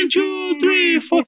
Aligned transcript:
One, 0.00 0.08
two, 0.08 0.56
three, 0.58 0.98
four. 0.98 1.24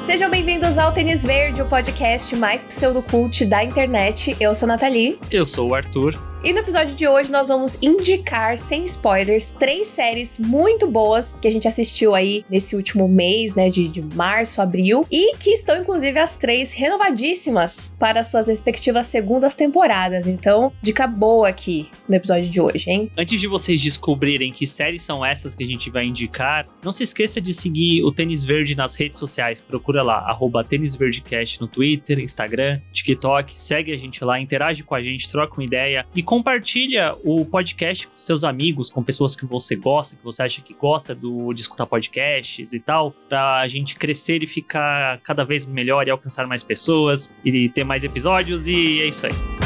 Sejam 0.00 0.30
bem-vindos 0.30 0.78
ao 0.78 0.92
Tênis 0.92 1.24
Verde, 1.24 1.60
o 1.60 1.68
podcast 1.68 2.34
mais 2.36 2.64
pseudocult 2.64 3.44
da 3.44 3.62
internet. 3.62 4.34
Eu 4.40 4.54
sou 4.54 4.66
a 4.66 4.72
Nathalie. 4.72 5.18
Eu 5.30 5.46
sou 5.46 5.70
o 5.70 5.74
Arthur. 5.74 6.14
E 6.44 6.52
no 6.52 6.60
episódio 6.60 6.94
de 6.94 7.08
hoje 7.08 7.30
nós 7.30 7.48
vamos 7.48 7.78
indicar, 7.82 8.56
sem 8.56 8.84
spoilers, 8.84 9.50
três 9.50 9.88
séries 9.88 10.38
muito 10.38 10.86
boas 10.86 11.32
que 11.32 11.48
a 11.48 11.50
gente 11.50 11.66
assistiu 11.66 12.14
aí 12.14 12.44
nesse 12.48 12.76
último 12.76 13.08
mês, 13.08 13.54
né, 13.54 13.68
de, 13.68 13.88
de 13.88 14.02
março, 14.14 14.60
abril, 14.60 15.04
e 15.10 15.34
que 15.38 15.50
estão 15.50 15.76
inclusive 15.76 16.18
as 16.18 16.36
três 16.36 16.72
renovadíssimas 16.72 17.92
para 17.98 18.22
suas 18.22 18.48
respectivas 18.48 19.06
segundas 19.06 19.54
temporadas. 19.54 20.28
Então, 20.28 20.72
dica 20.82 21.06
boa 21.06 21.48
aqui 21.48 21.88
no 22.08 22.14
episódio 22.14 22.48
de 22.48 22.60
hoje, 22.60 22.90
hein? 22.90 23.10
Antes 23.16 23.40
de 23.40 23.48
vocês 23.48 23.82
descobrirem 23.82 24.52
que 24.52 24.66
séries 24.66 25.02
são 25.02 25.24
essas 25.24 25.54
que 25.54 25.64
a 25.64 25.66
gente 25.66 25.90
vai 25.90 26.04
indicar, 26.04 26.66
não 26.84 26.92
se 26.92 27.02
esqueça 27.02 27.40
de 27.40 27.52
seguir 27.52 28.04
o 28.04 28.12
Tênis 28.12 28.44
Verde 28.44 28.76
nas 28.76 28.94
redes 28.94 29.18
sociais. 29.18 29.60
Procura 29.60 30.02
lá, 30.02 30.18
arroba 30.18 30.62
Tênis 30.62 30.94
Verdecast 30.94 31.60
no 31.60 31.66
Twitter, 31.66 32.20
Instagram, 32.20 32.80
TikTok. 32.92 33.58
Segue 33.58 33.92
a 33.92 33.96
gente 33.96 34.22
lá, 34.22 34.38
interage 34.38 34.82
com 34.82 34.94
a 34.94 35.02
gente, 35.02 35.30
troca 35.30 35.54
uma 35.54 35.64
ideia 35.64 36.06
e 36.14 36.22
compartilha 36.26 37.14
o 37.24 37.46
podcast 37.46 38.08
com 38.08 38.18
seus 38.18 38.42
amigos, 38.42 38.90
com 38.90 39.02
pessoas 39.02 39.36
que 39.36 39.46
você 39.46 39.76
gosta, 39.76 40.16
que 40.16 40.24
você 40.24 40.42
acha 40.42 40.60
que 40.60 40.74
gosta 40.74 41.14
do, 41.14 41.52
de 41.54 41.60
escutar 41.60 41.86
podcasts 41.86 42.74
e 42.74 42.80
tal, 42.80 43.12
pra 43.28 43.66
gente 43.68 43.94
crescer 43.94 44.42
e 44.42 44.46
ficar 44.46 45.20
cada 45.20 45.44
vez 45.44 45.64
melhor 45.64 46.06
e 46.06 46.10
alcançar 46.10 46.46
mais 46.46 46.62
pessoas 46.62 47.32
e 47.44 47.68
ter 47.68 47.84
mais 47.84 48.02
episódios 48.02 48.66
e 48.66 49.00
é 49.00 49.06
isso 49.06 49.24
aí. 49.24 49.65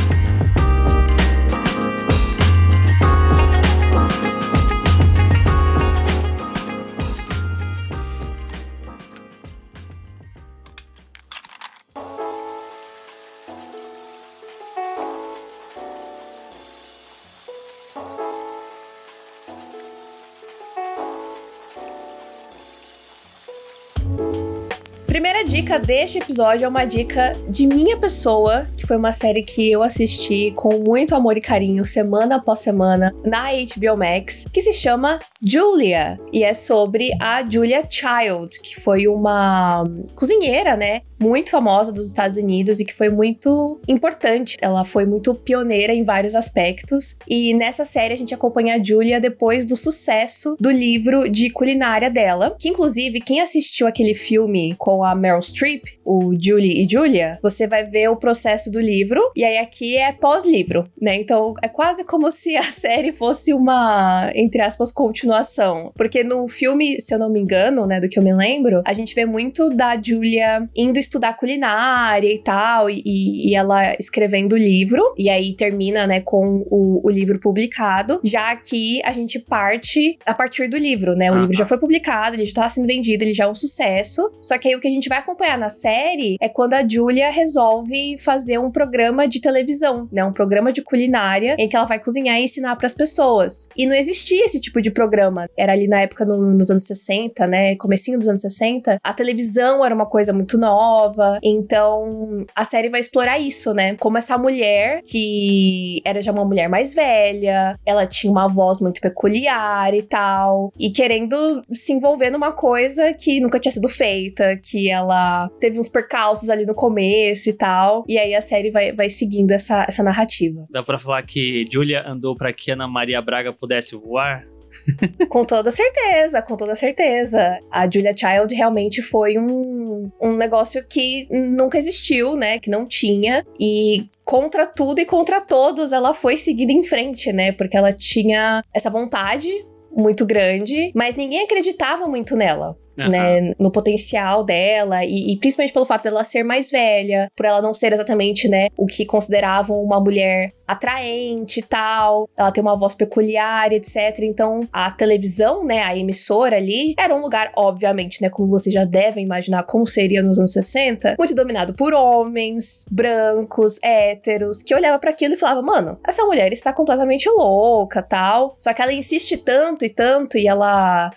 Primeira 25.20 25.44
dica 25.44 25.78
deste 25.78 26.16
episódio 26.16 26.64
é 26.64 26.68
uma 26.68 26.86
dica 26.86 27.32
de 27.46 27.66
minha 27.66 27.98
pessoa, 27.98 28.66
foi 28.90 28.96
uma 28.96 29.12
série 29.12 29.44
que 29.44 29.70
eu 29.70 29.84
assisti 29.84 30.50
com 30.50 30.80
muito 30.80 31.14
amor 31.14 31.36
e 31.36 31.40
carinho, 31.40 31.86
semana 31.86 32.34
após 32.34 32.58
semana, 32.58 33.14
na 33.24 33.52
HBO 33.52 33.96
Max, 33.96 34.44
que 34.52 34.60
se 34.60 34.72
chama 34.72 35.20
Julia. 35.40 36.16
E 36.32 36.42
é 36.42 36.52
sobre 36.52 37.12
a 37.20 37.48
Julia 37.48 37.84
Child, 37.88 38.60
que 38.60 38.80
foi 38.80 39.06
uma 39.06 39.84
cozinheira, 40.16 40.76
né? 40.76 41.02
Muito 41.20 41.50
famosa 41.50 41.92
dos 41.92 42.08
Estados 42.08 42.36
Unidos 42.36 42.80
e 42.80 42.84
que 42.84 42.92
foi 42.92 43.08
muito 43.10 43.80
importante. 43.86 44.56
Ela 44.60 44.84
foi 44.84 45.06
muito 45.06 45.34
pioneira 45.34 45.94
em 45.94 46.02
vários 46.02 46.34
aspectos. 46.34 47.14
E 47.28 47.54
nessa 47.54 47.84
série 47.84 48.14
a 48.14 48.16
gente 48.16 48.34
acompanha 48.34 48.74
a 48.74 48.82
Julia 48.82 49.20
depois 49.20 49.64
do 49.64 49.76
sucesso 49.76 50.56
do 50.58 50.70
livro 50.70 51.30
de 51.30 51.48
culinária 51.50 52.10
dela, 52.10 52.56
que 52.58 52.68
inclusive 52.68 53.20
quem 53.20 53.40
assistiu 53.40 53.86
aquele 53.86 54.14
filme 54.14 54.74
com 54.78 55.04
a 55.04 55.14
Meryl 55.14 55.42
Streep, 55.42 55.84
o 56.04 56.34
Julie 56.36 56.82
e 56.84 56.88
Julia, 56.90 57.38
você 57.40 57.68
vai 57.68 57.84
ver 57.84 58.08
o 58.08 58.16
processo 58.16 58.68
do 58.70 58.79
livro, 58.80 59.20
e 59.36 59.44
aí 59.44 59.58
aqui 59.58 59.96
é 59.96 60.12
pós-livro, 60.12 60.88
né? 61.00 61.16
Então 61.16 61.54
é 61.62 61.68
quase 61.68 62.04
como 62.04 62.30
se 62.32 62.56
a 62.56 62.70
série 62.70 63.12
fosse 63.12 63.52
uma, 63.52 64.30
entre 64.34 64.60
aspas, 64.62 64.92
continuação. 64.92 65.92
Porque 65.96 66.22
no 66.24 66.46
filme, 66.48 67.00
se 67.00 67.14
eu 67.14 67.18
não 67.18 67.30
me 67.30 67.40
engano, 67.40 67.86
né, 67.86 68.00
do 68.00 68.08
que 68.08 68.18
eu 68.18 68.22
me 68.22 68.34
lembro, 68.34 68.82
a 68.84 68.92
gente 68.92 69.14
vê 69.14 69.24
muito 69.24 69.70
da 69.70 70.00
Julia 70.00 70.68
indo 70.74 70.98
estudar 70.98 71.36
culinária 71.36 72.32
e 72.32 72.38
tal, 72.42 72.88
e, 72.90 73.02
e 73.04 73.54
ela 73.54 73.94
escrevendo 73.98 74.52
o 74.54 74.58
livro, 74.58 75.02
e 75.16 75.28
aí 75.28 75.54
termina, 75.54 76.06
né, 76.06 76.20
com 76.20 76.64
o, 76.70 77.00
o 77.06 77.10
livro 77.10 77.38
publicado. 77.40 78.20
Já 78.24 78.50
aqui 78.50 79.00
a 79.04 79.12
gente 79.12 79.38
parte 79.38 80.18
a 80.24 80.34
partir 80.34 80.68
do 80.68 80.76
livro, 80.76 81.14
né? 81.14 81.30
O 81.30 81.34
Aham. 81.34 81.42
livro 81.42 81.56
já 81.56 81.64
foi 81.64 81.78
publicado, 81.78 82.36
ele 82.36 82.46
já 82.46 82.62
tá 82.62 82.68
sendo 82.68 82.86
vendido, 82.86 83.24
ele 83.24 83.34
já 83.34 83.44
é 83.44 83.48
um 83.48 83.54
sucesso. 83.54 84.30
Só 84.42 84.58
que 84.58 84.68
aí 84.68 84.76
o 84.76 84.80
que 84.80 84.88
a 84.88 84.90
gente 84.90 85.08
vai 85.08 85.18
acompanhar 85.18 85.58
na 85.58 85.68
série 85.68 86.36
é 86.40 86.48
quando 86.48 86.74
a 86.74 86.86
Julia 86.86 87.30
resolve 87.30 88.16
fazer 88.18 88.58
um 88.58 88.69
programa 88.70 89.26
de 89.26 89.40
televisão, 89.40 90.08
né? 90.12 90.24
Um 90.24 90.32
programa 90.32 90.72
de 90.72 90.82
culinária 90.82 91.56
em 91.58 91.68
que 91.68 91.76
ela 91.76 91.84
vai 91.86 91.98
cozinhar 91.98 92.38
e 92.38 92.44
ensinar 92.44 92.76
pras 92.76 92.94
pessoas. 92.94 93.68
E 93.76 93.86
não 93.86 93.94
existia 93.94 94.44
esse 94.44 94.60
tipo 94.60 94.80
de 94.80 94.90
programa. 94.90 95.48
Era 95.56 95.72
ali 95.72 95.86
na 95.88 96.00
época 96.00 96.24
no- 96.24 96.54
nos 96.54 96.70
anos 96.70 96.84
60, 96.84 97.46
né? 97.46 97.76
Comecinho 97.76 98.18
dos 98.18 98.28
anos 98.28 98.40
60. 98.40 98.98
A 99.02 99.12
televisão 99.12 99.84
era 99.84 99.94
uma 99.94 100.06
coisa 100.06 100.32
muito 100.32 100.56
nova. 100.58 101.38
Então, 101.42 102.44
a 102.54 102.64
série 102.64 102.88
vai 102.88 103.00
explorar 103.00 103.38
isso, 103.38 103.72
né? 103.74 103.96
Como 103.96 104.18
essa 104.18 104.36
mulher, 104.38 105.00
que 105.06 106.00
era 106.04 106.20
já 106.22 106.32
uma 106.32 106.44
mulher 106.44 106.68
mais 106.68 106.94
velha, 106.94 107.74
ela 107.86 108.06
tinha 108.06 108.30
uma 108.30 108.48
voz 108.48 108.80
muito 108.80 109.00
peculiar 109.00 109.94
e 109.94 110.02
tal, 110.02 110.72
e 110.78 110.90
querendo 110.90 111.62
se 111.72 111.92
envolver 111.92 112.30
numa 112.30 112.52
coisa 112.52 113.12
que 113.14 113.40
nunca 113.40 113.58
tinha 113.58 113.72
sido 113.72 113.88
feita, 113.88 114.56
que 114.62 114.90
ela 114.90 115.48
teve 115.60 115.78
uns 115.78 115.88
percalços 115.88 116.48
ali 116.50 116.64
no 116.66 116.74
começo 116.74 117.48
e 117.48 117.52
tal. 117.52 118.04
E 118.08 118.18
aí 118.18 118.34
a 118.34 118.40
série 118.50 118.70
vai, 118.70 118.92
vai 118.92 119.08
seguindo 119.08 119.52
essa, 119.52 119.84
essa 119.88 120.02
narrativa. 120.02 120.66
Dá 120.68 120.82
pra 120.82 120.98
falar 120.98 121.22
que 121.22 121.64
Julia 121.72 122.02
andou 122.06 122.34
pra 122.34 122.52
que 122.52 122.72
Ana 122.72 122.88
Maria 122.88 123.22
Braga 123.22 123.52
pudesse 123.52 123.94
voar? 123.94 124.44
Com 125.28 125.44
toda 125.44 125.70
certeza, 125.70 126.40
com 126.40 126.56
toda 126.56 126.74
certeza. 126.74 127.58
A 127.70 127.88
Julia 127.90 128.14
Child 128.16 128.54
realmente 128.54 129.02
foi 129.02 129.36
um, 129.38 130.10
um 130.20 130.36
negócio 130.36 130.84
que 130.88 131.26
nunca 131.30 131.76
existiu, 131.76 132.36
né? 132.36 132.58
Que 132.58 132.70
não 132.70 132.86
tinha. 132.86 133.44
E 133.58 134.06
contra 134.24 134.66
tudo 134.66 135.00
e 135.00 135.04
contra 135.04 135.40
todos, 135.40 135.92
ela 135.92 136.14
foi 136.14 136.36
seguida 136.36 136.72
em 136.72 136.82
frente, 136.82 137.32
né? 137.32 137.52
Porque 137.52 137.76
ela 137.76 137.92
tinha 137.92 138.62
essa 138.74 138.88
vontade 138.88 139.50
muito 139.92 140.24
grande, 140.24 140.92
mas 140.94 141.16
ninguém 141.16 141.42
acreditava 141.42 142.06
muito 142.06 142.36
nela. 142.36 142.76
Aham. 143.00 143.08
Né, 143.08 143.54
no 143.58 143.70
potencial 143.70 144.44
dela 144.44 145.04
e, 145.04 145.32
e 145.32 145.38
principalmente 145.38 145.72
pelo 145.72 145.86
fato 145.86 146.04
dela 146.04 146.22
ser 146.22 146.42
mais 146.42 146.70
velha, 146.70 147.30
por 147.34 147.46
ela 147.46 147.62
não 147.62 147.72
ser 147.72 147.92
exatamente, 147.92 148.48
né, 148.48 148.68
o 148.76 148.86
que 148.86 149.06
consideravam 149.06 149.82
uma 149.82 149.98
mulher 149.98 150.50
atraente 150.66 151.60
e 151.60 151.62
tal, 151.62 152.28
ela 152.36 152.52
tem 152.52 152.62
uma 152.62 152.76
voz 152.76 152.94
peculiar, 152.94 153.72
etc. 153.72 154.18
Então, 154.20 154.60
a 154.72 154.90
televisão, 154.90 155.64
né, 155.64 155.82
a 155.82 155.96
emissora 155.96 156.56
ali, 156.56 156.94
era 156.96 157.14
um 157.14 157.20
lugar, 157.20 157.50
obviamente, 157.56 158.22
né, 158.22 158.28
como 158.28 158.48
vocês 158.48 158.72
já 158.72 158.84
devem 158.84 159.24
imaginar 159.24 159.64
como 159.64 159.86
seria 159.86 160.22
nos 160.22 160.38
anos 160.38 160.52
60, 160.52 161.16
muito 161.18 161.34
dominado 161.34 161.74
por 161.74 161.92
homens, 161.92 162.84
brancos, 162.90 163.78
héteros, 163.82 164.62
que 164.62 164.74
olhava 164.74 164.98
para 164.98 165.10
aquilo 165.10 165.34
e 165.34 165.36
falava, 165.36 165.62
mano, 165.62 165.98
essa 166.06 166.24
mulher 166.24 166.52
está 166.52 166.72
completamente 166.72 167.28
louca, 167.28 168.02
tal. 168.02 168.56
Só 168.58 168.72
que 168.72 168.82
ela 168.82 168.92
insiste 168.92 169.36
tanto 169.36 169.84
e 169.84 169.88
tanto 169.88 170.38
e 170.38 170.46
ela 170.46 171.10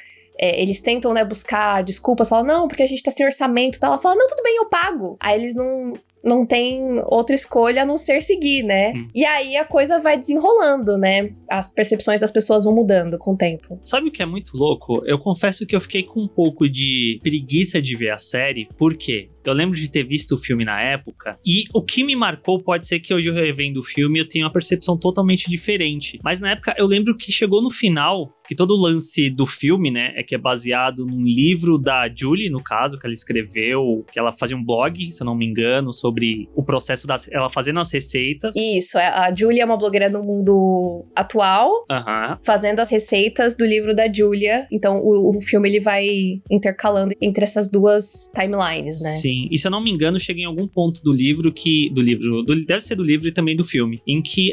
é, 0.43 0.61
eles 0.61 0.81
tentam, 0.81 1.13
né, 1.13 1.23
buscar 1.23 1.81
desculpas, 1.83 2.27
falam, 2.27 2.45
não, 2.45 2.67
porque 2.67 2.83
a 2.83 2.85
gente 2.85 3.01
tá 3.01 3.09
sem 3.09 3.25
orçamento 3.25 3.77
e 3.77 3.79
tal. 3.79 3.93
Ela 3.93 4.01
fala, 4.01 4.15
não, 4.15 4.27
tudo 4.27 4.43
bem, 4.43 4.57
eu 4.57 4.65
pago. 4.65 5.15
Aí 5.17 5.39
eles 5.39 5.55
não. 5.55 5.93
Não 6.23 6.45
tem 6.45 7.01
outra 7.05 7.35
escolha 7.35 7.83
a 7.83 7.85
não 7.85 7.97
ser 7.97 8.21
seguir, 8.21 8.63
né? 8.63 8.93
Hum. 8.95 9.07
E 9.13 9.25
aí 9.25 9.57
a 9.57 9.65
coisa 9.65 9.99
vai 9.99 10.17
desenrolando, 10.17 10.97
né? 10.97 11.33
As 11.49 11.67
percepções 11.67 12.21
das 12.21 12.31
pessoas 12.31 12.63
vão 12.63 12.73
mudando 12.73 13.17
com 13.17 13.33
o 13.33 13.37
tempo. 13.37 13.79
Sabe 13.83 14.09
o 14.09 14.11
que 14.11 14.23
é 14.23 14.25
muito 14.25 14.55
louco? 14.55 15.03
Eu 15.05 15.19
confesso 15.19 15.65
que 15.65 15.75
eu 15.75 15.81
fiquei 15.81 16.03
com 16.03 16.21
um 16.21 16.27
pouco 16.27 16.69
de 16.69 17.19
preguiça 17.21 17.81
de 17.81 17.95
ver 17.95 18.11
a 18.11 18.17
série, 18.17 18.67
por 18.77 18.95
quê? 18.95 19.29
Eu 19.45 19.53
lembro 19.53 19.75
de 19.75 19.89
ter 19.89 20.03
visto 20.03 20.35
o 20.35 20.37
filme 20.37 20.63
na 20.63 20.81
época, 20.81 21.37
e 21.45 21.65
o 21.73 21.81
que 21.81 22.03
me 22.03 22.15
marcou 22.15 22.63
pode 22.63 22.87
ser 22.87 23.01
que 23.01 23.13
hoje 23.13 23.27
eu 23.27 23.33
revendo 23.33 23.81
o 23.81 23.83
filme 23.83 24.19
eu 24.19 24.27
tenho 24.27 24.45
uma 24.45 24.53
percepção 24.53 24.97
totalmente 24.97 25.49
diferente. 25.49 26.17
Mas 26.23 26.39
na 26.39 26.51
época 26.51 26.73
eu 26.77 26.87
lembro 26.87 27.17
que 27.17 27.31
chegou 27.31 27.61
no 27.61 27.69
final, 27.69 28.33
que 28.47 28.55
todo 28.55 28.71
o 28.71 28.79
lance 28.79 29.29
do 29.29 29.45
filme, 29.45 29.91
né, 29.91 30.13
é 30.15 30.23
que 30.23 30.35
é 30.35 30.37
baseado 30.37 31.05
num 31.05 31.23
livro 31.23 31.77
da 31.77 32.09
Julie, 32.13 32.49
no 32.49 32.63
caso, 32.63 32.97
que 32.97 33.05
ela 33.05 33.13
escreveu, 33.13 34.05
que 34.11 34.19
ela 34.19 34.33
fazia 34.33 34.55
um 34.55 34.63
blog, 34.63 35.11
se 35.11 35.21
eu 35.21 35.25
não 35.25 35.35
me 35.35 35.45
engano, 35.45 35.91
sobre 35.93 36.12
o 36.55 36.63
processo 36.63 37.07
das 37.07 37.29
ela 37.31 37.49
fazendo 37.49 37.79
as 37.79 37.91
receitas. 37.91 38.55
Isso, 38.55 38.97
é- 38.97 39.07
a 39.07 39.33
Julia 39.33 39.63
é 39.63 39.65
uma 39.65 39.77
blogueira 39.77 40.09
no 40.09 40.23
mundo 40.23 41.05
atual, 41.15 41.85
Aham. 41.89 42.37
fazendo 42.43 42.79
as 42.79 42.89
receitas 42.89 43.55
do 43.55 43.65
livro 43.65 43.95
da 43.95 44.11
Julia. 44.11 44.67
Então 44.71 44.97
o, 45.03 45.37
o 45.37 45.41
filme 45.41 45.69
ele 45.69 45.79
vai 45.79 46.05
intercalando 46.49 47.13
entre 47.21 47.43
essas 47.43 47.69
duas 47.69 48.29
timelines, 48.33 49.01
né? 49.01 49.09
Sim, 49.11 49.47
e 49.51 49.57
se 49.57 49.67
eu 49.67 49.71
não 49.71 49.83
me 49.83 49.91
engano, 49.91 50.19
chega 50.19 50.39
em 50.39 50.45
algum 50.45 50.67
ponto 50.67 51.01
do 51.03 51.11
livro 51.11 51.51
que. 51.51 51.89
Do 51.93 52.01
livro. 52.01 52.43
do- 52.43 52.65
deve 52.65 52.81
ser 52.81 52.95
do 52.95 53.03
livro 53.03 53.27
e 53.27 53.31
também 53.31 53.55
do 53.55 53.65
filme. 53.65 54.01
Em 54.07 54.21
que 54.21 54.51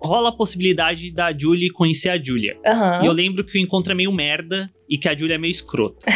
rola 0.00 0.28
a 0.30 0.32
possibilidade 0.32 1.10
da 1.10 1.36
Julie 1.36 1.70
conhecer 1.70 2.10
a 2.10 2.22
Julia. 2.22 2.56
Aham. 2.64 3.02
E 3.02 3.06
eu 3.06 3.12
lembro 3.12 3.44
que 3.44 3.58
o 3.58 3.60
encontro 3.60 3.92
é 3.92 3.94
meio 3.94 4.12
merda 4.12 4.70
e 4.88 4.96
que 4.96 5.08
a 5.08 5.16
Julia 5.16 5.34
é 5.34 5.38
meio 5.38 5.50
escrota. 5.50 6.06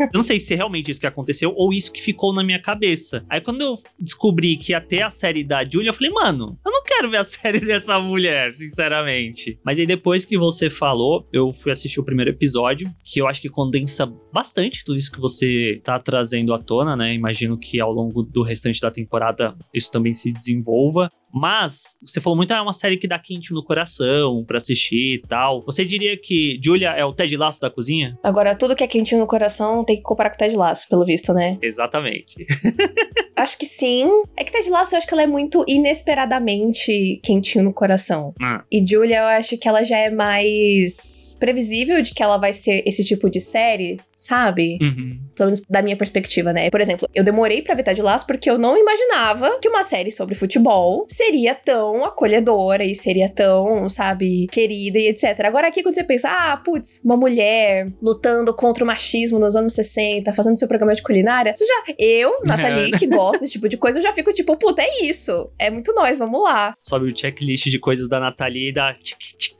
eu 0.00 0.10
não 0.14 0.22
sei 0.22 0.38
se 0.38 0.52
é 0.52 0.56
realmente 0.56 0.90
isso 0.90 1.00
que 1.00 1.06
aconteceu 1.06 1.52
ou 1.56 1.72
isso 1.72 1.90
que 1.90 2.02
ficou 2.02 2.34
na 2.34 2.44
minha 2.44 2.60
cabeça. 2.60 3.24
Aí 3.28 3.40
quando 3.40 3.62
eu 3.62 3.78
descobri 3.98 4.56
que 4.56 4.72
ia 4.72 4.80
ter 4.80 5.02
a 5.02 5.10
série 5.10 5.42
da 5.42 5.64
Julia, 5.64 5.90
eu 5.90 5.94
falei, 5.94 6.10
mano, 6.10 6.58
eu 6.64 6.70
não 6.70 6.84
quero 6.84 7.10
ver 7.10 7.18
a 7.18 7.24
série 7.24 7.60
dessa 7.60 7.98
mulher, 7.98 8.54
sinceramente. 8.54 9.58
Mas 9.64 9.78
aí 9.78 9.86
depois 9.86 10.24
que 10.24 10.36
você 10.36 10.68
falou, 10.68 11.26
eu 11.32 11.52
fui 11.52 11.72
assistir 11.72 12.00
o 12.00 12.04
primeiro 12.04 12.30
episódio, 12.30 12.90
que 13.04 13.20
eu 13.20 13.26
acho 13.26 13.40
que 13.40 13.48
condensa 13.48 14.06
bastante 14.32 14.84
tudo 14.84 14.98
isso 14.98 15.10
que 15.10 15.20
você 15.20 15.80
tá 15.82 15.98
trazendo 15.98 16.52
à 16.52 16.58
tona, 16.58 16.94
né? 16.94 17.14
Imagino 17.14 17.58
que 17.58 17.80
ao 17.80 17.92
longo 17.92 18.22
do 18.22 18.42
restante 18.42 18.80
da 18.80 18.90
temporada 18.90 19.56
isso 19.72 19.90
também 19.90 20.12
se 20.12 20.32
desenvolva. 20.32 21.10
Mas 21.32 21.96
você 22.04 22.20
falou 22.20 22.36
muito, 22.36 22.52
ah, 22.52 22.58
é 22.58 22.60
uma 22.60 22.72
série 22.72 22.96
que 22.96 23.06
dá 23.08 23.18
quente 23.18 23.52
no 23.52 23.64
coração 23.64 24.44
pra 24.46 24.58
assistir 24.58 25.16
e 25.16 25.22
tal. 25.28 25.62
Você 25.62 25.84
diria 25.84 26.16
que 26.16 26.58
Julia 26.62 26.90
é 26.90 27.04
o 27.04 27.12
Ted 27.12 27.36
Lasso 27.36 27.60
da 27.60 27.70
cozinha? 27.70 28.18
Agora, 28.22 28.54
tudo 28.54 28.74
que 28.76 28.82
é 28.84 28.86
quentinho 28.86 29.20
no 29.20 29.26
coração 29.26 29.84
tem 29.84 29.96
que 29.96 30.02
comparar 30.02 30.30
com 30.30 30.36
Ted 30.38 30.56
Lasso, 30.56 30.88
pelo 30.88 31.04
visto, 31.04 31.32
né? 31.32 31.58
Exatamente. 31.62 32.46
Acho 33.36 33.56
que 33.56 33.64
sim. 33.64 34.06
É 34.36 34.44
que 34.44 34.52
Ted 34.52 34.68
Lasso, 34.68 34.94
eu 34.94 34.98
acho 34.98 35.06
que 35.06 35.14
ela 35.14 35.22
é 35.22 35.26
muito 35.26 35.64
inesperadamente 35.66 37.20
quentinho 37.24 37.64
no 37.64 37.72
coração. 37.72 38.34
Ah, 38.40 38.62
E 38.70 38.84
Julia, 38.86 39.20
eu 39.20 39.26
acho 39.26 39.56
que 39.56 39.66
ela 39.66 39.82
já 39.82 39.96
é 39.98 40.10
mais 40.10 41.36
previsível 41.40 42.02
de 42.02 42.12
que 42.12 42.22
ela 42.22 42.36
vai 42.36 42.52
ser 42.52 42.82
esse 42.86 43.02
tipo 43.04 43.30
de 43.30 43.40
série, 43.40 43.98
sabe? 44.20 44.78
uhum. 44.80 45.18
Pelo 45.34 45.46
menos 45.48 45.62
da 45.68 45.80
minha 45.80 45.96
perspectiva, 45.96 46.52
né? 46.52 46.70
Por 46.70 46.80
exemplo, 46.80 47.08
eu 47.14 47.24
demorei 47.24 47.62
pra 47.62 47.74
ver 47.74 47.82
Ted 47.82 48.00
Lasso 48.02 48.26
porque 48.26 48.50
eu 48.50 48.58
não 48.58 48.76
imaginava 48.76 49.58
que 49.60 49.68
uma 49.68 49.82
série 49.82 50.12
sobre 50.12 50.34
futebol 50.34 51.06
seria 51.08 51.54
tão 51.54 52.04
acolhedora 52.04 52.84
e 52.84 52.94
seria 52.94 53.28
tão, 53.28 53.88
sabe, 53.88 54.46
querida 54.52 54.98
e 54.98 55.08
etc. 55.08 55.40
Agora 55.44 55.68
aqui 55.68 55.82
quando 55.82 55.94
você 55.94 56.04
pensa, 56.04 56.28
ah, 56.28 56.56
putz, 56.58 57.00
uma 57.02 57.16
mulher 57.16 57.88
lutando 58.02 58.54
contra 58.54 58.84
o 58.84 58.86
machismo 58.86 59.38
nos 59.38 59.56
anos 59.56 59.72
60, 59.72 60.32
fazendo 60.34 60.58
seu 60.58 60.68
programa 60.68 60.94
de 60.94 61.02
culinária, 61.02 61.54
você 61.56 61.64
já, 61.64 61.94
eu, 61.98 62.36
Nathalie, 62.44 62.92
que 62.92 63.06
gosto 63.06 63.40
desse 63.40 63.52
tipo 63.52 63.68
de 63.68 63.78
coisa, 63.78 63.98
eu 63.98 64.02
já 64.02 64.12
fico 64.12 64.32
tipo, 64.32 64.56
puta, 64.56 64.82
é 64.82 65.04
isso. 65.04 65.50
É 65.58 65.70
muito 65.70 65.94
nós, 65.94 66.18
vamos 66.18 66.42
lá. 66.42 66.74
Sobe 66.82 67.10
o 67.10 67.16
checklist 67.16 67.68
de 67.68 67.78
coisas 67.78 68.08
da 68.08 68.20
Nathalie 68.20 68.70
e 68.70 68.94
tic, 69.02 69.18
tic, 69.18 69.38
tic. 69.38 69.59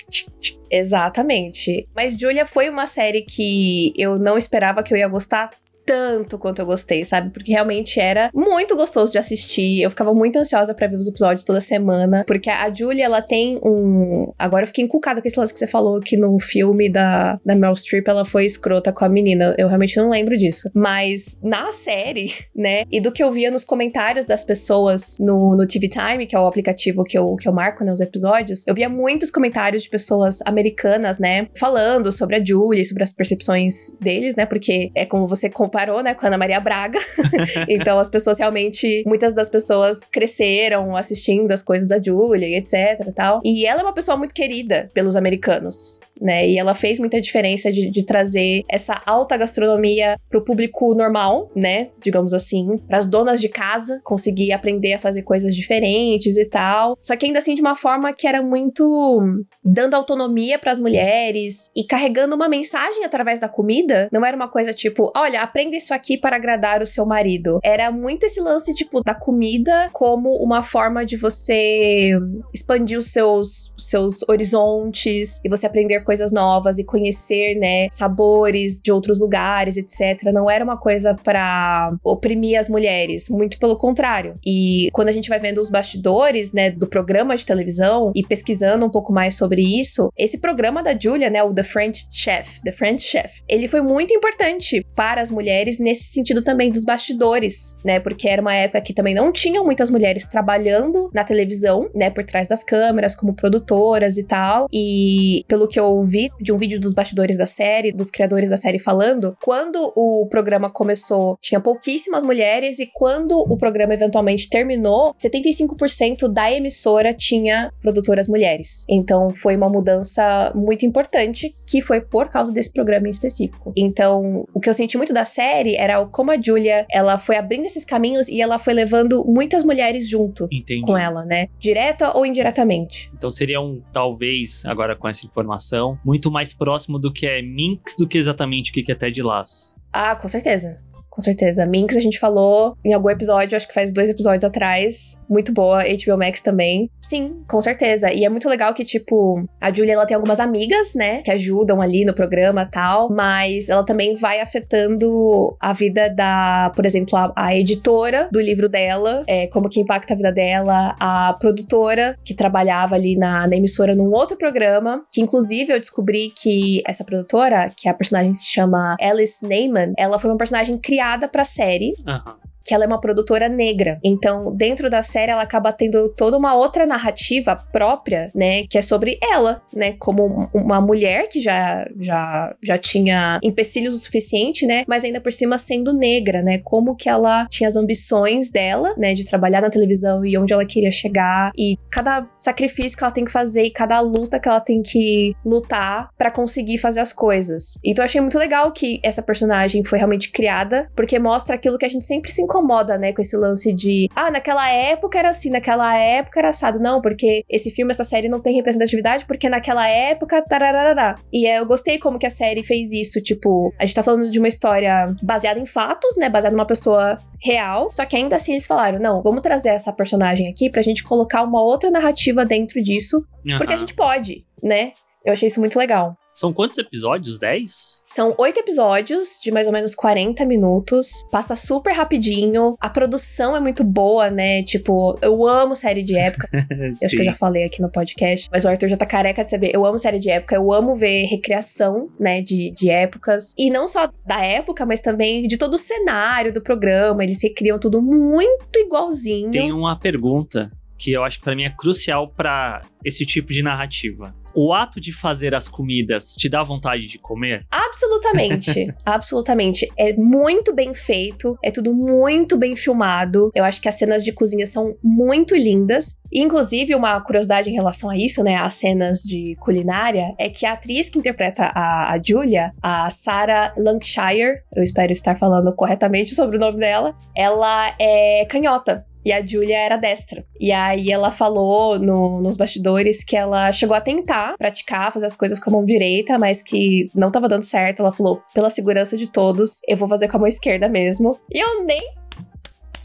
Exatamente. 0.70 1.88
Mas 1.94 2.18
Julia 2.18 2.46
foi 2.46 2.68
uma 2.68 2.86
série 2.86 3.22
que 3.22 3.92
eu 3.96 4.18
não 4.18 4.36
esperava 4.36 4.82
que 4.82 4.92
eu 4.92 4.98
ia 4.98 5.08
gostar 5.08 5.50
tanto 5.90 6.38
quanto 6.38 6.60
eu 6.60 6.66
gostei, 6.66 7.04
sabe? 7.04 7.30
Porque 7.30 7.50
realmente 7.50 7.98
era 7.98 8.30
muito 8.32 8.76
gostoso 8.76 9.10
de 9.10 9.18
assistir. 9.18 9.82
Eu 9.82 9.90
ficava 9.90 10.14
muito 10.14 10.38
ansiosa 10.38 10.72
pra 10.72 10.86
ver 10.86 10.94
os 10.94 11.08
episódios 11.08 11.42
toda 11.42 11.60
semana, 11.60 12.24
porque 12.28 12.48
a 12.48 12.72
Julia, 12.72 13.06
ela 13.06 13.20
tem 13.20 13.58
um, 13.64 14.32
agora 14.38 14.62
eu 14.62 14.68
fiquei 14.68 14.84
encucada 14.84 15.20
com 15.20 15.26
esse 15.26 15.36
lance 15.36 15.52
que 15.52 15.58
você 15.58 15.66
falou 15.66 16.00
que 16.00 16.16
no 16.16 16.38
filme 16.38 16.88
da 16.88 17.40
da 17.44 17.56
Meryl 17.56 17.74
Streep 17.74 18.06
ela 18.06 18.24
foi 18.24 18.44
escrota 18.44 18.92
com 18.92 19.04
a 19.04 19.08
menina. 19.08 19.52
Eu 19.58 19.66
realmente 19.66 19.96
não 19.96 20.08
lembro 20.08 20.36
disso. 20.38 20.70
Mas 20.72 21.36
na 21.42 21.72
série, 21.72 22.34
né? 22.54 22.84
E 22.88 23.00
do 23.00 23.10
que 23.10 23.22
eu 23.22 23.32
via 23.32 23.50
nos 23.50 23.64
comentários 23.64 24.26
das 24.26 24.44
pessoas 24.44 25.16
no, 25.18 25.56
no 25.56 25.66
TV 25.66 25.88
Time, 25.88 26.24
que 26.24 26.36
é 26.36 26.38
o 26.38 26.46
aplicativo 26.46 27.02
que 27.02 27.18
eu, 27.18 27.34
que 27.34 27.48
eu 27.48 27.52
marco, 27.52 27.84
né, 27.84 27.90
os 27.90 28.00
episódios, 28.00 28.64
eu 28.64 28.74
via 28.74 28.88
muitos 28.88 29.30
comentários 29.30 29.82
de 29.82 29.90
pessoas 29.90 30.38
americanas, 30.46 31.18
né, 31.18 31.48
falando 31.58 32.12
sobre 32.12 32.36
a 32.36 32.44
Julie, 32.44 32.84
sobre 32.84 33.02
as 33.02 33.12
percepções 33.12 33.96
deles, 34.00 34.36
né, 34.36 34.46
porque 34.46 34.90
é 34.94 35.04
como 35.04 35.26
você 35.26 35.50
comparou, 35.80 36.02
né, 36.02 36.14
com 36.14 36.26
a 36.26 36.28
Ana 36.28 36.38
Maria 36.38 36.60
Braga. 36.60 36.98
então 37.68 37.98
as 37.98 38.08
pessoas 38.08 38.38
realmente, 38.38 39.02
muitas 39.06 39.34
das 39.34 39.48
pessoas 39.48 40.06
cresceram 40.06 40.96
assistindo 40.96 41.50
as 41.50 41.62
coisas 41.62 41.88
da 41.88 42.00
Julia 42.00 42.46
e 42.46 42.54
etc 42.56 43.12
tal. 43.14 43.40
E 43.44 43.66
ela 43.66 43.80
é 43.80 43.82
uma 43.82 43.92
pessoa 43.92 44.16
muito 44.16 44.34
querida 44.34 44.90
pelos 44.92 45.16
americanos. 45.16 46.00
Né, 46.20 46.48
e 46.50 46.58
ela 46.58 46.74
fez 46.74 46.98
muita 46.98 47.20
diferença 47.20 47.72
de, 47.72 47.90
de 47.90 48.04
trazer 48.04 48.62
essa 48.68 49.00
alta 49.06 49.36
gastronomia 49.36 50.16
pro 50.28 50.44
público 50.44 50.94
normal, 50.94 51.50
né? 51.56 51.88
Digamos 52.02 52.34
assim, 52.34 52.76
para 52.86 52.98
as 52.98 53.06
donas 53.06 53.40
de 53.40 53.48
casa 53.48 54.00
conseguir 54.04 54.52
aprender 54.52 54.92
a 54.92 54.98
fazer 54.98 55.22
coisas 55.22 55.56
diferentes 55.56 56.36
e 56.36 56.44
tal. 56.44 56.96
Só 57.00 57.16
que 57.16 57.26
ainda 57.26 57.38
assim 57.38 57.54
de 57.54 57.62
uma 57.62 57.74
forma 57.74 58.12
que 58.12 58.26
era 58.26 58.42
muito 58.42 59.20
dando 59.64 59.94
autonomia 59.94 60.58
para 60.58 60.72
as 60.72 60.78
mulheres 60.78 61.70
e 61.74 61.84
carregando 61.84 62.34
uma 62.34 62.48
mensagem 62.48 63.04
através 63.04 63.40
da 63.40 63.48
comida. 63.48 64.08
Não 64.12 64.24
era 64.24 64.36
uma 64.36 64.48
coisa 64.48 64.72
tipo, 64.72 65.10
olha, 65.16 65.42
aprenda 65.42 65.76
isso 65.76 65.94
aqui 65.94 66.18
para 66.18 66.36
agradar 66.36 66.82
o 66.82 66.86
seu 66.86 67.06
marido. 67.06 67.60
Era 67.62 67.90
muito 67.90 68.24
esse 68.24 68.40
lance 68.40 68.74
tipo 68.74 69.02
da 69.02 69.14
comida 69.14 69.88
como 69.92 70.36
uma 70.36 70.62
forma 70.62 71.04
de 71.04 71.16
você 71.16 72.10
expandir 72.52 72.98
os 72.98 73.12
seus 73.12 73.72
seus 73.76 74.28
horizontes 74.28 75.40
e 75.44 75.48
você 75.48 75.66
aprender 75.66 75.96
coisas 76.10 76.32
novas 76.32 76.76
e 76.80 76.84
conhecer, 76.84 77.54
né, 77.54 77.86
sabores 77.92 78.80
de 78.82 78.90
outros 78.90 79.20
lugares, 79.20 79.76
etc. 79.76 80.32
Não 80.32 80.50
era 80.50 80.64
uma 80.64 80.76
coisa 80.76 81.14
para 81.14 81.92
oprimir 82.02 82.58
as 82.58 82.68
mulheres, 82.68 83.28
muito 83.30 83.60
pelo 83.60 83.76
contrário. 83.78 84.34
E 84.44 84.88
quando 84.92 85.08
a 85.08 85.12
gente 85.12 85.28
vai 85.28 85.38
vendo 85.38 85.60
os 85.60 85.70
bastidores, 85.70 86.52
né, 86.52 86.68
do 86.68 86.88
programa 86.88 87.36
de 87.36 87.46
televisão 87.46 88.10
e 88.12 88.24
pesquisando 88.26 88.84
um 88.84 88.90
pouco 88.90 89.12
mais 89.12 89.36
sobre 89.36 89.62
isso, 89.62 90.10
esse 90.18 90.38
programa 90.38 90.82
da 90.82 90.98
Julia, 90.98 91.30
né, 91.30 91.44
o 91.44 91.54
The 91.54 91.62
French 91.62 92.08
Chef, 92.10 92.60
The 92.64 92.72
French 92.72 93.04
Chef, 93.04 93.40
ele 93.48 93.68
foi 93.68 93.80
muito 93.80 94.12
importante 94.12 94.84
para 94.96 95.20
as 95.20 95.30
mulheres 95.30 95.78
nesse 95.78 96.12
sentido 96.12 96.42
também 96.42 96.72
dos 96.72 96.84
bastidores, 96.84 97.76
né, 97.84 98.00
porque 98.00 98.28
era 98.28 98.42
uma 98.42 98.54
época 98.54 98.80
que 98.80 98.92
também 98.92 99.14
não 99.14 99.30
tinham 99.30 99.64
muitas 99.64 99.88
mulheres 99.88 100.26
trabalhando 100.26 101.08
na 101.14 101.22
televisão, 101.22 101.88
né, 101.94 102.10
por 102.10 102.24
trás 102.24 102.48
das 102.48 102.64
câmeras, 102.64 103.14
como 103.14 103.32
produtoras 103.32 104.18
e 104.18 104.24
tal. 104.24 104.66
E 104.72 105.44
pelo 105.46 105.68
que 105.68 105.78
eu 105.78 105.99
ouvi 106.00 106.30
de 106.40 106.52
um 106.52 106.56
vídeo 106.56 106.80
dos 106.80 106.92
bastidores 106.92 107.36
da 107.38 107.46
série, 107.46 107.92
dos 107.92 108.10
criadores 108.10 108.50
da 108.50 108.56
série 108.56 108.78
falando, 108.78 109.36
quando 109.42 109.92
o 109.96 110.26
programa 110.28 110.68
começou, 110.70 111.36
tinha 111.40 111.60
pouquíssimas 111.60 112.24
mulheres 112.24 112.78
e 112.78 112.86
quando 112.92 113.38
o 113.38 113.56
programa 113.56 113.94
eventualmente 113.94 114.48
terminou, 114.48 115.14
75% 115.14 116.28
da 116.28 116.50
emissora 116.52 117.12
tinha 117.14 117.72
produtoras 117.80 118.28
mulheres. 118.28 118.84
Então 118.88 119.30
foi 119.30 119.56
uma 119.56 119.68
mudança 119.68 120.52
muito 120.54 120.84
importante 120.84 121.54
que 121.66 121.80
foi 121.80 122.00
por 122.00 122.28
causa 122.28 122.52
desse 122.52 122.72
programa 122.72 123.06
em 123.06 123.10
específico. 123.10 123.72
Então, 123.76 124.44
o 124.52 124.60
que 124.60 124.68
eu 124.68 124.74
senti 124.74 124.96
muito 124.96 125.12
da 125.12 125.24
série 125.24 125.76
era 125.76 126.00
o- 126.00 126.08
como 126.08 126.30
a 126.32 126.40
Julia, 126.40 126.86
ela 126.90 127.16
foi 127.18 127.36
abrindo 127.36 127.66
esses 127.66 127.84
caminhos 127.84 128.28
e 128.28 128.40
ela 128.40 128.58
foi 128.58 128.74
levando 128.74 129.24
muitas 129.24 129.62
mulheres 129.64 130.08
junto 130.08 130.48
Entendi. 130.50 130.80
com 130.82 130.96
ela, 130.96 131.24
né? 131.24 131.46
Direta 131.58 132.16
ou 132.16 132.26
indiretamente. 132.26 133.10
Então 133.16 133.30
seria 133.30 133.60
um, 133.60 133.80
talvez, 133.92 134.64
agora 134.66 134.96
com 134.96 135.08
essa 135.08 135.24
informação, 135.26 135.89
muito 136.04 136.30
mais 136.30 136.52
próximo 136.52 136.98
do 136.98 137.12
que 137.12 137.26
é 137.26 137.42
Minx 137.42 137.96
do 137.98 138.06
que 138.06 138.18
exatamente 138.18 138.70
o 138.70 138.74
que 138.74 138.90
é 138.90 138.94
Ted 138.94 139.22
Lasso. 139.22 139.74
Ah, 139.92 140.14
com 140.14 140.28
certeza. 140.28 140.80
Com 141.20 141.24
certeza. 141.24 141.66
Minx 141.66 141.98
a 141.98 142.00
gente 142.00 142.18
falou 142.18 142.78
em 142.82 142.94
algum 142.94 143.10
episódio, 143.10 143.54
acho 143.54 143.68
que 143.68 143.74
faz 143.74 143.92
dois 143.92 144.08
episódios 144.08 144.42
atrás. 144.42 145.22
Muito 145.28 145.52
boa. 145.52 145.82
HBO 145.84 146.16
Max 146.16 146.40
também. 146.40 146.90
Sim, 147.02 147.42
com 147.46 147.60
certeza. 147.60 148.10
E 148.10 148.24
é 148.24 148.28
muito 148.30 148.48
legal 148.48 148.72
que, 148.72 148.82
tipo, 148.84 149.44
a 149.60 149.70
Julia 149.70 149.92
ela 149.92 150.06
tem 150.06 150.14
algumas 150.14 150.40
amigas, 150.40 150.94
né? 150.94 151.20
Que 151.20 151.30
ajudam 151.30 151.82
ali 151.82 152.06
no 152.06 152.14
programa 152.14 152.64
tal. 152.64 153.10
Mas 153.10 153.68
ela 153.68 153.84
também 153.84 154.14
vai 154.14 154.40
afetando 154.40 155.54
a 155.60 155.74
vida 155.74 156.08
da, 156.08 156.72
por 156.74 156.86
exemplo, 156.86 157.14
a, 157.18 157.30
a 157.36 157.54
editora 157.54 158.30
do 158.32 158.40
livro 158.40 158.66
dela, 158.66 159.22
é, 159.26 159.46
como 159.48 159.68
que 159.68 159.78
impacta 159.78 160.14
a 160.14 160.16
vida 160.16 160.32
dela, 160.32 160.96
a 160.98 161.34
produtora 161.34 162.16
que 162.24 162.32
trabalhava 162.32 162.94
ali 162.94 163.14
na, 163.14 163.46
na 163.46 163.56
emissora 163.56 163.94
num 163.94 164.10
outro 164.10 164.38
programa, 164.38 165.04
que 165.12 165.20
inclusive 165.20 165.70
eu 165.70 165.78
descobri 165.78 166.32
que 166.40 166.82
essa 166.86 167.04
produtora, 167.04 167.70
que 167.76 167.90
a 167.90 167.92
personagem 167.92 168.32
se 168.32 168.46
chama 168.46 168.96
Alice 168.98 169.46
Neyman, 169.46 169.92
ela 169.98 170.18
foi 170.18 170.30
uma 170.30 170.38
personagem 170.38 170.78
criada 170.78 171.09
pra 171.28 171.44
série, 171.44 171.94
Aham. 172.06 172.36
Que 172.64 172.74
ela 172.74 172.84
é 172.84 172.86
uma 172.86 173.00
produtora 173.00 173.48
negra. 173.48 173.98
Então, 174.04 174.54
dentro 174.54 174.88
da 174.90 175.02
série, 175.02 175.32
ela 175.32 175.42
acaba 175.42 175.72
tendo 175.72 176.08
toda 176.14 176.36
uma 176.36 176.54
outra 176.54 176.86
narrativa 176.86 177.56
própria, 177.72 178.30
né? 178.34 178.64
Que 178.68 178.78
é 178.78 178.82
sobre 178.82 179.18
ela, 179.32 179.62
né? 179.74 179.94
Como 179.98 180.24
um- 180.26 180.48
uma 180.58 180.80
mulher 180.80 181.28
que 181.28 181.40
já, 181.40 181.86
já, 181.98 182.54
já 182.62 182.78
tinha 182.78 183.38
empecilhos 183.42 183.94
o 183.94 183.98
suficiente, 183.98 184.66
né? 184.66 184.84
Mas 184.86 185.04
ainda 185.04 185.20
por 185.20 185.32
cima 185.32 185.58
sendo 185.58 185.92
negra, 185.92 186.42
né? 186.42 186.58
Como 186.64 186.94
que 186.96 187.08
ela 187.08 187.46
tinha 187.50 187.68
as 187.68 187.76
ambições 187.76 188.50
dela, 188.50 188.94
né? 188.96 189.14
De 189.14 189.24
trabalhar 189.24 189.60
na 189.60 189.70
televisão 189.70 190.24
e 190.24 190.36
onde 190.36 190.52
ela 190.52 190.64
queria 190.64 190.90
chegar. 190.90 191.50
E 191.56 191.76
cada 191.90 192.26
sacrifício 192.38 192.96
que 192.96 193.04
ela 193.04 193.12
tem 193.12 193.24
que 193.24 193.32
fazer 193.32 193.64
e 193.64 193.70
cada 193.70 194.00
luta 194.00 194.38
que 194.38 194.48
ela 194.48 194.60
tem 194.60 194.82
que 194.82 195.34
lutar 195.44 196.08
pra 196.16 196.30
conseguir 196.30 196.78
fazer 196.78 197.00
as 197.00 197.12
coisas. 197.12 197.74
Então, 197.84 198.02
eu 198.02 198.06
achei 198.06 198.20
muito 198.20 198.38
legal 198.38 198.70
que 198.72 199.00
essa 199.02 199.22
personagem 199.22 199.84
foi 199.84 199.98
realmente 199.98 200.30
criada, 200.30 200.88
porque 200.94 201.18
mostra 201.18 201.54
aquilo 201.54 201.78
que 201.78 201.84
a 201.86 201.88
gente 201.88 202.04
sempre 202.04 202.30
se 202.30 202.40
incomoda 202.50 202.98
né, 202.98 203.12
com 203.12 203.22
esse 203.22 203.36
lance 203.36 203.72
de, 203.72 204.08
ah, 204.14 204.30
naquela 204.30 204.68
época 204.68 205.18
era 205.18 205.28
assim, 205.28 205.50
naquela 205.50 205.96
época 205.96 206.40
era 206.40 206.48
assado. 206.48 206.80
Não, 206.80 207.00
porque 207.00 207.44
esse 207.48 207.70
filme, 207.70 207.92
essa 207.92 208.04
série 208.04 208.28
não 208.28 208.40
tem 208.40 208.56
representatividade, 208.56 209.24
porque 209.24 209.48
naquela 209.48 209.88
época, 209.88 210.42
tararará. 210.42 211.14
E 211.32 211.46
é, 211.46 211.60
eu 211.60 211.66
gostei 211.66 211.98
como 211.98 212.18
que 212.18 212.26
a 212.26 212.30
série 212.30 212.64
fez 212.64 212.92
isso, 212.92 213.22
tipo, 213.22 213.72
a 213.78 213.86
gente 213.86 213.94
tá 213.94 214.02
falando 214.02 214.28
de 214.28 214.38
uma 214.38 214.48
história 214.48 215.14
baseada 215.22 215.60
em 215.60 215.66
fatos, 215.66 216.16
né, 216.16 216.28
baseada 216.28 216.56
numa 216.56 216.66
pessoa 216.66 217.18
real, 217.42 217.90
só 217.92 218.04
que 218.04 218.16
ainda 218.16 218.36
assim 218.36 218.52
eles 218.52 218.66
falaram, 218.66 218.98
não, 218.98 219.22
vamos 219.22 219.40
trazer 219.40 219.70
essa 219.70 219.92
personagem 219.92 220.48
aqui 220.48 220.68
pra 220.68 220.82
gente 220.82 221.02
colocar 221.04 221.42
uma 221.42 221.62
outra 221.62 221.90
narrativa 221.90 222.44
dentro 222.44 222.82
disso, 222.82 223.24
uhum. 223.46 223.56
porque 223.56 223.72
a 223.72 223.76
gente 223.76 223.94
pode, 223.94 224.44
né? 224.62 224.92
Eu 225.24 225.32
achei 225.32 225.46
isso 225.48 225.60
muito 225.60 225.78
legal. 225.78 226.16
São 226.40 226.54
quantos 226.54 226.78
episódios? 226.78 227.38
10? 227.38 228.02
São 228.06 228.34
oito 228.38 228.58
episódios 228.58 229.38
de 229.42 229.50
mais 229.50 229.66
ou 229.66 229.72
menos 229.74 229.94
40 229.94 230.42
minutos. 230.46 231.22
Passa 231.30 231.54
super 231.54 231.92
rapidinho. 231.92 232.78
A 232.80 232.88
produção 232.88 233.54
é 233.54 233.60
muito 233.60 233.84
boa, 233.84 234.30
né? 234.30 234.62
Tipo, 234.62 235.18
eu 235.20 235.46
amo 235.46 235.76
série 235.76 236.02
de 236.02 236.16
época. 236.16 236.48
acho 237.04 237.10
que 237.10 237.18
eu 237.18 237.24
já 237.24 237.34
falei 237.34 237.64
aqui 237.64 237.82
no 237.82 237.92
podcast. 237.92 238.48
Mas 238.50 238.64
o 238.64 238.68
Arthur 238.68 238.88
já 238.88 238.96
tá 238.96 239.04
careca 239.04 239.42
de 239.42 239.50
saber. 239.50 239.70
Eu 239.74 239.84
amo 239.84 239.98
série 239.98 240.18
de 240.18 240.30
época. 240.30 240.54
Eu 240.56 240.72
amo 240.72 240.94
ver 240.94 241.26
recriação, 241.26 242.08
né? 242.18 242.40
De, 242.40 242.70
de 242.70 242.88
épocas. 242.88 243.52
E 243.58 243.70
não 243.70 243.86
só 243.86 244.10
da 244.26 244.42
época, 244.42 244.86
mas 244.86 245.02
também 245.02 245.46
de 245.46 245.58
todo 245.58 245.74
o 245.74 245.78
cenário 245.78 246.54
do 246.54 246.62
programa. 246.62 247.22
Eles 247.22 247.42
recriam 247.42 247.78
tudo 247.78 248.00
muito 248.00 248.78
igualzinho. 248.78 249.50
Tem 249.50 249.70
uma 249.70 249.98
pergunta 249.98 250.72
que 250.96 251.12
eu 251.12 251.22
acho 251.22 251.38
que 251.38 251.44
para 251.44 251.56
mim 251.56 251.64
é 251.64 251.70
crucial 251.70 252.28
para 252.28 252.82
esse 253.04 253.26
tipo 253.26 253.52
de 253.52 253.62
narrativa. 253.62 254.34
O 254.54 254.72
ato 254.72 255.00
de 255.00 255.12
fazer 255.12 255.54
as 255.54 255.68
comidas 255.68 256.34
te 256.34 256.48
dá 256.48 256.62
vontade 256.62 257.06
de 257.06 257.18
comer? 257.18 257.64
Absolutamente. 257.70 258.92
absolutamente. 259.04 259.88
É 259.96 260.12
muito 260.14 260.74
bem 260.74 260.94
feito, 260.94 261.56
é 261.62 261.70
tudo 261.70 261.94
muito 261.94 262.56
bem 262.56 262.74
filmado. 262.74 263.50
Eu 263.54 263.64
acho 263.64 263.80
que 263.80 263.88
as 263.88 263.96
cenas 263.96 264.24
de 264.24 264.32
cozinha 264.32 264.66
são 264.66 264.96
muito 265.02 265.54
lindas. 265.54 266.16
Inclusive, 266.32 266.94
uma 266.94 267.20
curiosidade 267.20 267.70
em 267.70 267.74
relação 267.74 268.08
a 268.08 268.16
isso, 268.16 268.42
né, 268.42 268.56
as 268.56 268.74
cenas 268.74 269.18
de 269.18 269.56
culinária, 269.60 270.34
é 270.38 270.48
que 270.48 270.64
a 270.64 270.72
atriz 270.72 271.10
que 271.10 271.18
interpreta 271.18 271.64
a, 271.74 272.12
a 272.12 272.20
Julia, 272.22 272.72
a 272.82 273.10
Sarah 273.10 273.74
Lancashire, 273.76 274.60
eu 274.74 274.82
espero 274.82 275.10
estar 275.10 275.36
falando 275.36 275.74
corretamente 275.74 276.34
sobre 276.34 276.56
o 276.56 276.60
nome 276.60 276.78
dela, 276.78 277.16
ela 277.36 277.94
é 277.98 278.44
canhota. 278.48 279.04
E 279.24 279.32
a 279.32 279.44
Julia 279.44 279.78
era 279.78 279.96
destra. 279.96 280.44
E 280.58 280.72
aí 280.72 281.10
ela 281.10 281.30
falou 281.30 281.98
no, 281.98 282.40
nos 282.40 282.56
bastidores 282.56 283.22
que 283.22 283.36
ela 283.36 283.70
chegou 283.72 283.96
a 283.96 284.00
tentar 284.00 284.54
praticar, 284.56 285.12
fazer 285.12 285.26
as 285.26 285.36
coisas 285.36 285.58
com 285.58 285.70
a 285.70 285.72
mão 285.74 285.84
direita, 285.84 286.38
mas 286.38 286.62
que 286.62 287.10
não 287.14 287.30
tava 287.30 287.48
dando 287.48 287.62
certo. 287.62 288.00
Ela 288.00 288.12
falou: 288.12 288.42
pela 288.54 288.70
segurança 288.70 289.16
de 289.16 289.26
todos, 289.26 289.80
eu 289.86 289.96
vou 289.96 290.08
fazer 290.08 290.28
com 290.28 290.36
a 290.36 290.40
mão 290.40 290.48
esquerda 290.48 290.88
mesmo. 290.88 291.38
E 291.52 291.58
eu 291.58 291.84
nem 291.84 292.19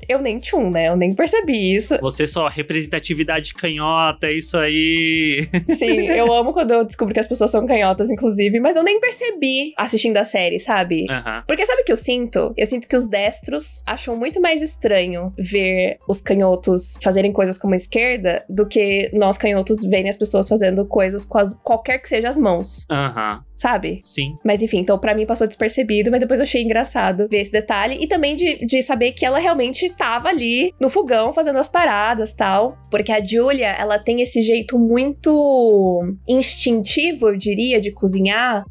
eu 0.07 0.19
nem 0.19 0.39
tchum, 0.39 0.69
né? 0.69 0.89
Eu 0.89 0.95
nem 0.95 1.13
percebi 1.13 1.75
isso. 1.75 1.97
Você 2.01 2.27
só, 2.27 2.47
representatividade 2.47 3.53
canhota, 3.53 4.31
isso 4.31 4.57
aí. 4.57 5.47
Sim, 5.69 6.07
eu 6.07 6.31
amo 6.33 6.53
quando 6.53 6.71
eu 6.71 6.83
descubro 6.83 7.13
que 7.13 7.19
as 7.19 7.27
pessoas 7.27 7.51
são 7.51 7.65
canhotas, 7.65 8.09
inclusive, 8.09 8.59
mas 8.59 8.75
eu 8.75 8.83
nem 8.83 8.99
percebi 8.99 9.73
assistindo 9.77 10.17
a 10.17 10.25
série, 10.25 10.59
sabe? 10.59 11.05
Uhum. 11.09 11.41
Porque 11.47 11.65
sabe 11.65 11.81
o 11.81 11.85
que 11.85 11.91
eu 11.91 11.97
sinto? 11.97 12.53
Eu 12.57 12.65
sinto 12.65 12.87
que 12.87 12.95
os 12.95 13.07
destros 13.07 13.81
acham 13.85 14.15
muito 14.15 14.41
mais 14.41 14.61
estranho 14.61 15.33
ver 15.37 15.97
os 16.07 16.21
canhotos 16.21 16.97
fazerem 17.01 17.31
coisas 17.31 17.57
com 17.57 17.71
a 17.71 17.75
esquerda 17.75 18.43
do 18.49 18.67
que 18.67 19.09
nós 19.13 19.37
canhotos 19.37 19.81
verem 19.83 20.09
as 20.09 20.17
pessoas 20.17 20.47
fazendo 20.47 20.85
coisas 20.85 21.25
com 21.25 21.37
as, 21.37 21.53
qualquer 21.53 21.99
que 21.99 22.09
seja 22.09 22.29
as 22.29 22.37
mãos. 22.37 22.85
Aham. 22.89 23.35
Uhum 23.35 23.55
sabe? 23.55 23.99
Sim. 24.03 24.37
Mas 24.43 24.61
enfim, 24.61 24.79
então 24.79 24.99
para 24.99 25.15
mim 25.15 25.25
passou 25.25 25.47
despercebido, 25.47 26.11
mas 26.11 26.19
depois 26.19 26.39
eu 26.39 26.43
achei 26.43 26.61
engraçado 26.61 27.27
ver 27.29 27.41
esse 27.41 27.51
detalhe 27.51 27.97
e 27.99 28.07
também 28.07 28.35
de, 28.35 28.65
de 28.65 28.81
saber 28.81 29.13
que 29.13 29.25
ela 29.25 29.39
realmente 29.39 29.89
tava 29.97 30.29
ali 30.29 30.73
no 30.79 30.89
fogão 30.89 31.33
fazendo 31.33 31.59
as 31.59 31.67
paradas 31.67 32.33
tal. 32.33 32.77
Porque 32.89 33.11
a 33.11 33.23
Julia, 33.23 33.69
ela 33.69 33.97
tem 33.99 34.21
esse 34.21 34.41
jeito 34.41 34.77
muito 34.77 36.03
instintivo, 36.27 37.29
eu 37.29 37.37
diria, 37.37 37.79
de 37.79 37.91
cozinhar. 37.91 38.63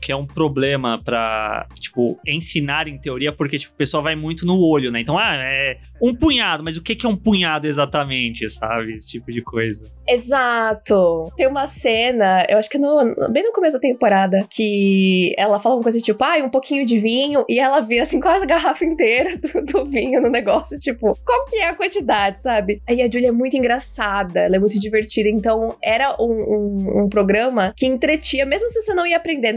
Que 0.00 0.10
é 0.10 0.16
um 0.16 0.26
problema 0.26 1.00
para 1.02 1.66
tipo, 1.78 2.18
ensinar 2.26 2.88
em 2.88 2.98
teoria, 2.98 3.32
porque, 3.32 3.58
tipo, 3.58 3.74
o 3.74 3.76
pessoal 3.76 4.02
vai 4.02 4.16
muito 4.16 4.46
no 4.46 4.58
olho, 4.58 4.90
né? 4.90 5.00
Então, 5.00 5.18
ah, 5.18 5.34
é 5.36 5.78
um 6.00 6.14
punhado, 6.14 6.64
mas 6.64 6.76
o 6.76 6.82
que, 6.82 6.96
é 7.04 7.08
um 7.08 7.16
punhado 7.16 7.66
exatamente, 7.66 8.48
sabe? 8.48 8.94
Esse 8.94 9.10
tipo 9.10 9.30
de 9.30 9.42
coisa. 9.42 9.84
Exato. 10.08 11.30
Tem 11.36 11.46
uma 11.46 11.66
cena, 11.66 12.46
eu 12.48 12.58
acho 12.58 12.70
que 12.70 12.78
no, 12.78 13.14
bem 13.30 13.44
no 13.44 13.52
começo 13.52 13.74
da 13.74 13.80
temporada, 13.80 14.46
que 14.50 15.34
ela 15.36 15.58
fala 15.58 15.76
uma 15.76 15.82
coisa 15.82 16.00
tipo, 16.00 16.24
ah, 16.24 16.38
um 16.42 16.48
pouquinho 16.48 16.86
de 16.86 16.98
vinho, 16.98 17.44
e 17.48 17.58
ela 17.58 17.80
vira 17.80 18.04
assim 18.04 18.18
quase 18.18 18.44
a 18.44 18.46
garrafa 18.46 18.84
inteira 18.84 19.36
do, 19.36 19.64
do, 19.64 19.86
vinho 19.86 20.22
no 20.22 20.30
negócio, 20.30 20.78
tipo, 20.78 21.16
qual 21.24 21.46
que 21.46 21.58
é 21.58 21.68
a 21.68 21.74
quantidade, 21.74 22.40
sabe? 22.40 22.80
Aí 22.88 23.02
a 23.02 23.10
Julia 23.10 23.28
é 23.28 23.32
muito 23.32 23.56
engraçada, 23.56 24.40
ela 24.40 24.56
é 24.56 24.58
muito 24.58 24.78
divertida, 24.78 25.28
então 25.28 25.76
era 25.82 26.16
um, 26.18 26.32
um, 26.32 27.02
um 27.04 27.08
programa 27.08 27.74
que 27.76 27.86
entretia, 27.86 28.46
mesmo 28.46 28.68
se 28.68 28.80
você 28.80 28.94
não 28.94 29.06
ia 29.06 29.16
aprender 29.16 29.52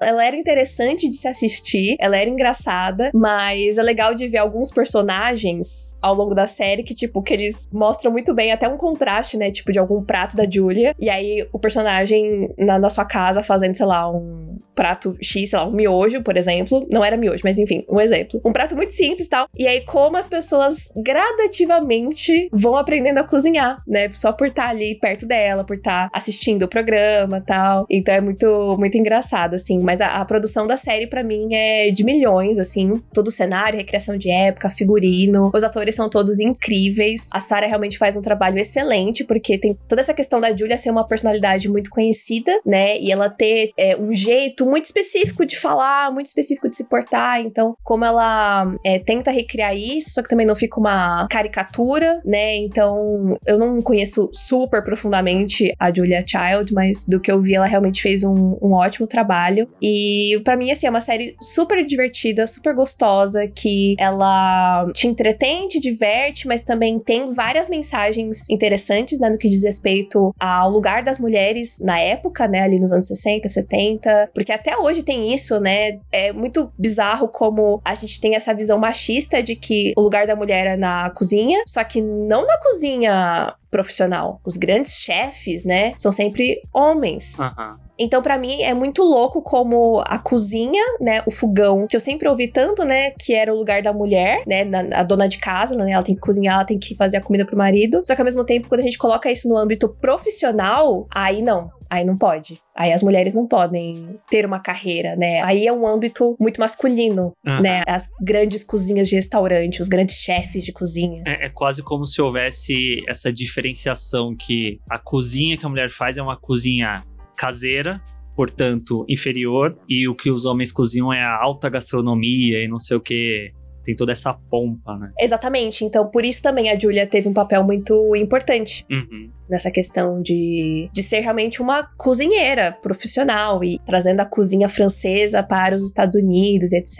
ela 0.00 0.24
era 0.24 0.36
interessante 0.36 1.08
de 1.08 1.16
se 1.16 1.28
assistir, 1.28 1.96
ela 1.98 2.16
era 2.16 2.28
engraçada, 2.28 3.10
mas 3.14 3.78
é 3.78 3.82
legal 3.82 4.14
de 4.14 4.26
ver 4.28 4.38
alguns 4.38 4.70
personagens 4.70 5.96
ao 6.00 6.14
longo 6.14 6.34
da 6.34 6.46
série 6.46 6.82
que, 6.82 6.94
tipo, 6.94 7.22
que 7.22 7.32
eles 7.32 7.68
mostram 7.72 8.10
muito 8.10 8.34
bem 8.34 8.52
até 8.52 8.68
um 8.68 8.76
contraste, 8.76 9.36
né? 9.36 9.50
Tipo, 9.50 9.72
de 9.72 9.78
algum 9.78 10.02
prato 10.02 10.36
da 10.36 10.48
Julia. 10.48 10.94
E 10.98 11.08
aí 11.08 11.46
o 11.52 11.58
personagem 11.58 12.52
na, 12.58 12.78
na 12.78 12.90
sua 12.90 13.04
casa 13.04 13.42
fazendo, 13.42 13.76
sei 13.76 13.86
lá, 13.86 14.10
um 14.10 14.58
prato 14.74 15.16
X, 15.20 15.50
sei 15.50 15.58
lá, 15.58 15.66
um 15.66 15.72
miojo, 15.72 16.22
por 16.22 16.36
exemplo. 16.36 16.86
Não 16.90 17.04
era 17.04 17.16
miojo, 17.16 17.42
mas 17.44 17.58
enfim, 17.58 17.84
um 17.88 18.00
exemplo. 18.00 18.40
Um 18.44 18.52
prato 18.52 18.74
muito 18.74 18.92
simples 18.92 19.26
e 19.26 19.30
tal. 19.30 19.46
E 19.56 19.66
aí, 19.66 19.82
como 19.84 20.16
as 20.16 20.26
pessoas 20.26 20.90
gradativamente 20.96 22.48
vão 22.52 22.76
aprendendo 22.76 23.18
a 23.18 23.24
cozinhar, 23.24 23.82
né? 23.86 24.10
Só 24.14 24.32
por 24.32 24.48
estar 24.48 24.68
ali 24.68 24.94
perto 24.98 25.26
dela, 25.26 25.64
por 25.64 25.76
estar 25.76 26.08
assistindo 26.12 26.62
o 26.64 26.68
programa 26.68 27.40
tal. 27.40 27.86
Então 27.90 28.14
é 28.14 28.20
muito, 28.20 28.76
muito 28.78 28.96
engraçado 28.96 29.54
assim. 29.60 29.78
Mas 29.80 30.00
a, 30.00 30.20
a 30.20 30.24
produção 30.24 30.66
da 30.66 30.76
série, 30.76 31.06
para 31.06 31.22
mim, 31.22 31.54
é 31.54 31.90
de 31.90 32.04
milhões, 32.04 32.58
assim. 32.58 33.00
Todo 33.12 33.28
o 33.28 33.30
cenário, 33.30 33.78
recriação 33.78 34.16
de 34.16 34.30
época, 34.30 34.70
figurino. 34.70 35.50
Os 35.54 35.62
atores 35.62 35.94
são 35.94 36.08
todos 36.08 36.40
incríveis. 36.40 37.28
A 37.32 37.40
Sarah 37.40 37.66
realmente 37.66 37.98
faz 37.98 38.16
um 38.16 38.22
trabalho 38.22 38.58
excelente, 38.58 39.24
porque 39.24 39.58
tem 39.58 39.76
toda 39.88 40.00
essa 40.00 40.14
questão 40.14 40.40
da 40.40 40.56
Julia 40.56 40.76
ser 40.76 40.90
uma 40.90 41.06
personalidade 41.06 41.68
muito 41.68 41.90
conhecida, 41.90 42.52
né? 42.64 42.98
E 42.98 43.10
ela 43.10 43.28
ter 43.28 43.72
é, 43.76 43.96
um 43.96 44.12
jeito 44.12 44.66
muito 44.66 44.84
específico 44.86 45.44
de 45.44 45.58
falar, 45.58 46.12
muito 46.12 46.26
específico 46.26 46.68
de 46.68 46.76
se 46.76 46.84
portar. 46.84 47.40
Então, 47.40 47.74
como 47.82 48.04
ela 48.04 48.72
é, 48.84 48.98
tenta 48.98 49.30
recriar 49.30 49.76
isso, 49.76 50.10
só 50.10 50.22
que 50.22 50.28
também 50.28 50.46
não 50.46 50.54
fica 50.54 50.78
uma 50.78 51.26
caricatura, 51.30 52.20
né? 52.24 52.56
Então, 52.56 53.36
eu 53.46 53.58
não 53.58 53.80
conheço 53.82 54.30
super 54.32 54.82
profundamente 54.82 55.74
a 55.78 55.92
Julia 55.92 56.24
Child, 56.26 56.72
mas 56.72 57.04
do 57.06 57.20
que 57.20 57.30
eu 57.30 57.40
vi, 57.40 57.54
ela 57.54 57.66
realmente 57.66 58.02
fez 58.02 58.22
um, 58.24 58.56
um 58.60 58.72
ótimo 58.72 59.06
trabalho 59.06 59.49
trabalho. 59.50 59.68
E 59.82 60.40
para 60.44 60.56
mim, 60.56 60.70
assim, 60.70 60.86
é 60.86 60.90
uma 60.90 61.00
série 61.00 61.36
super 61.40 61.84
divertida, 61.84 62.46
super 62.46 62.74
gostosa, 62.74 63.46
que 63.48 63.94
ela 63.98 64.86
te 64.94 65.06
entretém, 65.06 65.68
te 65.68 65.80
diverte, 65.80 66.46
mas 66.46 66.62
também 66.62 66.98
tem 66.98 67.32
várias 67.34 67.68
mensagens 67.68 68.48
interessantes, 68.48 69.18
né, 69.18 69.28
no 69.28 69.38
que 69.38 69.48
diz 69.48 69.64
respeito 69.64 70.34
ao 70.38 70.70
lugar 70.70 71.02
das 71.02 71.18
mulheres 71.18 71.78
na 71.80 71.98
época, 71.98 72.46
né, 72.46 72.60
ali 72.60 72.78
nos 72.78 72.92
anos 72.92 73.06
60, 73.06 73.48
70, 73.48 74.30
porque 74.34 74.52
até 74.52 74.76
hoje 74.76 75.02
tem 75.02 75.32
isso, 75.34 75.58
né? 75.58 75.98
É 76.12 76.32
muito 76.32 76.70
bizarro 76.78 77.28
como 77.28 77.80
a 77.84 77.94
gente 77.94 78.20
tem 78.20 78.34
essa 78.34 78.54
visão 78.54 78.78
machista 78.78 79.42
de 79.42 79.56
que 79.56 79.92
o 79.96 80.00
lugar 80.00 80.26
da 80.26 80.36
mulher 80.36 80.66
é 80.66 80.76
na 80.76 81.10
cozinha, 81.10 81.62
só 81.66 81.82
que 81.82 82.00
não 82.00 82.46
na 82.46 82.58
cozinha 82.58 83.54
profissional. 83.70 84.40
Os 84.44 84.56
grandes 84.56 84.94
chefes, 84.94 85.64
né, 85.64 85.94
são 85.98 86.12
sempre 86.12 86.60
homens. 86.72 87.38
Uhum. 87.38 87.89
Então, 88.00 88.22
para 88.22 88.38
mim, 88.38 88.62
é 88.62 88.72
muito 88.72 89.02
louco 89.02 89.42
como 89.42 90.02
a 90.06 90.18
cozinha, 90.18 90.82
né, 90.98 91.22
o 91.26 91.30
fogão, 91.30 91.86
que 91.86 91.94
eu 91.94 92.00
sempre 92.00 92.26
ouvi 92.26 92.48
tanto, 92.48 92.82
né, 92.82 93.10
que 93.10 93.34
era 93.34 93.52
o 93.52 93.58
lugar 93.58 93.82
da 93.82 93.92
mulher, 93.92 94.42
né, 94.46 94.64
na, 94.64 95.00
a 95.00 95.02
dona 95.02 95.28
de 95.28 95.36
casa, 95.36 95.76
né, 95.76 95.92
ela 95.92 96.02
tem 96.02 96.14
que 96.14 96.20
cozinhar, 96.20 96.54
ela 96.54 96.64
tem 96.64 96.78
que 96.78 96.96
fazer 96.96 97.18
a 97.18 97.20
comida 97.20 97.44
pro 97.44 97.58
marido. 97.58 98.00
Só 98.02 98.14
que 98.14 98.20
ao 98.22 98.24
mesmo 98.24 98.42
tempo, 98.42 98.68
quando 98.68 98.80
a 98.80 98.84
gente 98.84 98.96
coloca 98.96 99.30
isso 99.30 99.46
no 99.48 99.58
âmbito 99.58 99.86
profissional, 100.00 101.06
aí 101.14 101.42
não. 101.42 101.70
Aí 101.90 102.04
não 102.04 102.16
pode. 102.16 102.60
Aí 102.76 102.92
as 102.92 103.02
mulheres 103.02 103.34
não 103.34 103.48
podem 103.48 104.16
ter 104.30 104.46
uma 104.46 104.60
carreira, 104.60 105.16
né? 105.16 105.42
Aí 105.42 105.66
é 105.66 105.72
um 105.72 105.84
âmbito 105.84 106.36
muito 106.38 106.60
masculino, 106.60 107.32
uhum. 107.44 107.60
né? 107.60 107.82
As 107.84 108.08
grandes 108.22 108.62
cozinhas 108.62 109.08
de 109.08 109.16
restaurante, 109.16 109.82
os 109.82 109.88
grandes 109.88 110.14
chefes 110.14 110.64
de 110.64 110.72
cozinha. 110.72 111.24
É, 111.26 111.46
é, 111.46 111.48
quase 111.48 111.82
como 111.82 112.06
se 112.06 112.22
houvesse 112.22 113.02
essa 113.08 113.32
diferenciação 113.32 114.36
que 114.38 114.78
a 114.88 115.00
cozinha 115.00 115.58
que 115.58 115.66
a 115.66 115.68
mulher 115.68 115.90
faz 115.90 116.16
é 116.16 116.22
uma 116.22 116.38
cozinha 116.38 117.02
caseira, 117.40 118.02
portanto 118.36 119.06
inferior, 119.08 119.74
e 119.88 120.06
o 120.06 120.14
que 120.14 120.30
os 120.30 120.44
homens 120.44 120.70
cozinham 120.70 121.10
é 121.10 121.22
a 121.22 121.40
alta 121.40 121.70
gastronomia 121.70 122.62
e 122.62 122.68
não 122.68 122.78
sei 122.78 122.98
o 122.98 123.00
que, 123.00 123.50
Tem 123.82 123.96
toda 123.96 124.12
essa 124.12 124.34
pompa, 124.34 124.94
né? 124.98 125.10
Exatamente. 125.18 125.86
Então, 125.86 126.10
por 126.10 126.22
isso 126.22 126.42
também 126.42 126.70
a 126.70 126.78
Julia 126.78 127.06
teve 127.06 127.26
um 127.26 127.32
papel 127.32 127.64
muito 127.64 128.14
importante 128.14 128.84
Uhum. 128.90 129.30
Nessa 129.50 129.70
questão 129.70 130.22
de, 130.22 130.88
de 130.92 131.02
ser 131.02 131.20
realmente 131.20 131.60
uma 131.60 131.88
cozinheira 131.96 132.72
profissional 132.80 133.62
e 133.62 133.78
trazendo 133.84 134.20
a 134.20 134.24
cozinha 134.24 134.68
francesa 134.68 135.42
para 135.42 135.74
os 135.74 135.84
Estados 135.84 136.16
Unidos, 136.16 136.72
etc. 136.72 136.98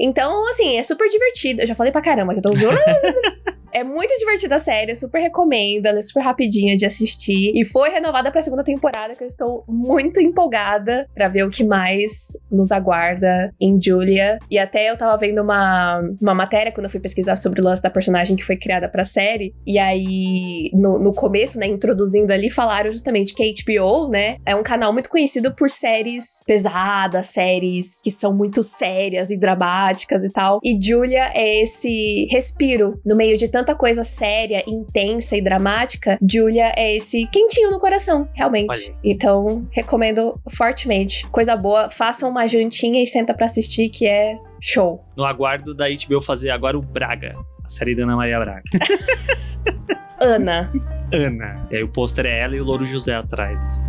Então, 0.00 0.48
assim, 0.48 0.76
é 0.78 0.82
super 0.82 1.08
divertido. 1.08 1.62
Eu 1.62 1.66
já 1.66 1.74
falei 1.74 1.92
pra 1.92 2.00
caramba 2.00 2.32
que 2.32 2.38
eu 2.38 2.42
tô. 2.42 2.50
É 3.72 3.84
muito 3.84 4.12
divertida 4.18 4.56
a 4.56 4.58
série, 4.58 4.92
eu 4.92 4.96
super 4.96 5.20
recomendo. 5.20 5.86
Ela 5.86 5.98
é 5.98 6.02
super 6.02 6.20
rapidinha 6.20 6.76
de 6.76 6.86
assistir. 6.86 7.52
E 7.54 7.64
foi 7.64 7.90
renovada 7.90 8.30
pra 8.30 8.42
segunda 8.42 8.64
temporada, 8.64 9.14
que 9.14 9.22
eu 9.22 9.28
estou 9.28 9.64
muito 9.68 10.20
empolgada 10.20 11.08
pra 11.14 11.28
ver 11.28 11.44
o 11.44 11.50
que 11.50 11.64
mais 11.64 12.36
nos 12.50 12.72
aguarda 12.72 13.52
em 13.60 13.80
Julia. 13.80 14.38
E 14.50 14.58
até 14.58 14.90
eu 14.90 14.96
tava 14.96 15.16
vendo 15.16 15.42
uma, 15.42 16.00
uma 16.20 16.34
matéria 16.34 16.72
quando 16.72 16.86
eu 16.86 16.90
fui 16.90 17.00
pesquisar 17.00 17.36
sobre 17.36 17.60
o 17.60 17.64
lance 17.64 17.82
da 17.82 17.90
personagem 17.90 18.36
que 18.36 18.44
foi 18.44 18.56
criada 18.56 18.88
pra 18.88 19.04
série. 19.04 19.54
E 19.66 19.78
aí, 19.78 20.70
no, 20.72 20.98
no 20.98 21.12
começo, 21.12 21.58
né, 21.58 21.66
introduzindo 21.88 22.32
ali, 22.32 22.50
falaram 22.50 22.92
justamente 22.92 23.34
que 23.34 23.42
a 23.42 23.46
HBO, 23.46 24.08
né, 24.08 24.36
é 24.44 24.54
um 24.54 24.62
canal 24.62 24.92
muito 24.92 25.08
conhecido 25.08 25.54
por 25.54 25.70
séries 25.70 26.40
pesadas, 26.46 27.28
séries 27.28 28.00
que 28.02 28.10
são 28.10 28.34
muito 28.34 28.62
sérias 28.62 29.30
e 29.30 29.38
dramáticas 29.38 30.22
e 30.22 30.30
tal. 30.30 30.60
E 30.62 30.78
Julia 30.80 31.30
é 31.34 31.62
esse 31.62 32.26
respiro 32.30 33.00
no 33.04 33.16
meio 33.16 33.36
de 33.36 33.48
tanta 33.48 33.74
coisa 33.74 34.04
séria, 34.04 34.62
intensa 34.66 35.36
e 35.36 35.42
dramática. 35.42 36.18
Julia 36.20 36.72
é 36.76 36.96
esse 36.96 37.26
quentinho 37.26 37.70
no 37.70 37.78
coração, 37.78 38.28
realmente. 38.34 38.68
Olha. 38.70 38.98
Então, 39.02 39.66
recomendo 39.70 40.38
fortemente. 40.50 41.26
Coisa 41.28 41.56
boa, 41.56 41.88
façam 41.88 42.28
uma 42.28 42.46
jantinha 42.46 43.02
e 43.02 43.06
senta 43.06 43.32
pra 43.32 43.46
assistir 43.46 43.88
que 43.88 44.06
é 44.06 44.36
show. 44.60 45.04
No 45.16 45.24
aguardo 45.24 45.74
da 45.74 45.86
HBO 45.88 46.20
fazer 46.20 46.50
agora 46.50 46.76
o 46.76 46.82
Braga, 46.82 47.34
a 47.64 47.68
série 47.68 47.94
da 47.94 48.02
Ana 48.02 48.16
Maria 48.16 48.38
Braga. 48.38 48.62
Ana, 50.20 50.70
Ana. 51.12 51.66
E 51.70 51.76
aí 51.76 51.82
o 51.82 51.88
pôster 51.88 52.26
é 52.26 52.40
ela 52.40 52.56
e 52.56 52.60
o 52.60 52.64
Louro 52.64 52.84
José 52.84 53.14
atrás. 53.14 53.60
assim. 53.62 53.82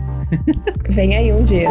vem 0.90 1.16
aí 1.16 1.34
um 1.34 1.44
dia. 1.44 1.70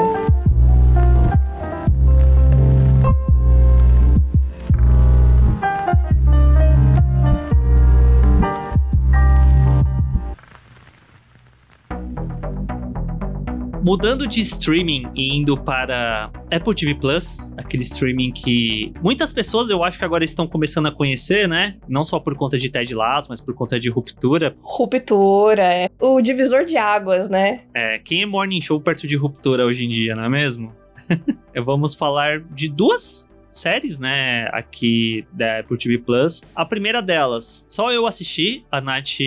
Mudando 13.88 14.26
de 14.26 14.42
streaming 14.42 15.06
e 15.14 15.34
indo 15.34 15.56
para 15.56 16.30
Apple 16.52 16.74
TV 16.74 16.94
Plus, 16.94 17.50
aquele 17.56 17.82
streaming 17.84 18.32
que 18.32 18.92
muitas 19.02 19.32
pessoas 19.32 19.70
eu 19.70 19.82
acho 19.82 19.98
que 19.98 20.04
agora 20.04 20.22
estão 20.22 20.46
começando 20.46 20.88
a 20.88 20.92
conhecer, 20.92 21.48
né? 21.48 21.78
Não 21.88 22.04
só 22.04 22.20
por 22.20 22.36
conta 22.36 22.58
de 22.58 22.70
Ted 22.70 22.94
Lasso, 22.94 23.30
mas 23.30 23.40
por 23.40 23.54
conta 23.54 23.80
de 23.80 23.88
Ruptura. 23.88 24.54
Ruptura, 24.60 25.62
é 25.72 25.88
o 25.98 26.20
divisor 26.20 26.66
de 26.66 26.76
águas, 26.76 27.30
né? 27.30 27.62
É, 27.72 27.98
quem 27.98 28.20
é 28.20 28.26
Morning 28.26 28.60
Show 28.60 28.78
perto 28.78 29.08
de 29.08 29.16
Ruptura 29.16 29.64
hoje 29.64 29.86
em 29.86 29.88
dia, 29.88 30.14
não 30.14 30.24
é 30.24 30.28
mesmo? 30.28 30.70
Vamos 31.64 31.94
falar 31.94 32.40
de 32.40 32.68
duas 32.68 33.27
séries, 33.58 33.98
né, 33.98 34.48
aqui 34.52 35.24
da 35.32 35.60
Apple 35.60 35.78
TV 35.78 35.98
Plus. 35.98 36.42
A 36.54 36.64
primeira 36.64 37.02
delas, 37.02 37.66
só 37.68 37.92
eu 37.92 38.06
assisti, 38.06 38.64
a 38.70 38.80
Nath 38.80 39.18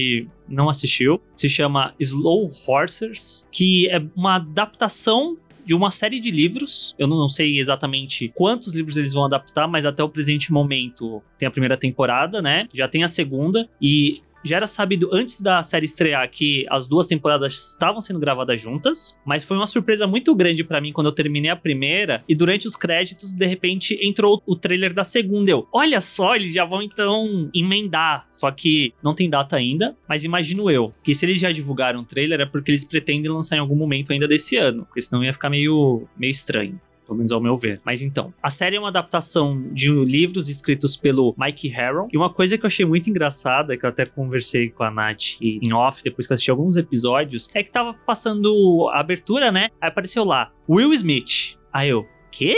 não 0.47 0.69
assistiu. 0.69 1.21
Se 1.33 1.47
chama 1.47 1.93
Slow 1.99 2.51
Horses, 2.67 3.47
que 3.51 3.89
é 3.89 4.01
uma 4.15 4.35
adaptação 4.35 5.37
de 5.65 5.73
uma 5.73 5.91
série 5.91 6.19
de 6.19 6.31
livros. 6.31 6.95
Eu 6.97 7.07
não 7.07 7.29
sei 7.29 7.59
exatamente 7.59 8.31
quantos 8.35 8.73
livros 8.73 8.97
eles 8.97 9.13
vão 9.13 9.25
adaptar, 9.25 9.67
mas 9.67 9.85
até 9.85 10.03
o 10.03 10.09
presente 10.09 10.51
momento 10.51 11.21
tem 11.37 11.47
a 11.47 11.51
primeira 11.51 11.77
temporada, 11.77 12.41
né? 12.41 12.67
Já 12.73 12.87
tem 12.87 13.03
a 13.03 13.07
segunda 13.07 13.69
e 13.81 14.21
já 14.43 14.57
era 14.57 14.67
sabido 14.67 15.09
antes 15.11 15.41
da 15.41 15.61
série 15.63 15.85
estrear 15.85 16.29
que 16.29 16.65
as 16.69 16.87
duas 16.87 17.07
temporadas 17.07 17.53
estavam 17.69 18.01
sendo 18.01 18.19
gravadas 18.19 18.59
juntas, 18.59 19.17
mas 19.25 19.43
foi 19.43 19.57
uma 19.57 19.67
surpresa 19.67 20.07
muito 20.07 20.33
grande 20.35 20.63
pra 20.63 20.81
mim 20.81 20.91
quando 20.91 21.07
eu 21.07 21.11
terminei 21.11 21.51
a 21.51 21.55
primeira 21.55 22.23
e 22.27 22.35
durante 22.35 22.67
os 22.67 22.75
créditos, 22.75 23.33
de 23.33 23.45
repente, 23.45 23.97
entrou 24.01 24.41
o 24.45 24.55
trailer 24.55 24.93
da 24.93 25.03
segunda. 25.03 25.51
Eu, 25.51 25.67
olha 25.71 26.01
só, 26.01 26.35
eles 26.35 26.53
já 26.53 26.65
vão 26.65 26.81
então 26.81 27.49
emendar. 27.53 28.27
Só 28.31 28.51
que 28.51 28.93
não 29.03 29.13
tem 29.13 29.29
data 29.29 29.55
ainda, 29.55 29.95
mas 30.07 30.23
imagino 30.23 30.69
eu 30.69 30.93
que 31.03 31.13
se 31.13 31.25
eles 31.25 31.39
já 31.39 31.51
divulgaram 31.51 32.01
o 32.01 32.05
trailer 32.05 32.41
é 32.41 32.45
porque 32.45 32.71
eles 32.71 32.83
pretendem 32.83 33.31
lançar 33.31 33.55
em 33.55 33.59
algum 33.59 33.75
momento 33.75 34.11
ainda 34.11 34.27
desse 34.27 34.57
ano, 34.57 34.85
porque 34.85 35.01
senão 35.01 35.23
ia 35.23 35.33
ficar 35.33 35.49
meio, 35.49 36.07
meio 36.17 36.31
estranho 36.31 36.79
pelo 37.11 37.17
menos 37.17 37.31
ao 37.33 37.41
meu 37.41 37.57
ver. 37.57 37.81
Mas 37.85 38.01
então, 38.01 38.33
a 38.41 38.49
série 38.49 38.77
é 38.77 38.79
uma 38.79 38.87
adaptação 38.87 39.61
de 39.73 39.89
livros 39.89 40.47
escritos 40.47 40.95
pelo 40.95 41.35
Mike 41.37 41.67
Harron. 41.67 42.07
E 42.11 42.15
uma 42.15 42.29
coisa 42.29 42.57
que 42.57 42.65
eu 42.65 42.67
achei 42.67 42.85
muito 42.85 43.09
engraçada, 43.09 43.75
que 43.75 43.85
eu 43.85 43.89
até 43.89 44.05
conversei 44.05 44.69
com 44.69 44.83
a 44.83 44.89
Nath 44.89 45.41
em 45.41 45.73
off, 45.73 46.01
depois 46.01 46.25
que 46.25 46.31
eu 46.31 46.35
assisti 46.35 46.51
alguns 46.51 46.77
episódios, 46.77 47.49
é 47.53 47.61
que 47.61 47.69
tava 47.69 47.93
passando 47.93 48.89
a 48.93 49.01
abertura, 49.01 49.51
né? 49.51 49.67
Aí 49.81 49.89
apareceu 49.89 50.23
lá, 50.23 50.51
Will 50.69 50.93
Smith. 50.93 51.57
Aí 51.73 51.89
eu, 51.89 52.07
quê? 52.31 52.55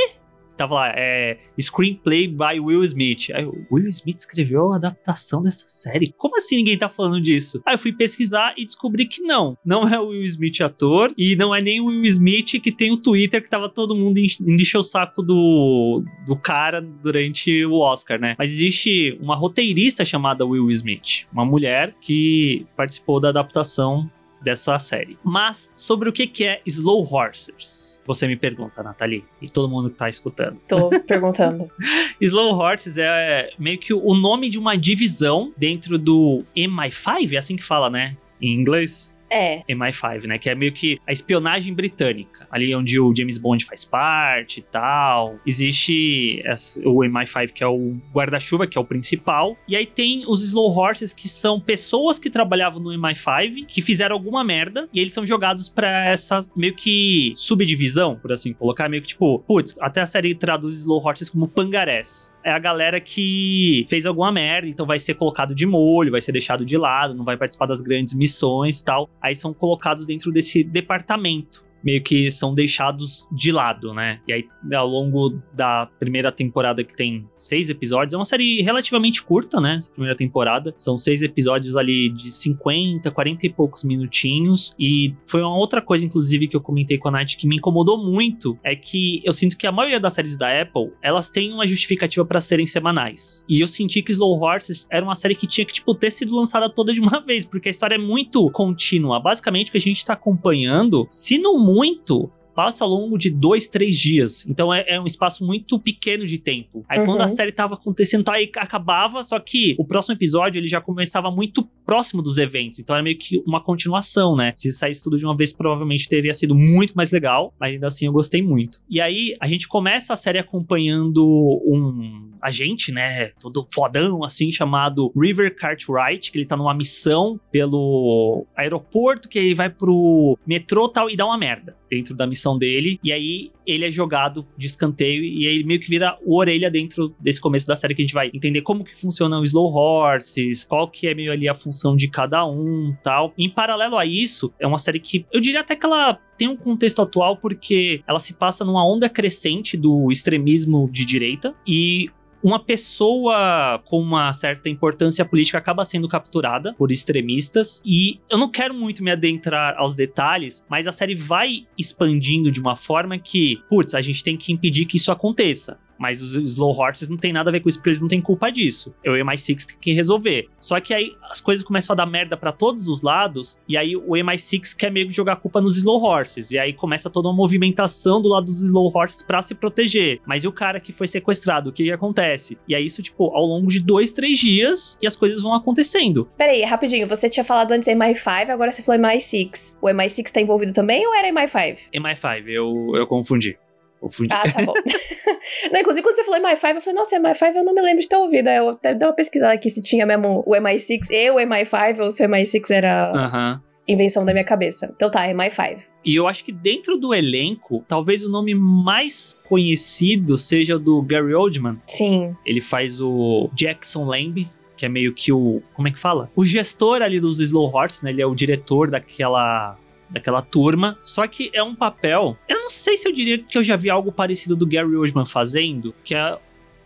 Tava 0.58 0.76
lá, 0.76 0.94
é. 0.96 1.38
Screenplay 1.60 2.28
by 2.28 2.60
Will 2.60 2.84
Smith. 2.84 3.30
Aí, 3.34 3.44
eu, 3.44 3.66
Will 3.72 3.90
Smith 3.90 4.18
escreveu 4.20 4.72
a 4.74 4.76
adaptação 4.76 5.42
dessa 5.42 5.66
série? 5.68 6.14
Como 6.18 6.38
assim 6.38 6.58
ninguém 6.58 6.78
tá 6.78 6.88
falando 6.90 7.20
disso? 7.20 7.62
Aí 7.66 7.74
eu 7.76 7.80
fui 7.80 7.92
pesquisar 7.92 8.54
e 8.58 8.66
descobri 8.66 9.06
que 9.06 9.22
não. 9.22 9.58
Não 9.66 9.88
é 9.88 10.00
o 10.00 10.10
Will 10.10 10.24
Smith 10.24 10.62
ator 10.62 11.14
e 11.18 11.36
não 11.36 11.54
é 11.56 11.62
nem 11.62 11.82
o 11.82 11.86
Will 11.86 12.04
Smith 12.06 12.62
que 12.62 12.72
tem 12.72 12.92
o 12.92 12.98
Twitter 12.98 13.42
que 13.42 13.50
tava 13.50 13.68
todo 13.70 13.96
mundo 13.96 14.18
en- 14.20 14.28
indo 14.42 14.62
encher 14.62 14.78
o 14.78 14.84
saco 14.84 15.22
do, 15.24 16.04
do 16.26 16.36
cara 16.36 16.82
durante 16.82 17.66
o 17.66 17.80
Oscar, 17.80 18.20
né? 18.20 18.36
Mas 18.38 18.52
existe 18.52 19.18
uma 19.22 19.36
roteirista 19.36 20.06
chamada 20.06 20.46
Will 20.46 20.70
Smith, 20.72 21.26
uma 21.32 21.46
mulher 21.46 21.96
que 22.02 22.66
participou 22.78 23.20
da 23.20 23.30
adaptação 23.30 24.10
dessa 24.44 24.78
série. 24.78 25.18
Mas 25.24 25.72
sobre 25.76 26.10
o 26.10 26.14
que 26.14 26.28
que 26.28 26.46
é 26.46 26.62
Slow 26.66 27.08
Horses? 27.12 28.02
Você 28.06 28.28
me 28.28 28.36
pergunta, 28.36 28.84
Nathalie, 28.84 29.24
e 29.42 29.50
todo 29.50 29.70
mundo 29.70 29.90
que 29.90 29.96
tá 29.96 30.10
escutando. 30.10 30.60
Tô 30.68 30.90
perguntando. 31.08 31.72
Slow 32.20 32.54
Horses 32.56 32.98
é 32.98 33.50
meio 33.58 33.80
que 33.80 33.94
o 33.94 34.14
nome 34.16 34.50
de 34.50 34.60
uma 34.60 34.78
divisão 34.78 35.54
dentro 35.58 35.98
do 35.98 36.44
MI5, 36.56 37.34
é 37.34 37.38
assim 37.38 37.56
que 37.56 37.64
fala, 37.64 37.90
né? 37.90 38.18
Em 38.42 38.54
inglês. 38.54 39.16
É, 39.34 39.64
MI5, 39.70 40.26
né? 40.26 40.38
Que 40.38 40.50
é 40.50 40.56
meio 40.56 40.72
que 40.72 41.00
a 41.08 41.12
espionagem 41.12 41.74
britânica. 41.74 42.48
Ali 42.52 42.74
onde 42.76 43.00
o 43.00 43.14
James 43.16 43.38
Bond 43.38 43.66
faz 43.66 43.84
parte 43.84 44.60
e 44.60 44.64
tal. 44.64 45.40
Existe 45.46 46.44
o 46.86 47.00
MI5, 47.00 47.52
que 47.52 47.64
é 47.64 47.68
o 47.68 47.96
guarda-chuva, 48.14 48.68
que 48.68 48.78
é 48.78 48.82
o 48.82 48.86
principal. 48.86 49.58
E 49.68 49.76
aí 49.76 49.86
tem 49.86 50.24
os 50.28 50.44
Slow 50.44 50.72
Horses, 50.72 51.14
que 51.14 51.28
são 51.28 51.60
pessoas 51.60 52.20
que 52.20 52.30
trabalhavam 52.30 52.82
no 52.82 52.90
MI5, 52.92 53.66
que 53.68 53.82
fizeram 53.82 54.16
alguma 54.16 54.44
merda. 54.44 54.88
E 54.94 55.00
eles 55.00 55.14
são 55.14 55.26
jogados 55.26 55.68
pra 55.68 56.06
essa 56.06 56.46
meio 56.56 56.76
que 56.76 57.34
subdivisão, 57.36 58.18
por 58.18 58.32
assim 58.32 58.54
colocar. 58.54 58.88
Meio 58.88 59.02
que 59.02 59.10
tipo, 59.10 59.40
putz, 59.40 59.76
até 59.80 60.02
a 60.02 60.06
série 60.06 60.36
traduz 60.36 60.80
Slow 60.80 61.04
Horses 61.04 61.30
como 61.30 61.48
pangarés 61.48 62.34
é 62.44 62.52
a 62.52 62.60
galera 62.60 63.00
que 63.00 63.86
fez 63.90 64.06
alguma 64.06 64.32
merda, 64.32 64.68
então 64.68 64.86
vai 64.86 65.00
ser 65.00 65.14
colocado 65.14 65.56
de 65.56 65.66
molho, 65.66 66.12
vai 66.12 66.22
ser 66.22 66.32
deixado 66.32 66.66
de 66.66 66.78
lado, 66.78 67.14
não 67.14 67.24
vai 67.24 67.38
participar 67.38 67.66
das 67.66 67.82
grandes 67.82 68.14
missões 68.14 68.82
e 68.82 68.86
tal. 68.86 69.10
Aí 69.24 69.34
são 69.34 69.54
colocados 69.54 70.06
dentro 70.06 70.34
desse 70.34 70.66
departamento. 70.66 71.64
Meio 71.84 72.02
que 72.02 72.32
são 72.32 72.54
deixados 72.54 73.28
de 73.32 73.52
lado, 73.52 73.94
né? 73.94 74.20
E 74.28 74.34
aí, 74.34 74.46
ao 74.74 74.88
longo 74.88 75.42
da 75.54 75.88
primeira 76.00 76.32
temporada, 76.32 76.84
que 76.84 76.96
tem 76.96 77.28
seis 77.38 77.70
episódios, 77.70 78.14
é 78.14 78.18
uma 78.18 78.26
série 78.26 78.62
relativamente 78.62 79.22
curta, 79.22 79.60
né? 79.60 79.76
Essa 79.78 79.92
primeira 79.92 80.16
temporada. 80.16 80.74
São 80.76 80.98
seis 80.98 81.22
episódios 81.22 81.76
ali 81.76 82.10
de 82.10 82.32
50, 82.32 83.10
40 83.12 83.46
e 83.46 83.50
poucos 83.50 83.84
minutinhos. 83.84 84.74
E 84.80 85.14
foi 85.26 85.42
uma 85.42 85.58
outra 85.58 85.82
coisa, 85.82 86.06
inclusive, 86.06 86.48
que 86.48 86.56
eu 86.56 86.62
comentei 86.62 86.98
com 86.98 87.10
a 87.10 87.12
Nath 87.12 87.36
que 87.38 87.48
me 87.48 87.58
incomodou 87.58 88.04
muito. 88.04 88.58
É 88.64 88.76
que 88.76 89.22
eu 89.24 89.34
sinto 89.34 89.58
que 89.58 89.68
a 89.68 89.72
maioria 89.72 90.00
das 90.00 90.14
séries 90.14 90.38
da 90.38 90.62
Apple, 90.62 90.92
elas 91.02 91.30
têm 91.30 91.54
uma 91.54 91.68
justificativa 91.68 92.26
pra 92.26 92.40
serem 92.40 92.66
semanais. 92.66 93.44
E 93.48 93.60
eu 93.60 93.68
senti 93.68 94.02
que 94.02 94.12
Slow 94.12 94.40
Horses 94.40 94.88
era 94.90 95.04
uma 95.04 95.16
série 95.16 95.36
que 95.36 95.48
tinha 95.48 95.66
que, 95.66 95.74
tipo, 95.74 95.94
ter 95.94 96.12
sido 96.12 96.36
lançada 96.36 96.70
toda 96.70 96.94
de 96.94 97.00
uma 97.00 97.20
vez, 97.20 97.46
porque 97.46 97.70
a 97.70 97.72
história 97.72 97.96
é 97.96 97.98
muito 97.98 98.50
contínua. 98.52 99.20
Basicamente, 99.20 99.70
o 99.70 99.72
que 99.72 99.78
a 99.78 99.82
gente 99.82 100.06
tá 100.06 100.14
acompanhando, 100.14 101.06
se 101.10 101.38
não 101.38 101.60
muito, 101.74 102.32
passa 102.56 102.84
ao 102.84 102.90
longo 102.90 103.18
de 103.18 103.32
dois, 103.32 103.68
três 103.68 103.98
dias. 103.98 104.46
Então 104.48 104.72
é, 104.74 104.86
é 104.88 105.02
um 105.02 105.08
espaço 105.08 105.44
muito 105.46 105.80
pequeno 105.80 106.26
de 106.26 106.38
tempo. 106.38 106.86
Aí 106.88 107.00
Uhum. 107.00 107.06
quando 107.08 107.22
a 107.22 107.28
série 107.28 107.52
tava 107.52 107.74
acontecendo, 107.74 108.24
tá, 108.24 108.34
aí 108.34 108.50
acabava, 108.56 109.24
só 109.24 109.40
que 109.40 109.76
o 109.80 109.84
próximo 109.84 110.16
episódio 110.16 110.60
ele 110.60 110.68
já 110.68 110.80
começava 110.80 111.32
muito 111.32 111.68
próximo 111.86 112.22
dos 112.22 112.38
eventos. 112.38 112.78
Então 112.80 112.96
era 112.96 113.04
meio 113.04 113.18
que 113.18 113.42
uma 113.46 113.60
continuação, 113.62 114.36
né? 114.36 114.54
Se 114.56 114.72
saísse 114.72 115.04
tudo 115.04 115.18
de 115.18 115.26
uma 115.26 115.36
vez, 115.36 115.52
provavelmente 115.52 116.08
teria 116.08 116.34
sido 116.34 116.54
muito 116.54 116.94
mais 116.94 117.12
legal. 117.12 117.54
Mas 117.60 117.74
ainda 117.74 117.88
assim 117.88 118.06
eu 118.06 118.14
gostei 118.14 118.42
muito. 118.42 118.80
E 118.90 119.02
aí 119.02 119.36
a 119.40 119.48
gente 119.48 119.68
começa 119.68 120.14
a 120.14 120.18
série 120.18 120.38
acompanhando 120.38 121.26
um 121.66 122.33
agente, 122.44 122.92
né, 122.92 123.32
todo 123.40 123.66
fodão 123.74 124.24
assim, 124.24 124.52
chamado 124.52 125.12
River 125.16 125.56
Cartwright, 125.56 126.32
que 126.32 126.38
ele 126.38 126.46
tá 126.46 126.58
numa 126.58 126.74
missão 126.74 127.40
pelo 127.52 128.46
aeroporto, 128.56 129.30
que 129.30 129.40
ele 129.40 129.56
vai 129.56 129.70
pro 129.70 130.38
metrô 130.46 130.90
tal 130.90 131.10
e 131.10 131.16
dá 131.16 131.26
uma 131.26 131.38
merda 131.38 131.76
dentro 131.90 132.16
da 132.16 132.28
missão 132.28 132.58
dele. 132.58 133.00
E 133.04 133.12
aí 133.12 133.52
ele 133.66 133.86
é 133.86 133.92
jogado 133.92 134.46
de 134.58 134.68
escanteio 134.68 135.24
e 135.24 135.48
aí 135.48 135.56
ele 135.56 135.64
meio 135.64 135.80
que 135.80 135.90
vira 135.90 136.18
o 136.26 136.38
orelha 136.38 136.70
dentro 136.70 137.16
desse 137.20 137.40
começo 137.40 137.66
da 137.68 137.76
série 137.76 137.96
que 137.96 138.02
a 138.02 138.06
gente 138.06 138.14
vai 138.14 138.30
entender 138.34 138.62
como 138.62 138.84
que 138.84 139.00
funcionam 139.00 139.42
os 139.42 139.54
slow 139.54 139.72
horses, 139.72 140.66
qual 140.66 140.90
que 140.90 141.08
é 141.08 141.14
meio 141.14 141.32
ali 141.32 141.48
a 141.48 141.54
função 141.54 141.96
de 141.96 142.08
cada 142.08 142.46
um, 142.46 142.96
tal. 143.04 143.34
Em 143.38 143.50
paralelo 143.50 143.98
a 143.98 144.06
isso, 144.06 144.52
é 144.60 144.66
uma 144.66 144.80
série 144.80 145.00
que 145.00 145.26
eu 145.32 145.40
diria 145.40 145.62
até 145.62 145.76
que 145.76 145.86
ela 145.86 146.20
tem 146.44 146.50
um 146.50 146.58
contexto 146.58 147.02
atual 147.02 147.38
porque 147.38 148.04
ela 148.06 148.20
se 148.20 148.34
passa 148.34 148.66
numa 148.66 148.86
onda 148.86 149.08
crescente 149.08 149.78
do 149.78 150.12
extremismo 150.12 150.90
de 150.92 151.06
direita 151.06 151.56
e 151.66 152.10
uma 152.44 152.60
pessoa 152.60 153.82
com 153.86 153.98
uma 154.02 154.34
certa 154.34 154.68
importância 154.68 155.24
política 155.24 155.58
acaba 155.58 155.86
sendo 155.86 156.10
capturada 156.10 156.74
por 156.74 156.92
extremistas 156.92 157.82
e 157.86 158.20
eu 158.30 158.38
não 158.38 158.52
quero 158.52 158.74
muito 158.74 159.02
me 159.02 159.10
adentrar 159.10 159.76
aos 159.78 159.96
detalhes, 159.96 160.66
mas 160.70 160.86
a 160.86 160.92
série 160.92 161.16
vai 161.16 161.66
expandindo 161.78 162.52
de 162.52 162.60
uma 162.60 162.76
forma 162.76 163.18
que, 163.18 163.62
putz, 163.70 163.96
a 163.96 164.02
gente 164.02 164.22
tem 164.22 164.36
que 164.36 164.52
impedir 164.52 164.86
que 164.86 164.98
isso 164.98 165.14
aconteça. 165.14 165.80
Mas 165.98 166.22
os 166.22 166.34
Slow 166.34 166.72
Horses 166.72 167.10
não 167.10 167.18
tem 167.18 167.32
nada 167.32 167.50
a 167.50 167.54
ver 167.54 167.60
com 167.62 167.70
isso, 167.70 167.78
porque 167.78 167.90
eles 167.90 168.02
não 168.02 168.08
têm 168.08 168.22
culpa 168.22 168.52
disso. 168.52 168.94
Eu 169.04 169.16
e 169.16 169.22
o 169.22 169.26
MI6 169.26 169.66
tem 169.66 169.78
que 169.80 169.94
resolver. 169.94 170.50
Só 170.60 170.80
que 170.80 170.94
aí 170.94 171.16
as 171.30 171.40
coisas 171.40 171.66
começam 171.66 171.94
a 171.94 171.98
dar 171.98 172.06
merda 172.06 172.36
para 172.36 172.52
todos 172.52 172.88
os 172.88 173.02
lados, 173.02 173.58
e 173.68 173.78
aí 173.78 173.96
o 173.96 174.12
MI6 174.12 174.76
quer 174.76 174.92
meio 174.92 175.08
que 175.08 175.14
jogar 175.14 175.34
a 175.34 175.38
culpa 175.38 175.62
nos 175.62 175.78
Slow 175.78 176.02
Horses. 176.02 176.52
E 176.52 176.60
aí 176.60 176.74
começa 176.74 177.10
toda 177.10 177.28
uma 177.28 177.36
movimentação 177.36 178.22
do 178.22 178.30
lado 178.30 178.46
dos 178.46 178.62
Slow 178.62 178.92
Horses 178.94 179.22
pra 179.22 179.42
se 179.42 179.56
proteger. 179.56 180.20
Mas 180.26 180.44
e 180.44 180.48
o 180.48 180.52
cara 180.52 180.80
que 180.80 180.92
foi 180.92 181.08
sequestrado? 181.08 181.70
O 181.70 181.74
que, 181.74 181.84
que 181.84 181.92
acontece? 181.92 182.58
E 182.68 182.76
aí 182.76 182.86
isso, 182.86 183.02
tipo, 183.02 183.26
ao 183.36 183.46
longo 183.46 183.68
de 183.68 183.80
dois, 183.80 184.12
três 184.12 184.40
dias, 184.40 184.98
e 185.02 185.08
as 185.08 185.16
coisas 185.16 185.42
vão 185.42 185.54
acontecendo. 185.54 186.30
Peraí, 186.38 186.64
rapidinho, 186.64 187.08
você 187.08 187.30
tinha 187.30 187.44
falado 187.44 187.72
antes 187.72 187.88
MI5, 187.88 188.50
agora 188.50 188.72
você 188.72 188.82
falou 188.82 189.02
MI6. 189.02 189.78
O 189.82 189.88
MI6 189.88 190.32
tá 190.32 190.42
envolvido 190.42 190.74
também 190.74 191.06
ou 191.08 191.14
era 191.14 191.30
MI5? 191.30 191.90
MI5, 191.94 192.48
eu, 192.48 192.92
eu 192.96 193.08
confundi. 193.08 193.58
Confundi. 194.04 194.30
Ah, 194.34 194.44
tá 194.52 194.62
bom. 194.66 194.74
não, 195.72 195.80
inclusive, 195.80 196.04
quando 196.04 196.16
você 196.18 196.26
falou 196.26 196.42
MI5, 196.42 196.76
eu 196.76 196.82
falei, 196.82 196.94
nossa, 196.94 197.18
MI5 197.18 197.56
eu 197.56 197.64
não 197.64 197.74
me 197.74 197.82
lembro 197.82 198.02
de 198.02 198.10
ter 198.10 198.18
ouvido. 198.18 198.50
Aí 198.50 198.58
eu 198.58 198.70
até 198.70 198.94
dei 198.94 199.08
uma 199.08 199.14
pesquisada 199.14 199.54
aqui 199.54 199.70
se 199.70 199.82
tinha 199.82 200.06
mesmo 200.06 200.44
o 200.46 200.52
MI6 200.52 201.10
e 201.10 201.32
o 201.32 201.36
MI5, 201.36 202.00
ou 202.00 202.12
se 202.12 202.26
o 202.26 202.28
MI6 202.28 202.70
era 202.76 203.14
Aham. 203.16 203.62
invenção 203.88 204.26
da 204.26 204.34
minha 204.34 204.44
cabeça. 204.44 204.92
Então 204.94 205.10
tá, 205.10 205.26
MI5. 205.28 205.84
E 206.04 206.16
eu 206.16 206.28
acho 206.28 206.44
que 206.44 206.52
dentro 206.52 206.98
do 206.98 207.14
elenco, 207.14 207.82
talvez 207.88 208.26
o 208.26 208.30
nome 208.30 208.54
mais 208.54 209.40
conhecido 209.48 210.38
seja 210.38 210.76
o 210.76 210.80
do 210.80 211.02
Gary 211.02 211.34
Oldman. 211.34 211.80
Sim. 211.88 212.36
Ele 212.46 212.60
faz 212.60 213.00
o 213.00 213.50
Jackson 213.54 214.04
Lamb, 214.04 214.46
que 214.76 214.86
é 214.86 214.90
meio 214.90 215.14
que 215.14 215.32
o. 215.32 215.62
Como 215.74 215.88
é 215.88 215.92
que 215.92 216.00
fala? 216.00 216.30
O 216.36 216.44
gestor 216.44 217.02
ali 217.02 217.22
dos 217.22 217.40
Slow 217.40 217.74
Horses, 217.74 218.04
né? 218.04 218.10
Ele 218.10 218.22
é 218.22 218.26
o 218.26 218.36
diretor 218.36 218.92
daquela. 218.92 219.78
Daquela 220.14 220.42
turma. 220.42 220.98
Só 221.04 221.28
que 221.28 221.52
é 221.54 221.62
um 221.62 221.76
papel. 221.76 222.38
Eu 222.48 222.62
não 222.62 222.70
sei 222.70 222.96
se 222.96 223.08
eu 223.08 223.14
diria 223.14 223.38
que 223.38 223.58
eu 223.58 223.64
já 223.64 223.76
vi 223.76 223.90
algo 223.90 224.12
parecido 224.12 224.56
do 224.56 224.66
Gary 224.66 224.96
Oldman 224.96 225.26
fazendo, 225.26 225.94
que 226.04 226.16
é 226.16 226.38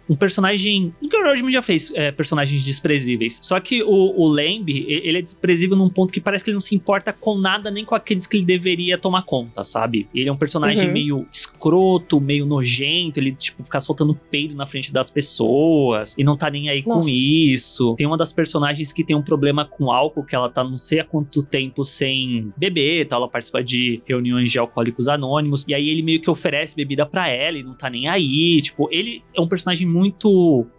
um 0.10 0.15
personagem. 0.15 0.93
O 1.02 1.08
Gary 1.10 1.30
Oldman 1.30 1.52
já 1.52 1.62
fez 1.62 1.91
é, 1.96 2.12
personagens 2.12 2.63
desprezíveis. 2.63 3.39
Só 3.41 3.60
que 3.60 3.84
o, 3.84 3.89
o 3.89 4.28
Lamb, 4.28 4.70
ele 4.70 5.17
é 5.17 5.22
desprezível 5.22 5.76
num 5.76 5.89
ponto 5.89 6.13
que 6.13 6.22
parece 6.22 6.43
que 6.43 6.50
ele 6.50 6.56
não 6.56 6.62
se 6.62 6.76
importa 6.76 7.12
com 7.13 7.38
nada, 7.38 7.70
nem 7.72 7.84
com 7.86 7.96
aqueles 7.96 8.26
que 8.26 8.38
ele 8.38 8.46
deveria 8.46 8.98
tomar 8.98 9.24
conta, 9.24 9.63
sabe? 9.63 10.08
Ele 10.13 10.30
é 10.30 10.32
um 10.32 10.38
personagem 10.38 10.88
Uhum. 10.88 10.93
meio 10.93 11.28
escroto, 11.32 12.20
meio 12.22 12.46
nojento, 12.46 13.20
ele, 13.20 13.32
tipo, 13.32 13.63
fica 13.63 13.80
soltando 13.82 14.13
peido 14.15 14.56
na 14.56 14.65
frente 14.65 14.91
das 14.93 15.10
pessoas 15.10 16.13
e 16.17 16.24
não 16.24 16.38
tá 16.38 16.50
nem 16.50 16.70
aí 16.70 16.84
Nossa. 16.86 17.02
com 17.02 17.10
isso. 17.10 17.96
Tem 17.96 18.06
uma 18.06 18.17
das 18.17 18.32
personagens 18.32 18.91
que 18.91 19.04
tem 19.04 19.15
um 19.15 19.22
problema 19.22 19.65
com 19.65 19.91
álcool, 19.91 20.24
que 20.24 20.36
ela 20.36 20.50
tá 20.50 20.63
não 20.63 20.78
sei 20.78 21.00
há 21.00 21.04
quanto 21.04 21.43
tempo 21.43 21.84
sem 21.84 22.52
beber, 22.58 23.06
tal, 23.08 23.22
ela 23.22 23.30
participa 23.30 23.63
de 23.63 24.02
reuniões 24.06 24.52
de 24.52 24.60
alcoólicos 24.60 25.08
anônimos, 25.08 25.65
e 25.67 25.74
aí 25.74 25.89
ele 25.89 26.02
meio 26.02 26.22
que 26.22 26.30
oferece 26.30 26.76
bebida 26.76 27.06
pra 27.06 27.28
ela 27.30 27.58
e 27.58 27.63
não 27.63 27.74
tá 27.74 27.89
nem 27.89 28.08
aí, 28.08 28.62
tipo, 28.62 28.88
ele 28.91 29.24
é 29.36 29.41
um 29.41 29.48
personagem 29.48 29.88
muito 29.88 29.97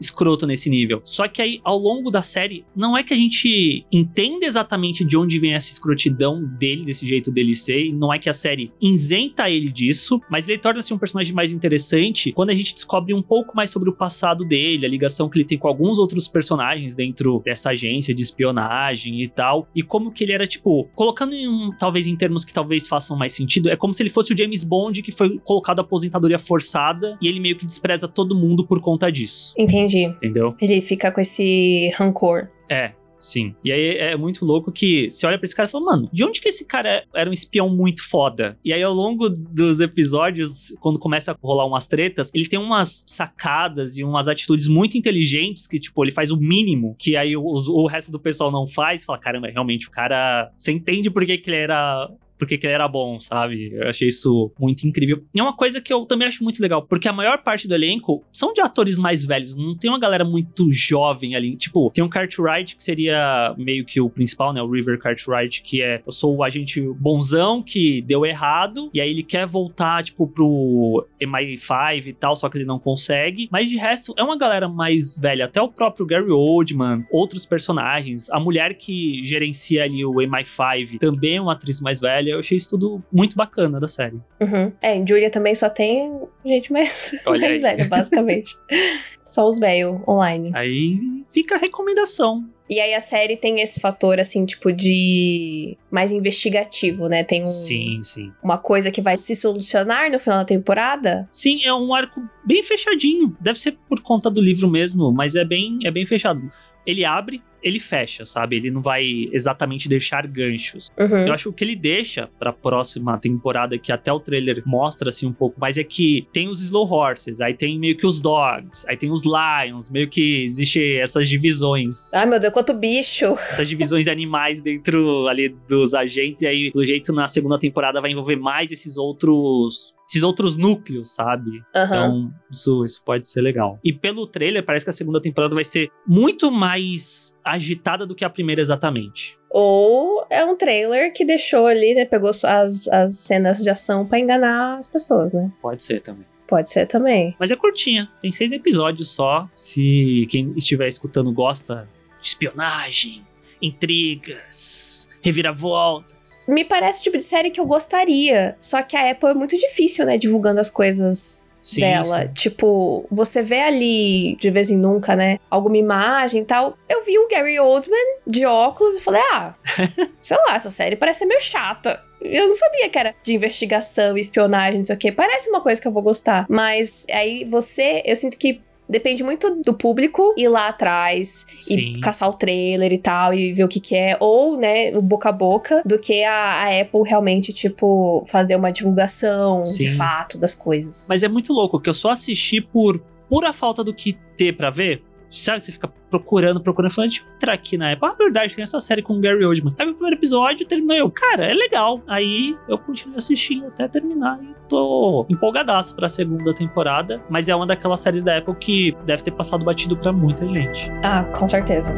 escroto 0.01 0.47
nesse 0.47 0.71
nível. 0.71 1.01
Só 1.05 1.27
que 1.29 1.43
aí, 1.43 1.61
ao 1.65 1.79
longo 1.79 2.11
da 2.11 2.23
série, 2.23 2.65
não 2.75 2.97
é 2.97 3.03
que 3.03 3.15
a 3.15 3.17
gente 3.17 3.85
entenda 3.93 4.47
exatamente 4.47 5.05
de 5.05 5.17
onde 5.17 5.39
vem 5.39 5.55
essa 5.55 5.71
escrotidão 5.71 6.43
dele, 6.45 6.85
desse 6.85 7.07
jeito 7.07 7.31
dele 7.31 7.55
ser, 7.55 7.93
não 7.93 8.13
é 8.13 8.19
que 8.19 8.29
a 8.29 8.33
série 8.33 8.73
isenta 8.81 9.51
ele 9.51 9.71
disso, 9.71 10.21
mas 10.31 10.49
ele 10.49 10.59
torna-se 10.59 10.93
um 10.93 10.99
personagem 10.99 11.35
mais 11.35 11.53
interessante 11.53 12.33
quando 12.33 12.51
a 12.51 12.55
gente 12.55 12.75
descobre 12.75 13.15
um 13.15 13.23
pouco 13.23 13.57
mais 13.57 13.71
sobre 13.71 13.89
o 13.89 13.93
passado 13.93 14.45
dele, 14.45 14.87
a 14.87 14.89
ligação 14.89 15.29
que 15.29 15.39
ele 15.39 15.45
tem 15.45 15.59
com 15.59 15.69
alguns 15.69 15.99
outros 15.99 16.29
personagens 16.29 16.95
dentro 16.95 17.43
dessa 17.45 17.71
agência 17.71 18.15
de 18.15 18.23
espionagem 18.23 19.23
e 19.23 19.29
tal, 19.29 19.69
e 19.75 19.83
como 19.83 20.13
que 20.13 20.25
ele 20.25 20.33
era, 20.33 20.47
tipo, 20.47 20.85
colocando 20.95 21.35
em 21.35 21.49
um, 21.49 21.71
talvez 21.79 22.07
em 22.07 22.17
termos 22.17 22.45
que 22.45 22.53
talvez 22.53 22.87
façam 22.87 23.17
mais 23.17 23.33
sentido, 23.33 23.69
é 23.69 23.77
como 23.77 23.95
se 23.95 24.03
ele 24.03 24.11
fosse 24.11 24.33
o 24.33 24.37
James 24.37 24.65
Bond 24.65 25.03
que 25.03 25.13
foi 25.13 25.39
colocado 25.39 25.81
à 25.81 25.83
aposentadoria 25.83 26.39
forçada 26.39 27.19
e 27.21 27.29
ele 27.29 27.41
meio 27.41 27.57
que 27.57 27.67
despreza 27.67 28.09
todo 28.09 28.35
mundo 28.35 28.67
por 28.67 28.81
conta 28.81 29.08
disso, 29.11 29.55
Entendi. 29.59 30.05
entendeu? 30.05 30.55
Ele 30.61 30.81
fica 30.81 31.11
com 31.11 31.21
esse 31.21 31.91
rancor. 31.97 32.49
É. 32.71 32.93
Sim. 33.21 33.55
E 33.65 33.73
aí 33.73 33.97
é 33.97 34.17
muito 34.17 34.45
louco 34.45 34.71
que 34.71 35.11
você 35.11 35.27
olha 35.27 35.37
pra 35.39 35.45
esse 35.45 35.55
cara 35.55 35.69
e 35.69 35.73
fala, 35.73 35.85
mano, 35.85 36.09
de 36.13 36.25
onde 36.25 36.41
que 36.41 36.49
esse 36.49 36.65
cara 36.65 37.03
era 37.15 37.29
um 37.29 37.33
espião 37.33 37.69
muito 37.69 38.09
foda? 38.09 38.57
E 38.65 38.73
aí 38.73 38.83
ao 38.83 38.95
longo 38.95 39.29
dos 39.29 39.81
episódios, 39.81 40.73
quando 40.81 40.99
começa 40.99 41.33
a 41.33 41.37
rolar 41.43 41.67
umas 41.67 41.87
tretas, 41.87 42.31
ele 42.33 42.47
tem 42.47 42.59
umas 42.59 43.03
sacadas 43.07 43.97
e 43.97 44.05
umas 44.05 44.29
atitudes 44.29 44.69
muito 44.69 44.97
inteligentes 44.97 45.67
que, 45.67 45.81
tipo, 45.81 46.05
ele 46.05 46.13
faz 46.13 46.31
o 46.31 46.37
mínimo 46.37 46.95
que 46.99 47.17
aí 47.17 47.37
o, 47.37 47.43
o 47.43 47.87
resto 47.87 48.13
do 48.13 48.21
pessoal 48.21 48.53
não 48.53 48.69
faz. 48.69 49.05
Fala, 49.05 49.19
caramba, 49.19 49.49
realmente 49.49 49.89
o 49.89 49.91
cara. 49.91 50.53
Você 50.57 50.71
entende 50.73 51.11
por 51.11 51.27
que, 51.27 51.39
que 51.39 51.51
ele 51.51 51.57
era 51.57 52.09
porque 52.39 52.57
que 52.57 52.67
ele 52.67 52.75
era 52.75 52.89
bom, 52.89 53.19
sabe? 53.21 53.71
Eu 53.73 53.89
achei 53.89 54.09
isso 54.09 54.53
muito 54.59 54.87
incrível. 54.87 55.23
E 55.35 55.41
é 55.41 55.43
uma 55.43 55.57
coisa 55.57 55.81
que 55.81 55.93
eu 55.93 56.07
também 56.07 56.29
acho 56.29 56.43
muito 56.43 56.61
legal, 56.61 56.83
porque 56.83 57.09
a 57.09 57.13
maior 57.13 57.43
parte 57.43 57.67
do 57.67 57.75
elenco 57.75 58.25
são 58.33 58.53
de 58.53 58.61
atores 58.61 58.99
mais 58.99 59.25
velhos, 59.25 59.57
não 59.57 59.77
tem 59.77 59.91
uma 59.91 59.99
galera 59.99 60.25
muito 60.25 60.73
jovem 60.73 61.35
ali. 61.35 61.57
Tipo, 61.57 61.91
tem 61.93 62.05
um 62.05 62.09
Cartwright 62.09 62.77
que 62.77 62.83
seria 62.83 63.55
meio 63.59 63.85
que 63.85 64.01
o 64.01 64.09
principal, 64.09 64.53
né? 64.53 64.63
O 64.63 64.71
River 64.71 64.99
Cartwright, 64.99 65.63
que 65.63 65.83
é 65.83 66.03
eu 66.07 66.13
sou 66.13 66.37
o 66.37 66.45
agente 66.45 66.81
bonzão 66.99 67.63
que 67.63 68.03
deu 68.03 68.25
errado, 68.25 68.91
e 68.95 69.01
aí 69.01 69.11
ele 69.11 69.23
quer 69.23 69.47
voltar, 69.47 70.03
tipo, 70.05 70.27
pro 70.27 71.07
MI5 71.21 72.07
e 72.07 72.13
tal, 72.13 72.37
só 72.37 72.49
que 72.49 72.59
ele 72.59 72.65
não 72.65 72.79
consegue. 72.79 73.49
Mas 73.51 73.69
de 73.69 73.77
resto, 73.77 74.15
é 74.17 74.23
uma 74.23 74.37
galera 74.37 74.69
mais 74.69 75.17
velha, 75.17 75.47
até 75.47 75.61
o 75.61 75.69
próprio 75.69 76.07
Gary 76.07 76.31
Oldman, 76.31 77.05
outros 77.11 77.45
personagens, 77.45 78.31
a 78.31 78.39
mulher 78.39 78.75
que 78.75 79.23
gerencia 79.25 79.85
ali 79.85 80.05
o 80.05 80.15
MI5 80.15 80.99
também 80.99 81.37
é 81.37 81.41
uma 81.41 81.53
atriz 81.53 81.81
mais 81.81 82.01
velha. 82.01 82.28
Eu 82.35 82.39
achei 82.41 82.57
isso 82.57 82.71
tudo 82.71 83.03
muito 83.13 83.37
bacana 83.37 83.79
da 83.81 83.89
série. 83.89 84.21
Uhum. 84.41 84.73
É, 84.83 84.95
em 84.97 85.07
Julia 85.07 85.31
também 85.31 85.55
só 85.55 85.69
tem 85.69 86.13
gente 86.45 86.73
mais, 86.73 87.13
mais 87.27 87.61
velha, 87.61 87.87
basicamente. 87.89 88.57
só 89.25 89.47
os 89.47 89.59
velhos 89.59 90.01
online. 90.09 90.51
Aí 90.55 90.99
fica 91.33 91.57
a 91.57 91.59
recomendação. 91.59 92.49
E 92.71 92.81
aí 92.81 92.93
a 92.95 93.01
série 93.01 93.35
tem 93.37 93.61
esse 93.63 93.81
fator, 93.81 94.21
assim, 94.21 94.45
tipo, 94.45 94.71
de 94.71 95.77
mais 95.91 96.13
investigativo, 96.13 97.09
né? 97.09 97.25
Tem 97.25 97.41
um- 97.41 97.45
Sim, 97.47 98.01
sim. 98.03 98.31
uma 98.43 98.59
coisa 98.59 98.91
que 98.91 99.01
vai 99.01 99.17
se 99.17 99.35
solucionar 99.35 100.11
no 100.11 100.19
final 100.21 100.41
da 100.41 100.45
temporada. 100.45 101.27
Sim, 101.33 101.65
é 101.65 101.73
um 101.73 101.95
arco 101.95 102.21
bem 102.47 102.63
fechadinho. 102.63 103.35
Deve 103.41 103.59
ser 103.59 103.73
por 103.89 104.03
conta 104.03 104.31
do 104.31 104.41
livro 104.41 104.69
mesmo, 104.69 105.11
mas 105.11 105.35
é 105.35 105.45
bem, 105.47 105.79
é 105.85 105.91
bem 105.91 106.07
fechado. 106.07 106.43
Ele 106.87 107.05
abre, 107.07 107.43
ele 107.63 107.81
fecha, 107.81 108.25
sabe? 108.25 108.57
Ele 108.57 108.71
não 108.71 108.81
vai 108.81 109.29
exatamente 109.33 109.89
deixar 109.89 110.27
ganchos. 110.27 110.91
Uhum. 110.99 111.27
Eu 111.27 111.33
acho 111.33 111.45
que 111.45 111.49
o 111.49 111.53
que 111.53 111.65
ele 111.65 111.77
deixa 111.77 112.29
pra 112.39 112.53
próxima 112.53 113.19
temporada, 113.19 113.79
que 113.79 113.93
até 113.93 114.13
o 114.13 114.21
trailer 114.21 114.63
mostra 114.67 115.09
assim 115.09 115.27
um 115.27 115.33
pouco 115.33 115.59
mais, 115.61 115.79
é 115.79 115.85
que 115.85 116.27
tem 116.33 116.49
os 116.49 116.61
Slow 116.61 116.91
Horses, 116.91 117.41
aí 117.41 117.55
tem 117.55 117.79
meio 117.79 117.97
que 117.97 118.07
os 118.07 118.21
Dogs, 118.21 118.87
aí 118.89 118.97
tem 118.97 119.11
os 119.11 119.23
Lions, 119.25 119.91
meio 119.91 120.09
que 120.09 120.43
existe 120.43 120.97
essas 120.97 121.29
divisões. 121.29 122.15
Ai, 122.15 122.27
meu 122.27 122.41
Deus, 122.41 122.53
quanto 122.53 122.73
bicho! 122.73 123.35
Essas 123.51 123.69
divisões 123.69 124.09
animais 124.09 124.63
dentro 124.63 125.27
ali 125.29 125.55
dos 125.69 125.95
agentes, 125.95 126.43
e 126.43 126.47
aí, 126.47 126.71
do 126.71 126.85
jeito, 126.85 127.13
na 127.13 127.29
segunda 127.29 127.59
temporada 127.59 128.01
vai 128.01 128.11
envolver 128.11 128.37
mais 128.37 128.71
esses 128.71 128.97
outros. 128.97 129.95
Esses 130.09 130.23
outros 130.23 130.57
núcleos, 130.57 131.11
sabe? 131.11 131.63
Aham. 131.75 131.85
Então, 131.85 132.35
isso, 132.51 132.85
isso 132.85 133.03
pode 133.05 133.29
ser 133.29 133.43
legal. 133.43 133.79
E 133.85 133.93
pelo 133.93 134.27
trailer, 134.27 134.65
parece 134.65 134.85
que 134.87 134.91
a 134.91 134.93
segunda 134.93 135.21
temporada 135.21 135.55
vai 135.55 135.65
ser 135.65 135.91
muito 136.07 136.51
mais 136.51 137.37
agitada 137.45 138.07
do 138.07 138.15
que 138.15 138.25
a 138.25 138.31
primeira 138.31 138.63
exatamente. 138.63 139.39
Ou 139.51 140.27
é 140.31 140.45
um 140.45 140.57
trailer 140.57 141.13
que 141.13 141.25
deixou 141.25 141.67
ali, 141.67 141.95
né? 141.95 142.07
Pegou 142.07 142.31
as, 142.31 142.89
as 142.89 143.15
cenas 143.17 143.63
de 143.63 143.69
ação 143.69 144.07
pra 144.07 144.19
enganar 144.19 144.79
as 144.79 144.87
pessoas, 144.87 145.33
né? 145.33 145.53
Pode 145.61 145.83
ser 145.83 146.01
também. 146.01 146.27
Pode 146.47 146.71
ser 146.71 146.87
também. 146.87 147.37
Mas 147.39 147.51
é 147.51 147.57
curtinha, 147.57 148.11
tem 148.23 148.33
seis 148.33 148.53
episódios 148.53 149.15
só. 149.15 149.47
Se 149.53 150.27
quem 150.31 150.55
estiver 150.57 150.89
escutando 150.89 151.31
gosta 151.31 151.87
de 152.19 152.29
espionagem, 152.29 153.27
intrigas, 153.61 155.11
reviravoltas. 155.29 156.47
Me 156.49 156.65
parece 156.65 157.01
o 157.01 157.03
tipo 157.03 157.17
de 157.17 157.23
série 157.23 157.51
que 157.51 157.61
eu 157.61 157.67
gostaria. 157.67 158.57
Só 158.61 158.83
que 158.83 158.97
a 158.97 159.11
Apple 159.11 159.31
é 159.31 159.35
muito 159.35 159.57
difícil, 159.57 160.05
né? 160.05 160.19
Divulgando 160.19 160.61
as 160.61 160.71
coisas 160.71 161.49
sim, 161.63 161.81
dela. 161.83 162.23
sim. 162.23 162.33
Tipo, 162.35 163.07
você 163.11 163.43
vê 163.43 163.61
ali, 163.61 164.37
de 164.41 164.51
vez 164.51 164.71
em 164.71 164.77
nunca, 164.77 165.15
né? 165.15 165.39
Alguma 165.51 165.77
imagem 165.77 166.43
e 166.43 166.45
tal. 166.45 166.77
Eu 166.89 167.05
vi 167.05 167.19
o 167.19 167.29
Gary 167.29 167.59
Oldman 167.59 168.19
de 168.27 168.47
óculos 168.47 168.97
e 168.97 169.01
falei, 169.01 169.21
ah, 169.33 169.55
sei 170.21 170.37
lá, 170.47 170.55
essa 170.55 170.71
série 170.71 170.97
parece 170.97 171.21
ser 171.21 171.27
meio 171.27 171.41
chata. 171.41 172.03
Eu 172.21 172.49
não 172.49 172.57
sabia 172.57 172.89
que 172.89 172.99
era 172.99 173.15
de 173.23 173.35
investigação 173.35 174.19
espionagem, 174.19 174.79
não 174.79 174.85
sei 174.85 174.97
o 174.97 174.99
quê. 174.99 175.13
Parece 175.13 175.49
uma 175.49 175.61
coisa 175.61 175.81
que 175.81 175.87
eu 175.87 175.93
vou 175.93 176.03
gostar. 176.03 176.47
Mas 176.49 177.07
aí 177.11 177.45
você, 177.45 178.03
eu 178.05 178.17
sinto 178.17 178.37
que 178.37 178.61
depende 178.89 179.23
muito 179.23 179.63
do 179.63 179.75
público 179.75 180.35
ir 180.37 180.49
lá 180.49 180.69
atrás 180.69 181.47
Sim. 181.61 181.97
e 181.97 182.01
caçar 182.01 182.29
o 182.29 182.33
trailer 182.33 182.93
e 182.93 182.99
tal 182.99 183.35
e 183.35 183.53
ver 183.53 183.65
o 183.65 183.69
que 183.69 183.81
que 183.81 183.95
é, 183.95 184.17
ou, 184.19 184.57
né, 184.57 184.97
o 184.97 185.03
boca 185.03 185.29
a 185.29 185.33
boca, 185.33 185.83
do 185.85 185.99
que 185.99 186.25
a, 186.25 186.65
a 186.65 186.81
Apple 186.81 187.03
realmente, 187.05 187.53
tipo, 187.53 188.25
fazer 188.27 188.57
uma 188.57 188.71
divulgação 188.71 189.65
de 189.65 189.71
Sim. 189.71 189.97
fato 189.97 190.39
das 190.39 190.55
coisas. 190.55 191.07
Mas 191.09 191.23
é 191.23 191.29
muito 191.29 191.53
louco, 191.53 191.81
que 191.81 191.89
eu 191.89 191.95
só 191.95 192.11
assisti 192.11 192.61
por 192.61 193.01
pura 193.29 193.53
falta 193.53 193.85
do 193.85 193.93
que 193.95 194.17
ter 194.37 194.57
pra 194.57 194.71
ver. 194.71 195.03
Sabe, 195.31 195.65
você 195.65 195.73
fica 195.73 195.89
procurando, 196.11 196.61
procurando, 196.61 196.91
falando, 196.93 197.11
deixa 197.11 197.25
eu 197.25 197.35
entrar 197.35 197.53
aqui 197.53 197.77
na 197.77 197.93
Apple. 197.93 198.09
Ah, 198.09 198.15
verdade, 198.15 198.55
tem 198.55 198.63
essa 198.63 198.81
série 198.81 199.03
com 199.03 199.15
o 199.15 199.21
Gary 199.21 199.45
Oldman. 199.45 199.75
Aí 199.79 199.89
o 199.89 199.93
primeiro 199.93 200.17
episódio 200.17 200.67
terminou 200.67 200.97
eu, 200.97 201.11
cara, 201.11 201.51
é 201.51 201.55
legal. 201.55 202.01
Aí 202.07 202.57
eu 202.69 202.79
continuei 202.79 203.19
assistindo 203.19 203.67
até 203.67 203.87
terminar 203.87 204.39
e 204.43 204.55
tô 204.69 205.27
empolgadaço 205.29 205.95
pra 205.95 206.09
segunda 206.09 206.55
temporada. 206.55 207.23
Mas 207.29 207.49
é 207.49 207.55
uma 207.55 207.67
daquelas 207.67 208.01
séries 208.01 208.25
da 208.25 208.39
Apple 208.39 208.55
que 208.57 208.97
deve 209.05 209.23
ter 209.23 209.33
passado 209.33 209.65
batido 209.65 209.97
pra 209.97 210.13
muita 210.13 210.47
gente. 210.47 210.91
Ah, 211.03 211.25
com 211.25 211.49
certeza. 211.49 211.93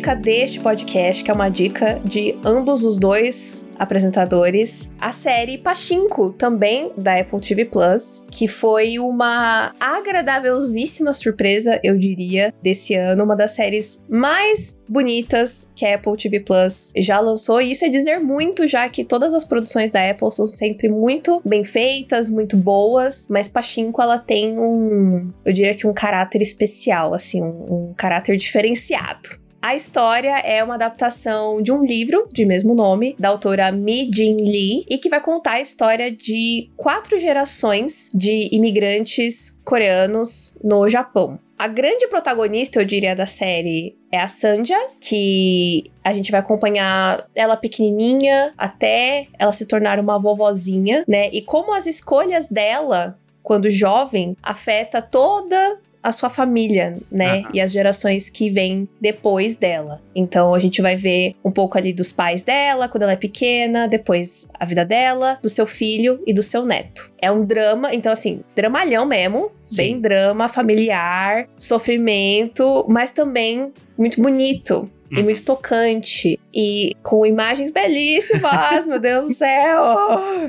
Dica 0.00 0.16
deste 0.16 0.58
podcast, 0.60 1.22
que 1.22 1.30
é 1.30 1.34
uma 1.34 1.50
dica 1.50 2.00
de 2.02 2.34
ambos 2.42 2.84
os 2.84 2.98
dois 2.98 3.68
apresentadores, 3.78 4.92
a 5.00 5.10
série 5.10 5.56
Pachinko, 5.56 6.34
também 6.34 6.92
da 6.98 7.18
Apple 7.18 7.40
TV 7.40 7.64
Plus, 7.64 8.22
que 8.30 8.46
foi 8.46 8.98
uma 8.98 9.74
agradavelzíssima 9.80 11.14
surpresa, 11.14 11.80
eu 11.82 11.96
diria, 11.96 12.52
desse 12.62 12.94
ano, 12.94 13.24
uma 13.24 13.34
das 13.34 13.52
séries 13.52 14.04
mais 14.06 14.76
bonitas 14.86 15.70
que 15.74 15.86
a 15.86 15.94
Apple 15.94 16.16
TV 16.16 16.40
Plus 16.40 16.92
já 16.94 17.20
lançou, 17.20 17.60
e 17.62 17.72
isso 17.72 17.86
é 17.86 17.88
dizer 17.88 18.20
muito, 18.20 18.66
já 18.66 18.86
que 18.88 19.02
todas 19.02 19.32
as 19.32 19.44
produções 19.44 19.90
da 19.90 20.10
Apple 20.10 20.30
são 20.30 20.46
sempre 20.46 20.90
muito 20.90 21.40
bem 21.42 21.64
feitas, 21.64 22.28
muito 22.28 22.58
boas, 22.58 23.28
mas 23.30 23.48
Pachinko 23.48 24.02
ela 24.02 24.18
tem 24.18 24.58
um, 24.58 25.32
eu 25.42 25.54
diria 25.54 25.74
que 25.74 25.86
um 25.86 25.94
caráter 25.94 26.42
especial, 26.42 27.14
assim, 27.14 27.42
um, 27.42 27.90
um 27.90 27.94
caráter 27.96 28.36
diferenciado. 28.36 29.39
A 29.62 29.76
história 29.76 30.38
é 30.38 30.64
uma 30.64 30.76
adaptação 30.76 31.60
de 31.60 31.70
um 31.70 31.84
livro 31.84 32.26
de 32.32 32.46
mesmo 32.46 32.74
nome, 32.74 33.14
da 33.18 33.28
autora 33.28 33.70
Mi 33.70 34.10
Jin 34.12 34.36
Lee, 34.36 34.86
e 34.88 34.96
que 34.96 35.10
vai 35.10 35.20
contar 35.20 35.52
a 35.52 35.60
história 35.60 36.10
de 36.10 36.70
quatro 36.78 37.18
gerações 37.18 38.08
de 38.14 38.48
imigrantes 38.52 39.50
coreanos 39.62 40.56
no 40.64 40.88
Japão. 40.88 41.38
A 41.58 41.68
grande 41.68 42.08
protagonista, 42.08 42.80
eu 42.80 42.86
diria, 42.86 43.14
da 43.14 43.26
série 43.26 43.94
é 44.10 44.18
a 44.18 44.28
Sanja, 44.28 44.78
que 44.98 45.90
a 46.02 46.14
gente 46.14 46.30
vai 46.30 46.40
acompanhar 46.40 47.28
ela 47.34 47.54
pequenininha 47.54 48.54
até 48.56 49.26
ela 49.38 49.52
se 49.52 49.66
tornar 49.66 50.00
uma 50.00 50.18
vovozinha, 50.18 51.04
né? 51.06 51.28
E 51.30 51.42
como 51.42 51.74
as 51.74 51.86
escolhas 51.86 52.48
dela, 52.48 53.18
quando 53.42 53.70
jovem, 53.70 54.34
afeta 54.42 55.02
toda 55.02 55.78
a 56.02 56.12
sua 56.12 56.30
família, 56.30 56.96
né? 57.10 57.40
Aham. 57.40 57.50
E 57.54 57.60
as 57.60 57.70
gerações 57.72 58.30
que 58.30 58.48
vêm 58.50 58.88
depois 59.00 59.56
dela. 59.56 60.00
Então 60.14 60.54
a 60.54 60.58
gente 60.58 60.80
vai 60.80 60.96
ver 60.96 61.34
um 61.44 61.50
pouco 61.50 61.76
ali 61.76 61.92
dos 61.92 62.10
pais 62.10 62.42
dela 62.42 62.88
quando 62.88 63.02
ela 63.02 63.12
é 63.12 63.16
pequena, 63.16 63.86
depois 63.86 64.48
a 64.58 64.64
vida 64.64 64.84
dela, 64.84 65.38
do 65.42 65.48
seu 65.48 65.66
filho 65.66 66.22
e 66.26 66.32
do 66.32 66.42
seu 66.42 66.64
neto. 66.64 67.12
É 67.20 67.30
um 67.30 67.44
drama, 67.44 67.94
então 67.94 68.10
assim, 68.12 68.40
dramalhão 68.56 69.04
mesmo, 69.04 69.50
Sim. 69.62 69.76
bem 69.76 70.00
drama 70.00 70.48
familiar, 70.48 71.46
sofrimento, 71.56 72.84
mas 72.88 73.10
também 73.10 73.72
muito 73.98 74.20
bonito. 74.20 74.90
E 75.10 75.16
Uhum. 75.16 75.24
muito 75.24 75.42
tocante. 75.42 76.38
E 76.54 76.94
com 77.02 77.26
imagens 77.26 77.72
belíssimas, 77.72 78.86
meu 78.86 79.00
Deus 79.00 79.26
do 79.26 79.34
céu! 79.34 79.84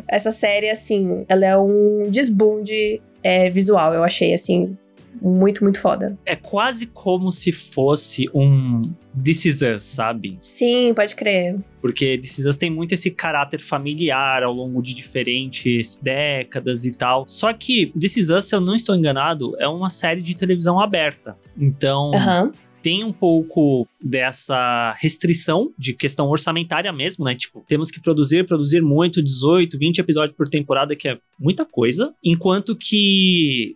Essa 0.07 0.31
série, 0.31 0.69
assim, 0.69 1.25
ela 1.27 1.43
é 1.43 1.57
um 1.57 2.03
desbunde 2.07 3.01
é, 3.23 3.49
visual, 3.49 3.91
eu 3.93 4.03
achei, 4.03 4.35
assim, 4.35 4.77
muito, 5.21 5.63
muito 5.63 5.79
foda. 5.79 6.17
É 6.25 6.35
quase 6.35 6.85
como 6.85 7.31
se 7.31 7.51
fosse 7.51 8.29
um 8.33 8.93
This 9.23 9.45
Is 9.45 9.61
Us, 9.61 9.83
sabe? 9.83 10.37
Sim, 10.39 10.93
pode 10.93 11.15
crer. 11.15 11.59
Porque 11.81 12.17
This 12.17 12.39
Is 12.39 12.45
Us 12.45 12.57
tem 12.57 12.69
muito 12.69 12.93
esse 12.93 13.11
caráter 13.11 13.59
familiar 13.59 14.43
ao 14.43 14.53
longo 14.53 14.81
de 14.81 14.93
diferentes 14.93 15.95
décadas 16.01 16.85
e 16.85 16.91
tal. 16.91 17.25
Só 17.27 17.51
que 17.53 17.91
This 17.99 18.17
Is 18.17 18.29
Us, 18.29 18.45
se 18.45 18.55
eu 18.55 18.61
não 18.61 18.75
estou 18.75 18.95
enganado, 18.95 19.55
é 19.59 19.67
uma 19.67 19.89
série 19.89 20.21
de 20.21 20.35
televisão 20.35 20.79
aberta. 20.79 21.35
Então, 21.57 22.11
Aham. 22.13 22.51
tem 22.81 23.03
um 23.03 23.11
pouco 23.11 23.87
dessa 24.01 24.95
restrição 24.99 25.71
de 25.77 25.93
questão 25.93 26.27
orçamentária 26.29 26.91
mesmo, 26.93 27.25
né? 27.25 27.35
Tipo, 27.35 27.63
temos 27.67 27.91
que 27.91 28.01
produzir, 28.01 28.45
produzir 28.47 28.81
muito, 28.81 29.21
18, 29.21 29.77
20 29.77 29.99
episódios 29.99 30.35
por 30.35 30.47
temporada, 30.47 30.95
que 30.95 31.09
é 31.09 31.17
muita 31.39 31.65
coisa. 31.65 32.13
Enquanto 32.23 32.75
que 32.75 33.75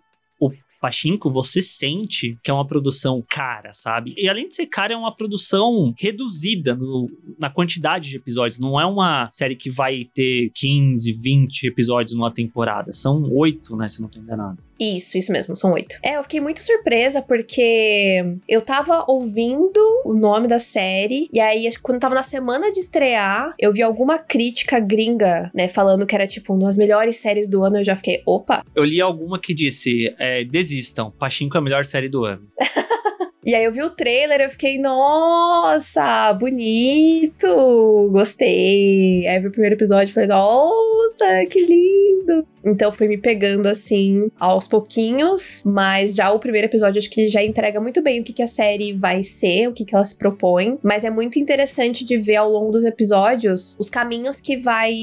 Pachinko, 0.85 1.31
você 1.31 1.63
sente 1.63 2.37
que 2.43 2.51
é 2.51 2.53
uma 2.53 2.67
produção 2.67 3.23
cara, 3.27 3.73
sabe? 3.73 4.13
E 4.15 4.29
além 4.29 4.47
de 4.47 4.53
ser 4.53 4.67
cara, 4.67 4.93
é 4.93 4.97
uma 4.97 5.11
produção 5.15 5.95
reduzida 5.97 6.75
no- 6.75 7.09
na 7.39 7.49
quantidade 7.49 8.09
de 8.09 8.17
episódios. 8.17 8.59
Não 8.59 8.79
é 8.79 8.85
uma 8.85 9.27
série 9.31 9.55
que 9.55 9.71
vai 9.71 10.05
ter 10.13 10.51
15, 10.53 11.11
20 11.13 11.63
episódios 11.63 12.15
numa 12.15 12.31
temporada. 12.31 12.93
São 12.93 13.23
oito, 13.31 13.75
né? 13.75 13.87
Se 13.87 13.99
não 13.99 14.07
tô 14.09 14.19
enganado. 14.19 14.59
Isso, 14.79 15.17
isso 15.17 15.31
mesmo, 15.31 15.55
são 15.55 15.73
oito. 15.73 15.97
É, 16.03 16.17
eu 16.17 16.23
fiquei 16.23 16.41
muito 16.41 16.61
surpresa 16.61 17.21
porque 17.21 18.23
eu 18.47 18.61
tava 18.61 19.05
ouvindo 19.07 19.79
o 20.05 20.13
nome 20.13 20.47
da 20.47 20.59
série, 20.59 21.29
e 21.31 21.39
aí, 21.39 21.67
quando 21.81 21.99
tava 21.99 22.15
na 22.15 22.23
semana 22.23 22.71
de 22.71 22.79
estrear, 22.79 23.53
eu 23.59 23.71
vi 23.71 23.81
alguma 23.81 24.17
crítica 24.17 24.79
gringa, 24.79 25.51
né, 25.53 25.67
falando 25.67 26.05
que 26.05 26.15
era 26.15 26.27
tipo 26.27 26.53
uma 26.53 26.65
das 26.65 26.77
melhores 26.77 27.17
séries 27.17 27.47
do 27.47 27.63
ano. 27.63 27.77
Eu 27.77 27.83
já 27.83 27.95
fiquei, 27.95 28.21
opa. 28.25 28.63
Eu 28.75 28.83
li 28.83 28.99
alguma 28.99 29.39
que 29.39 29.53
disse: 29.53 30.13
é, 30.19 30.43
desistam, 30.43 31.11
Pachinko 31.11 31.57
é 31.57 31.59
a 31.59 31.63
melhor 31.63 31.85
série 31.85 32.09
do 32.09 32.25
ano. 32.25 32.47
E 33.45 33.53
aí 33.53 33.63
eu 33.63 33.71
vi 33.71 33.83
o 33.83 33.91
trailer, 33.91 34.41
eu 34.41 34.49
fiquei, 34.49 34.79
nossa, 34.79 36.33
bonito, 36.33 38.09
gostei. 38.11 39.27
Aí 39.27 39.35
eu 39.35 39.41
vi 39.43 39.47
o 39.49 39.51
primeiro 39.51 39.75
episódio 39.75 40.09
e 40.09 40.13
falei, 40.13 40.29
nossa, 40.29 41.45
que 41.47 41.63
lindo. 41.63 42.47
Então 42.65 42.91
foi 42.91 43.07
me 43.07 43.17
pegando 43.17 43.67
assim 43.67 44.31
aos 44.39 44.67
pouquinhos, 44.67 45.61
mas 45.63 46.15
já 46.15 46.31
o 46.31 46.39
primeiro 46.39 46.65
episódio 46.65 46.97
acho 46.97 47.09
que 47.09 47.21
ele 47.21 47.29
já 47.29 47.43
entrega 47.43 47.79
muito 47.79 48.01
bem 48.01 48.19
o 48.19 48.23
que, 48.23 48.33
que 48.33 48.41
a 48.41 48.47
série 48.47 48.91
vai 48.91 49.21
ser, 49.21 49.67
o 49.67 49.73
que, 49.73 49.85
que 49.85 49.93
ela 49.93 50.03
se 50.03 50.15
propõe. 50.17 50.79
Mas 50.81 51.03
é 51.03 51.11
muito 51.11 51.37
interessante 51.37 52.03
de 52.03 52.17
ver 52.17 52.37
ao 52.37 52.49
longo 52.49 52.71
dos 52.71 52.83
episódios 52.83 53.75
os 53.77 53.89
caminhos 53.89 54.41
que 54.41 54.57
vai 54.57 54.95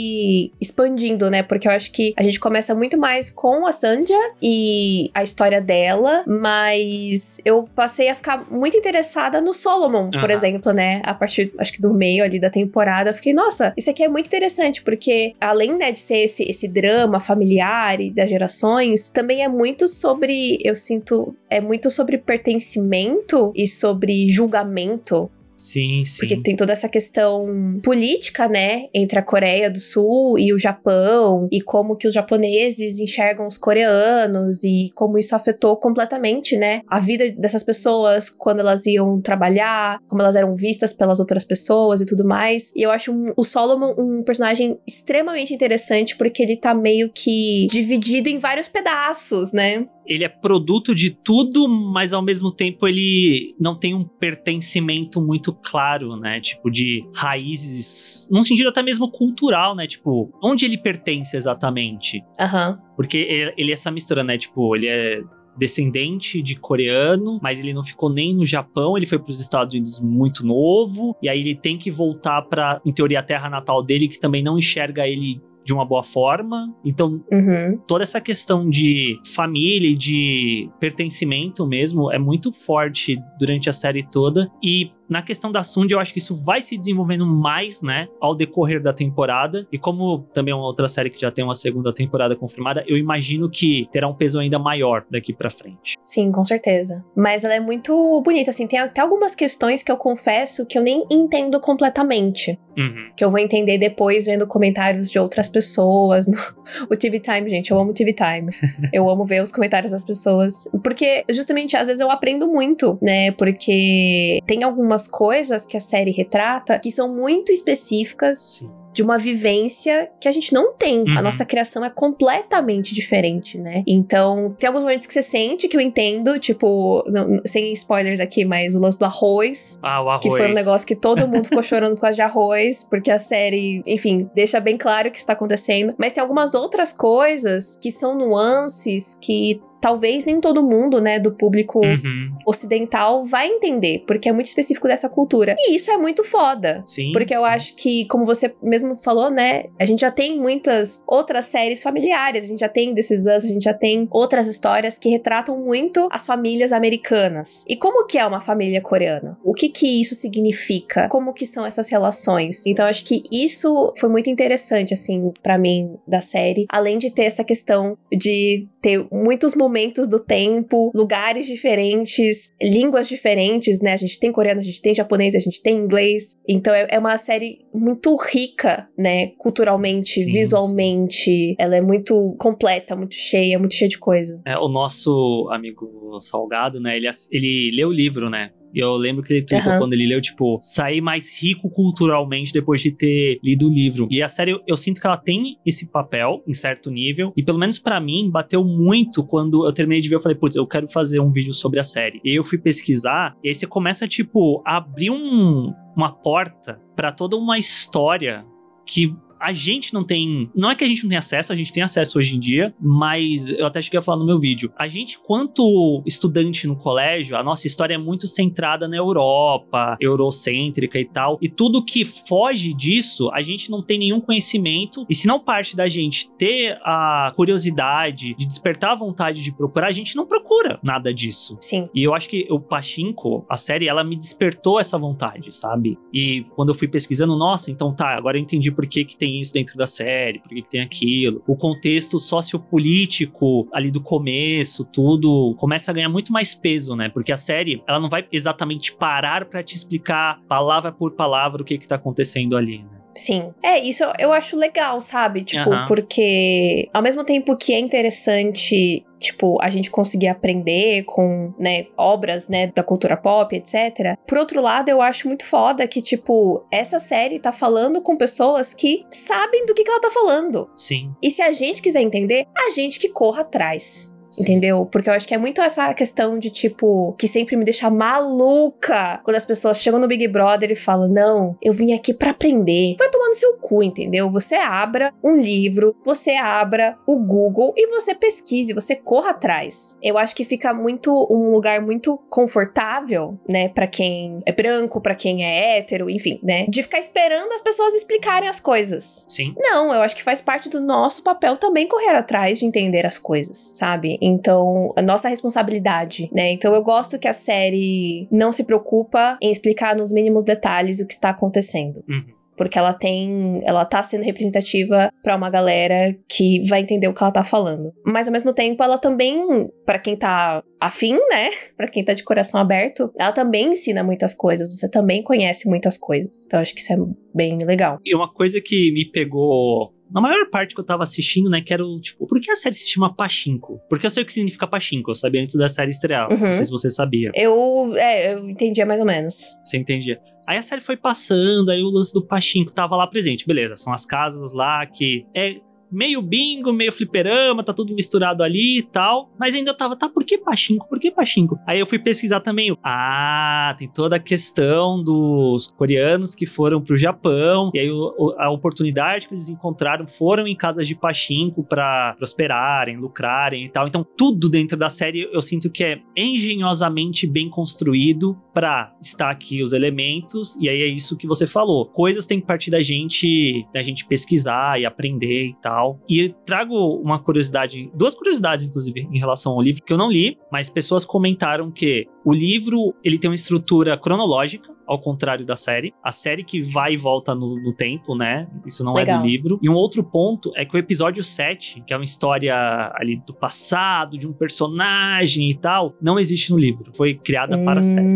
expandindo, 0.61 1.31
né? 1.31 1.45
Porque 1.45 1.69
eu 1.69 1.73
acho 1.73 1.93
que 1.93 2.13
a 2.17 2.23
gente 2.25 2.41
começa 2.41 2.75
muito 2.75 2.99
mais 2.99 3.31
com 3.31 3.65
a 3.65 3.71
Sanja 3.71 4.19
e 4.43 5.09
a 5.15 5.23
história 5.23 5.61
dela, 5.61 6.25
mas 6.27 7.41
eu 7.45 7.69
passei 7.77 8.09
a 8.09 8.17
ficar 8.17 8.32
muito 8.51 8.77
interessada 8.77 9.41
no 9.41 9.53
Solomon, 9.53 10.11
por 10.11 10.25
Aham. 10.25 10.33
exemplo, 10.33 10.73
né? 10.73 11.01
A 11.05 11.15
partir, 11.15 11.53
acho 11.59 11.73
que 11.73 11.81
do 11.81 11.93
meio 11.93 12.25
ali 12.25 12.39
da 12.39 12.51
temporada, 12.51 13.11
eu 13.11 13.15
fiquei, 13.15 13.33
nossa, 13.33 13.73
isso 13.77 13.91
aqui 13.91 14.03
é 14.03 14.09
muito 14.09 14.27
interessante, 14.27 14.83
porque 14.83 15.35
além, 15.41 15.77
né, 15.77 15.93
de 15.93 16.01
ser 16.01 16.19
esse, 16.19 16.43
esse 16.45 16.69
drama 16.69 17.21
familiar 17.21 18.01
e 18.01 18.11
das 18.11 18.31
gerações, 18.31 19.09
também 19.09 19.43
é 19.43 19.49
muito 19.49 19.89
sobre, 19.89 20.59
eu 20.65 20.75
sinto, 20.75 21.37
é 21.49 21.61
muito 21.61 21.91
sobre 21.91 22.19
pertencimento 22.19 23.53
e 23.55 23.67
sobre 23.67 24.29
julgamento 24.29 25.31
Sim, 25.63 26.05
sim. 26.05 26.19
porque 26.19 26.37
tem 26.43 26.57
toda 26.57 26.73
essa 26.73 26.89
questão 26.89 27.79
política, 27.85 28.49
né, 28.49 28.87
entre 28.93 29.17
a 29.17 29.23
Coreia 29.23 29.71
do 29.71 29.79
Sul 29.79 30.37
e 30.37 30.53
o 30.53 30.59
Japão, 30.59 31.47
e 31.53 31.61
como 31.61 31.97
que 31.97 32.09
os 32.09 32.13
japoneses 32.15 32.99
enxergam 32.99 33.47
os 33.47 33.57
coreanos, 33.57 34.65
e 34.65 34.91
como 34.97 35.19
isso 35.19 35.37
afetou 35.37 35.77
completamente, 35.77 36.57
né, 36.57 36.81
a 36.89 36.99
vida 36.99 37.31
dessas 37.39 37.63
pessoas 37.63 38.29
quando 38.29 38.59
elas 38.59 38.87
iam 38.87 39.21
trabalhar, 39.21 40.01
como 40.09 40.21
elas 40.21 40.35
eram 40.35 40.53
vistas 40.55 40.93
pelas 40.93 41.21
outras 41.21 41.45
pessoas 41.45 42.01
e 42.01 42.07
tudo 42.07 42.25
mais. 42.27 42.73
E 42.75 42.83
eu 42.83 42.91
acho 42.91 43.13
um- 43.13 43.33
o 43.37 43.45
Solomon 43.45 43.95
um 43.97 44.23
personagem 44.25 44.79
extremamente 44.87 45.55
interessante, 45.55 46.17
porque 46.17 46.43
ele 46.43 46.57
tá 46.57 46.75
meio 46.75 47.09
que 47.15 47.69
dividido 47.71 48.29
em 48.29 48.39
vários 48.39 48.67
pedaços, 48.67 49.53
né? 49.53 49.87
Ele 50.07 50.25
é 50.25 50.29
produto 50.29 50.95
de 50.95 51.11
tudo, 51.11 51.69
mas 51.69 52.13
ao 52.13 52.23
mesmo 52.23 52.53
tempo 52.53 52.87
ele 52.87 53.55
não 53.59 53.79
tem 53.79 53.95
um 53.95 54.05
pertencimento 54.05 55.21
muito 55.21 55.53
claro, 55.53 56.17
né? 56.17 56.41
Tipo, 56.41 56.71
de 56.71 57.05
raízes, 57.15 58.29
num 58.31 58.43
sentido 58.43 58.69
até 58.69 58.83
mesmo 58.83 59.11
cultural, 59.11 59.75
né? 59.75 59.87
Tipo, 59.87 60.31
onde 60.43 60.65
ele 60.65 60.79
pertence 60.79 61.37
exatamente? 61.37 62.23
Aham. 62.39 62.79
Porque 62.97 63.17
ele, 63.17 63.55
ele 63.57 63.71
é 63.71 63.75
essa 63.75 63.91
mistura, 63.91 64.23
né? 64.23 64.37
Tipo, 64.37 64.75
ele 64.77 64.87
é 64.87 65.23
descendente 65.57 66.43
de 66.43 66.57
coreano, 66.57 67.39
mas 67.43 67.61
ele 67.61 67.73
não 67.73 67.85
ficou 67.85 68.11
nem 68.11 68.35
no 68.35 68.45
Japão, 68.45 68.97
ele 68.97 69.07
foi 69.07 69.19
para 69.19 69.33
os 69.33 69.41
Estados 69.41 69.75
Unidos 69.75 70.01
muito 70.01 70.45
novo, 70.45 71.17
e 71.23 71.29
aí 71.29 71.41
ele 71.41 71.55
tem 71.55 71.77
que 71.77 71.91
voltar 71.91 72.43
para, 72.43 72.81
em 72.85 72.93
teoria, 72.93 73.21
a 73.21 73.23
terra 73.23 73.51
natal 73.51 73.83
dele, 73.83 74.09
que 74.09 74.19
também 74.19 74.43
não 74.43 74.59
enxerga 74.59 75.07
ele 75.07 75.41
de 75.65 75.73
uma 75.73 75.85
boa 75.85 76.03
forma. 76.03 76.75
Então, 76.85 77.23
Uhum. 77.31 77.79
toda 77.87 78.03
essa 78.03 78.21
questão 78.21 78.69
de 78.69 79.19
família 79.35 79.89
e 79.91 79.95
de 79.95 80.69
pertencimento 80.81 81.67
mesmo 81.67 82.11
é 82.13 82.19
muito 82.19 82.53
forte 82.53 83.19
durante 83.39 83.69
a 83.69 83.73
série 83.73 84.03
toda. 84.03 84.51
E 84.63 84.91
na 85.13 85.23
questão 85.23 85.53
da 85.53 85.63
Sund, 85.63 85.93
eu 85.93 86.01
acho 86.01 86.13
que 86.13 86.19
isso 86.19 86.35
vai 86.35 86.63
se 86.63 86.77
desenvolvendo 86.79 87.27
mais, 87.27 87.83
né, 87.83 88.09
ao 88.21 88.35
decorrer 88.35 88.83
da 88.83 88.93
temporada. 88.93 89.67
E 89.71 89.79
como 89.79 90.21
também 90.33 90.53
é 90.53 90.55
uma 90.55 90.65
outra 90.67 90.89
série 90.89 91.11
que 91.11 91.21
já 91.21 91.31
tem 91.31 91.45
uma 91.45 91.55
segunda 91.55 91.93
temporada 91.93 92.35
confirmada, 92.35 92.83
eu 92.87 92.97
imagino 92.97 93.49
que 93.51 93.87
terá 93.93 94.09
um 94.09 94.15
peso 94.15 94.41
ainda 94.41 94.59
maior 94.59 95.05
daqui 95.11 95.33
pra 95.35 95.51
frente. 95.51 95.97
Sim, 96.05 96.33
com 96.33 96.45
certeza. 96.45 97.05
Mas 97.15 97.45
ela 97.45 97.55
é 97.55 97.61
muito 97.61 98.21
bonita, 98.25 98.51
assim. 98.51 98.67
Tem 98.67 98.79
até 98.79 99.01
algumas 99.03 99.35
questões 99.35 99.83
que 99.83 99.93
eu 99.93 99.97
confesso 99.97 100.65
que 100.67 100.79
eu 100.79 100.83
nem 100.83 101.05
entendo 101.11 101.61
completamente. 101.61 102.59
Uhum. 102.77 103.11
Que 103.15 103.23
eu 103.23 103.31
vou 103.31 103.39
entender 103.39 103.77
depois 103.77 104.25
vendo 104.25 104.47
comentários 104.47 105.11
de 105.11 105.19
outras 105.19 105.47
pessoas. 105.47 106.27
no- 106.27 106.39
O 106.91 106.97
TV 106.97 107.21
Time, 107.21 107.49
gente, 107.51 107.71
eu 107.71 107.79
amo 107.79 107.93
TV 107.93 108.15
Time. 108.15 108.51
eu 108.93 109.09
amo 109.11 109.25
ver 109.27 109.43
os 109.43 109.53
comentários 109.53 109.93
das 109.93 110.03
pessoas. 110.05 110.67
Porque, 110.83 111.23
justamente, 111.31 111.77
às 111.77 111.87
vezes 111.89 112.01
eu 112.01 112.11
aprendo 112.11 112.47
muito, 112.49 112.99
né? 113.03 113.31
Porque 113.33 114.39
tem 114.47 114.63
algumas 114.63 115.02
coisas 115.07 115.65
que 115.67 115.77
a 115.77 115.81
série 115.81 116.11
retrata 116.11 116.79
que 116.79 116.91
são 116.91 117.09
muito 117.15 117.51
específicas 117.53 118.59
Sim. 118.59 118.71
de 118.93 119.03
uma 119.03 119.19
vivência 119.19 120.11
que 120.21 120.29
a 120.29 120.33
gente 120.33 120.53
não 120.53 120.73
tem. 120.75 121.01
Uhum. 121.01 121.19
A 121.19 121.23
nossa 121.23 121.45
criação 121.47 121.85
é 121.85 121.89
completamente 121.91 122.95
diferente, 122.95 123.57
né? 123.59 123.83
Então, 123.87 124.55
tem 124.59 124.67
alguns 124.69 124.83
momentos 124.83 125.07
que 125.07 125.13
você 125.13 125.23
sente 125.23 125.67
que 125.69 125.77
eu 125.77 125.81
entendo, 125.81 126.39
tipo, 126.39 127.03
não- 127.09 127.41
sem 127.47 127.73
spoilers 127.73 128.21
aqui, 128.21 128.45
mas 128.45 128.75
o 128.75 128.81
lance 128.81 128.99
do 128.99 129.05
arroz, 129.05 129.79
Ah, 129.83 130.03
o 130.03 130.09
arroz. 130.11 130.23
que 130.23 130.29
foi 130.31 130.51
um 130.51 130.55
negócio 130.55 130.87
que 130.87 130.95
todo 130.97 131.27
mundo 131.27 131.45
ficou 131.49 131.63
chorando 131.65 131.95
por 131.95 132.03
causa 132.03 132.17
de 132.17 132.23
arroz, 132.23 132.85
porque 132.85 133.11
a 133.11 133.19
série, 133.19 133.83
enfim, 133.87 134.29
deixa 134.35 134.61
bem 134.61 134.77
claro 134.77 135.09
o 135.09 135.13
que 135.13 135.19
está 135.19 135.33
acontecendo. 135.33 135.95
Mas 135.97 136.13
tem 136.13 136.21
algumas 136.21 136.55
outras 136.55 136.93
coisas 136.93 137.77
que 137.81 137.91
são 137.91 138.15
nuances 138.17 139.17
que 139.21 139.61
talvez 139.83 140.25
nem 140.25 140.41
todo 140.41 140.63
mundo, 140.63 141.01
né, 141.01 141.19
do 141.19 141.33
público 141.33 141.81
Uhum. 141.81 142.39
ocidental 142.47 143.25
vai 143.25 143.49
entender, 143.49 144.05
porque 144.07 144.29
é 144.29 144.33
muito 144.33 144.47
específico 144.47 144.87
dessa 144.87 145.09
cultura. 145.09 145.57
E 145.59 145.75
isso 145.75 145.91
é 145.91 145.99
muito 145.99 146.23
foda. 146.23 146.83
Sim. 146.87 147.11
Porque 147.13 147.35
eu 147.35 147.41
sim. 147.41 147.47
acho 147.47 147.75
que, 147.75 148.07
como 148.07 148.25
você 148.25 148.55
mesmo 148.63 148.95
falou, 148.97 149.29
né? 149.29 149.65
A 149.79 149.85
gente 149.85 150.01
já 150.01 150.11
tem 150.11 150.39
muitas 150.39 151.03
outras 151.07 151.47
séries 151.47 151.83
familiares, 151.83 152.45
a 152.45 152.47
gente 152.47 152.61
já 152.61 152.69
tem 152.69 152.91
anos, 152.91 153.45
a 153.45 153.49
gente 153.49 153.65
já 153.65 153.75
tem 153.75 154.07
outras 154.11 154.47
histórias 154.47 154.97
que 154.97 155.09
retratam 155.09 155.59
muito 155.59 156.09
as 156.13 156.25
famílias 156.25 156.73
americanas. 156.73 157.65
E 157.69 157.77
como 157.77 158.07
que 158.07 158.17
é 158.19 158.25
uma 158.25 158.41
família 158.41 158.81
coreana? 158.81 159.37
O 159.43 159.53
que 159.53 159.69
que 159.69 160.01
isso 160.01 160.15
significa? 160.15 161.09
Como 161.09 161.33
que 161.33 161.45
são 161.45 161.67
essas 161.67 161.91
relações? 161.91 162.65
Então, 162.67 162.85
eu 162.85 162.91
acho 162.91 163.05
que 163.05 163.25
isso 163.33 163.93
foi 163.99 164.09
muito 164.09 164.31
interessante, 164.31 164.95
assim, 164.95 165.33
pra 165.43 165.59
mim, 165.59 165.97
da 166.07 166.21
série. 166.21 166.67
Além 166.69 166.99
de 166.99 167.11
ter 167.11 167.25
essa 167.25 167.43
questão 167.43 167.99
de 168.13 168.69
ter 168.81 169.05
muitos 169.11 169.55
momentos 169.55 169.72
do 170.09 170.19
tempo, 170.19 170.91
lugares 170.95 171.47
diferentes, 171.47 172.53
línguas 172.61 173.09
diferentes, 173.09 173.81
né? 173.81 173.93
A 173.93 173.97
gente 173.97 174.19
tem 174.19 174.31
coreano, 174.33 174.61
a 174.61 174.65
gente 174.65 174.81
tem 174.81 174.95
japonês, 174.95 175.35
a 175.35 175.39
gente 175.39 175.63
tem 175.63 175.77
inglês. 175.77 176.39
Então 176.49 176.73
é, 176.75 176.87
é 176.91 176.99
uma 176.99 177.17
série 177.19 177.61
muito 177.73 178.15
rica, 178.17 178.89
né? 178.97 179.29
Culturalmente, 179.39 180.21
Sim, 180.21 180.33
visualmente. 180.33 181.55
Ela 181.59 181.77
é 181.77 181.81
muito 181.81 182.35
completa, 182.39 182.97
muito 182.97 183.15
cheia, 183.15 183.59
muito 183.59 183.75
cheia 183.75 183.89
de 183.89 183.99
coisa. 183.99 184.41
É, 184.45 184.57
o 184.59 184.69
nosso 184.69 185.49
amigo 185.51 186.19
Salgado, 186.21 186.81
né? 186.81 186.97
Ele, 186.97 187.09
ele 187.31 187.71
leu 187.75 187.89
o 187.89 187.93
livro, 187.93 188.29
né? 188.29 188.51
E 188.75 188.81
eu 188.81 188.93
lembro 188.95 189.23
que 189.23 189.33
ele 189.33 189.43
tweetou 189.43 189.73
Aham. 189.73 189.81
quando 189.81 189.93
ele 189.93 190.07
leu, 190.07 190.21
tipo, 190.21 190.59
sair 190.61 191.01
mais 191.01 191.29
rico 191.31 191.71
culturalmente 191.71 192.53
depois 192.53 192.81
de 192.81 192.91
ter 192.91 193.39
lido 193.43 193.69
o 193.69 193.73
livro. 193.73 194.09
E 194.11 194.23
a 194.23 194.29
série, 194.29 194.53
eu, 194.53 194.61
eu 194.67 194.77
sinto 194.77 195.01
que 195.01 195.07
ela 195.07 195.17
tem 195.17 195.59
esse 195.65 195.87
papel 195.91 196.43
em 196.47 196.55
certo 196.55 196.91
nível. 196.91 197.33
E 197.37 197.43
pelo 197.43 197.59
menos 197.59 197.79
pra 197.79 198.01
mim, 198.01 198.31
bateu 198.31 198.65
muito 198.65 199.25
quando 199.25 199.67
eu 199.67 199.73
terminei 199.73 200.01
de 200.01 200.09
ver. 200.09 200.17
Eu 200.17 200.21
falei, 200.21 200.37
putz, 200.37 200.57
eu 200.57 200.67
quero 200.67 200.89
fazer 200.89 201.21
um 201.21 201.31
vídeo 201.31 201.53
sobre 201.53 201.79
a 201.79 201.83
série. 201.83 202.21
E 202.25 202.31
aí 202.31 202.37
eu 202.37 202.45
fui 202.45 202.59
pesquisar. 202.59 203.37
E 203.43 203.49
aí 203.49 203.55
você 203.55 203.67
começa, 203.67 204.07
tipo, 204.09 204.63
a 204.67 204.77
abrir 204.77 205.11
um, 205.11 205.73
uma 205.97 206.13
porta 206.13 206.81
pra 206.97 207.13
toda 207.13 207.37
uma 207.37 207.59
história 207.59 208.45
que 208.87 209.15
a 209.43 209.53
gente 209.53 209.93
não 209.93 210.05
tem. 210.05 210.49
Não 210.55 210.71
é 210.71 210.77
que 210.77 210.85
a 210.85 210.87
gente 210.87 211.03
não 211.03 211.11
tem 211.11 211.19
acesso, 211.19 211.53
a 211.53 211.57
gente 211.57 211.73
tem 211.73 211.83
acesso 211.83 212.19
hoje 212.19 212.37
em 212.37 212.41
dia, 212.41 212.73
mas 212.81 213.51
eu 213.51 213.67
até 213.67 213.83
cheguei 213.83 213.99
a 213.99 214.03
falar 214.03 214.19
no 214.19 214.25
meu 214.25 214.39
vídeo. 214.39 214.73
A 214.79 214.87
gente, 214.87 215.19
quanto 215.19 216.03
estudante 216.07 216.67
no 216.69 216.77
colégio, 216.77 217.37
a 217.37 217.43
nossa 217.43 217.67
história 217.67 217.95
é 217.95 217.99
muito 217.99 218.29
centrada 218.29 218.87
na 218.87 218.97
Europa, 218.97 219.97
eurocêntrica 220.01 220.99
e 220.99 221.05
tal. 221.05 221.39
E 221.43 221.49
tudo 221.49 221.85
que 221.85 222.05
foge 222.05 222.73
disso, 222.73 223.31
a 223.33 223.43
gente 223.43 223.69
não 223.69 223.83
tem 223.83 223.99
nenhum 223.99 224.21
conhecimento. 224.21 225.05
E 225.11 225.15
se 225.15 225.27
não 225.27 225.41
parte 225.41 225.75
da 225.75 225.89
gente 225.89 226.31
ter 226.39 226.79
a 226.85 227.33
curiosidade 227.35 228.35
de 228.35 228.47
despertar 228.47 228.93
a 228.93 228.97
vontade 228.97 229.43
de 229.43 229.53
procurar, 229.53 229.89
a 229.89 229.93
gente 229.93 230.15
não 230.15 230.25
procura 230.25 230.79
nada 230.83 231.13
disso. 231.13 231.57
Sim. 231.61 231.89
E 231.93 232.05
eu 232.05 232.15
acho 232.15 232.29
que 232.29 232.47
o 232.49 232.61
Pachinko, 232.61 233.45
a 233.49 233.57
série, 233.57 233.89
ela 233.89 234.05
me 234.05 234.17
despertou 234.17 234.79
essa 234.79 234.97
vontade, 234.97 235.53
sabe? 235.53 235.99
E 236.13 236.47
quando 236.55 236.69
eu 236.69 236.75
fui 236.75 236.87
pesquisando, 236.87 237.37
nossa, 237.37 237.71
então 237.71 237.93
tá, 237.93 238.17
agora 238.17 238.39
eu 238.39 238.43
entendi 238.43 238.71
por 238.71 238.87
que, 238.87 239.05
que 239.05 239.17
tem 239.17 239.32
isso 239.41 239.53
dentro 239.53 239.77
da 239.77 239.87
série, 239.87 240.39
por 240.39 240.49
que, 240.49 240.63
que 240.63 240.71
tem 240.71 240.81
aquilo. 240.81 241.43
O 241.47 241.57
contexto 241.57 242.19
sociopolítico 242.19 243.69
ali 243.73 243.91
do 243.91 244.01
começo, 244.01 244.85
tudo, 244.85 245.55
começa 245.59 245.91
a 245.91 245.95
ganhar 245.95 246.09
muito 246.09 246.33
mais 246.33 246.55
peso, 246.55 246.95
né? 246.97 247.09
Porque 247.09 247.33
a 247.33 247.37
série, 247.37 247.83
ela 247.87 248.01
não 248.01 248.09
vai 248.09 248.27
exatamente 248.33 248.93
parar 248.95 249.45
pra 249.47 249.63
te 249.63 249.75
explicar 249.77 250.41
palavra 250.49 250.91
por 250.93 251.13
palavra 251.13 251.63
o 251.63 251.65
que 251.65 251.79
que 251.79 251.89
tá 251.89 251.95
acontecendo 251.97 252.57
ali, 252.57 252.79
né? 252.79 253.03
Sim. 253.15 253.53
É, 253.63 253.79
isso 253.79 254.03
eu- 254.19 254.33
acho 254.33 254.57
legal, 254.57 254.99
sabe? 255.01 255.43
Tipo, 255.45 255.71
Aham. 255.71 255.85
porque 255.87 256.89
ao 256.95 257.03
mesmo 257.03 257.23
tempo 257.25 257.55
que 257.57 257.75
é 257.75 257.79
interessante, 257.79 259.05
tipo, 259.23 259.59
a 259.63 259.71
gente 259.71 259.91
conseguir 259.91 260.29
aprender 260.29 261.05
com, 261.05 261.55
né, 261.59 261.87
obras, 261.97 262.49
né, 262.49 262.67
da 262.67 262.83
cultura 262.83 263.17
pop, 263.17 263.55
etc. 263.57 264.19
Por 264.27 264.39
outro 264.39 264.61
lado, 264.61 264.89
eu 264.89 265.01
acho 265.01 265.29
muito 265.29 265.45
foda 265.45 265.87
que, 265.87 266.03
tipo, 266.03 266.67
essa 266.71 266.99
série 266.99 267.41
tá 267.41 267.53
falando 267.53 268.03
com 268.03 268.17
pessoas 268.17 268.75
que 268.75 269.07
sabem 269.11 269.65
do 269.65 269.75
que, 269.75 269.85
que 269.85 269.91
ela 269.91 270.01
tá 270.01 270.11
falando. 270.11 270.69
Sim. 270.77 271.15
E 271.23 271.31
se 271.31 271.41
a 271.41 271.53
gente 271.53 271.81
quiser 271.81 272.03
entender, 272.03 272.47
a 272.57 272.71
gente 272.71 272.99
que 272.99 273.09
corra 273.09 273.43
atrás. 273.43 274.13
Sim, 274.33 274.43
Entendeu? 274.43 274.87
Porque 274.87 275.09
eu 275.09 275.15
acho 275.15 275.27
que 275.27 275.35
é 275.35 275.39
muito 275.39 275.61
essa 275.61 275.93
questão 275.95 276.39
de 276.39 276.51
tipo, 276.51 277.15
que 277.19 277.29
sempre 277.29 277.57
me 277.57 277.65
deixa 277.65 277.89
maluca 277.91 279.21
quando 279.25 279.37
as 279.37 279.45
pessoas 279.45 279.79
chegam 279.79 280.01
no 280.01 280.09
Big 280.09 280.27
Brother 280.29 280.71
e 280.71 280.77
falam: 280.77 281.09
Não, 281.09 281.57
eu 281.63 281.73
vim 281.73 281.93
aqui 281.93 282.13
pra 282.13 282.31
aprender. 282.31 282.97
Vai 282.99 283.11
tomar 283.11 283.29
no 283.29 283.35
seu 283.35 283.55
cu, 283.59 283.83
entendeu? 283.83 284.31
Você 284.31 284.57
abra 284.57 285.13
um 285.23 285.37
livro, 285.37 285.95
você 286.05 286.33
abra 286.33 286.97
o 287.07 287.17
Google 287.17 287.73
e 287.77 287.87
você 287.89 288.15
pesquise, 288.15 288.73
você 288.73 288.97
corra 288.97 289.31
atrás. 289.31 289.97
Eu 290.03 290.19
acho 290.19 290.35
que 290.35 290.45
fica 290.45 290.73
muito 290.73 291.11
um 291.31 291.53
lugar 291.53 291.81
muito 291.81 292.19
confortável, 292.29 293.39
né, 293.49 293.69
Pra 293.69 293.87
quem 293.87 294.43
é 294.47 294.53
branco, 294.53 295.01
pra 295.01 295.15
quem 295.15 295.45
é 295.45 295.79
hétero, 295.79 296.11
enfim, 296.11 296.39
né, 296.43 296.67
de 296.69 296.83
ficar 296.83 296.99
esperando 296.99 297.53
as 297.53 297.61
pessoas 297.61 297.95
explicarem 297.95 298.49
as 298.49 298.61
coisas. 298.61 299.27
Sim. 299.29 299.55
Não, 299.57 299.93
eu 299.95 300.03
acho 300.03 300.15
que 300.15 300.23
faz 300.23 300.41
parte 300.41 300.69
do 300.69 300.81
nosso 300.81 301.23
papel 301.23 301.57
também 301.57 301.87
correr 301.87 302.15
atrás 302.15 302.59
de 302.59 302.67
entender 302.67 303.07
as 303.07 303.19
coisas, 303.19 303.73
sabe? 303.75 304.19
Então, 304.23 304.93
a 304.97 305.03
nossa 305.03 305.29
responsabilidade, 305.29 306.31
né? 306.33 306.53
Então, 306.53 306.73
eu 306.73 306.83
gosto 306.83 307.19
que 307.19 307.27
a 307.27 307.33
série 307.33 308.29
não 308.31 308.53
se 308.53 308.65
preocupa 308.65 309.37
em 309.43 309.51
explicar 309.51 309.97
nos 309.97 310.13
mínimos 310.13 310.45
detalhes 310.45 311.01
o 311.01 311.07
que 311.07 311.13
está 311.13 311.31
acontecendo. 311.31 312.05
Uhum. 312.09 312.43
Porque 312.57 312.79
ela 312.79 312.93
tem. 312.93 313.61
Ela 313.65 313.85
tá 313.85 314.03
sendo 314.03 314.23
representativa 314.25 315.11
pra 315.23 315.35
uma 315.35 315.51
galera 315.51 316.17
que 316.29 316.63
vai 316.69 316.81
entender 316.81 317.09
o 317.09 317.15
que 317.15 317.23
ela 317.23 317.33
tá 317.33 317.43
falando. 317.43 317.93
Mas 318.05 318.29
ao 318.29 318.33
mesmo 318.33 318.53
tempo, 318.53 318.83
ela 318.85 318.99
também, 318.99 319.69
pra 319.85 319.99
quem 319.99 320.17
tá 320.17 320.63
afim, 320.79 321.15
né? 321.31 321.49
Pra 321.77 321.89
quem 321.89 322.05
tá 322.05 322.13
de 322.13 322.23
coração 322.23 322.61
aberto, 322.61 323.11
ela 323.19 323.33
também 323.33 323.71
ensina 323.71 324.05
muitas 324.05 324.35
coisas. 324.35 324.71
Você 324.71 324.89
também 324.89 325.23
conhece 325.23 325.69
muitas 325.69 325.97
coisas. 325.97 326.45
Então, 326.45 326.61
acho 326.61 326.75
que 326.75 326.81
isso 326.81 326.93
é 326.93 326.97
bem 327.35 327.59
legal. 327.65 327.99
E 328.05 328.15
uma 328.15 328.33
coisa 328.33 328.61
que 328.61 328.93
me 328.93 329.11
pegou 329.11 329.93
na 330.13 330.21
maior 330.21 330.49
parte 330.51 330.75
que 330.75 330.81
eu 330.81 330.85
tava 330.85 331.03
assistindo, 331.03 331.49
né, 331.49 331.61
que 331.61 331.73
era 331.73 331.85
o, 331.85 332.01
tipo, 332.01 332.27
por 332.27 332.41
que 332.41 332.51
a 332.51 332.57
série 332.57 332.75
se 332.75 332.89
chama 332.89 333.15
Pachinko? 333.15 333.81
Porque 333.89 334.07
eu 334.07 334.11
sei 334.11 334.23
o 334.23 334.27
que 334.27 334.33
significa 334.33 334.67
Pachinko, 334.67 335.11
eu 335.11 335.15
sabia 335.15 335.43
antes 335.43 335.57
da 335.57 335.69
série 335.69 335.91
estrear. 335.91 336.31
Uhum. 336.31 336.39
Não 336.39 336.55
sei 336.55 336.65
se 336.65 336.71
você 336.71 336.91
sabia. 336.91 337.31
Eu, 337.35 337.95
é, 337.97 338.35
eu 338.35 338.49
entendia 338.49 338.85
mais 338.85 339.01
ou 339.01 339.07
menos. 339.07 339.57
Você 339.65 339.79
entendia? 339.79 340.21
Aí 340.47 340.59
a 340.59 340.63
série 340.63 340.81
foi 340.81 340.97
passando, 340.97 341.71
aí 341.71 341.83
o 341.83 341.89
lance 341.89 342.13
do 342.13 342.27
Pachinko 342.27 342.73
tava 342.73 342.97
lá 342.97 343.07
presente. 343.07 343.47
Beleza, 343.47 343.77
são 343.77 343.93
as 343.93 344.05
casas 344.05 344.53
lá 344.53 344.85
que. 344.87 345.25
É 345.35 345.57
meio 345.93 346.23
bingo, 346.23 346.73
meio 346.73 346.93
fliperama, 346.93 347.63
tá 347.63 347.73
tudo 347.73 347.95
misturado 347.95 348.43
ali 348.43 348.79
e 348.79 348.83
tal. 348.83 349.31
Mas 349.39 349.55
ainda 349.55 349.75
tava, 349.75 349.97
tá, 349.97 350.09
por 350.09 350.25
que 350.25 350.39
Pachinko? 350.39 350.89
Por 350.89 350.99
que 350.99 351.11
Pachinko? 351.11 351.59
Aí 351.67 351.79
eu 351.79 351.87
fui 351.87 351.99
pesquisar 351.99 352.41
também. 352.41 352.77
Ah, 352.83 353.75
tem 353.79 353.89
toda 353.89 354.17
a 354.17 354.21
questão 354.21 355.03
dos 355.03 355.69
coreanos 355.69 356.35
que 356.35 356.47
foram 356.47 356.81
pro 356.81 356.97
Japão. 356.97 357.71
E 357.75 357.79
aí 357.79 357.91
o, 357.91 358.35
a 358.39 358.51
oportunidade 358.51 359.29
que 359.29 359.35
eles 359.35 359.49
encontraram 359.49 360.07
foram 360.07 360.47
em 360.47 360.57
casas 360.57 360.89
de 360.89 360.95
Pachinko 360.95 361.63
para 361.63 362.15
prosperarem, 362.17 362.97
lucrarem 362.97 363.67
e 363.67 363.69
tal. 363.69 363.87
Então, 363.87 364.07
tudo 364.17 364.49
dentro 364.49 364.77
da 364.77 364.89
série 364.89 365.29
eu 365.33 365.43
sinto 365.43 365.71
que 365.71 365.85
é 365.85 366.01
engenhosamente 366.17 367.27
bem 367.27 367.49
construído 367.49 368.37
para 368.55 368.95
estar 369.01 369.31
aqui 369.31 369.63
os 369.63 369.73
elementos. 369.73 370.57
E 370.61 370.69
aí 370.69 370.83
é 370.83 370.87
isso 370.87 371.17
que 371.17 371.27
você 371.27 371.47
falou. 371.47 371.87
Coisas 371.87 372.27
têm 372.27 372.41
que 372.41 372.47
partir 372.47 372.71
da 372.71 372.83
gente, 372.83 373.67
da 373.73 373.83
gente 373.83 374.07
pesquisar 374.07 374.81
e 374.81 374.87
aprender 374.87 375.49
e 375.49 375.57
tal. 375.63 375.82
E 376.09 376.35
trago 376.45 376.75
uma 376.97 377.19
curiosidade, 377.19 377.91
duas 377.95 378.15
curiosidades, 378.15 378.65
inclusive, 378.65 379.09
em 379.11 379.19
relação 379.19 379.53
ao 379.53 379.63
livro, 379.63 379.83
que 379.83 379.93
eu 379.93 379.99
não 379.99 380.11
li, 380.11 380.39
mas 380.51 380.69
pessoas 380.69 381.05
comentaram 381.05 381.71
que 381.71 382.07
o 382.25 382.33
livro 382.33 382.95
ele 383.05 383.19
tem 383.19 383.31
uma 383.31 383.35
estrutura 383.35 383.97
cronológica, 383.97 384.73
ao 384.87 385.01
contrário 385.01 385.47
da 385.47 385.57
série. 385.57 385.95
A 386.03 386.13
série 386.13 386.45
que 386.45 386.63
vai 386.63 386.95
e 386.95 386.97
volta 386.97 387.35
no, 387.35 387.57
no 387.63 387.73
tempo, 387.73 388.15
né? 388.15 388.47
Isso 388.67 388.85
não 388.85 388.93
Legal. 388.93 389.17
é 389.17 389.23
do 389.23 389.27
livro. 389.27 389.59
E 389.63 389.71
um 389.71 389.75
outro 389.75 390.05
ponto 390.05 390.53
é 390.55 390.65
que 390.65 390.75
o 390.75 390.79
episódio 390.79 391.23
7, 391.23 391.83
que 391.87 391.95
é 391.95 391.97
uma 391.97 392.05
história 392.05 392.55
ali 392.95 393.17
do 393.27 393.33
passado, 393.33 394.19
de 394.19 394.27
um 394.27 394.33
personagem 394.33 395.51
e 395.51 395.55
tal, 395.57 395.95
não 396.01 396.19
existe 396.19 396.51
no 396.51 396.59
livro. 396.59 396.93
Foi 396.95 397.15
criada 397.15 397.57
hum... 397.57 397.65
para 397.65 397.81
a 397.81 397.83
série. 397.83 398.07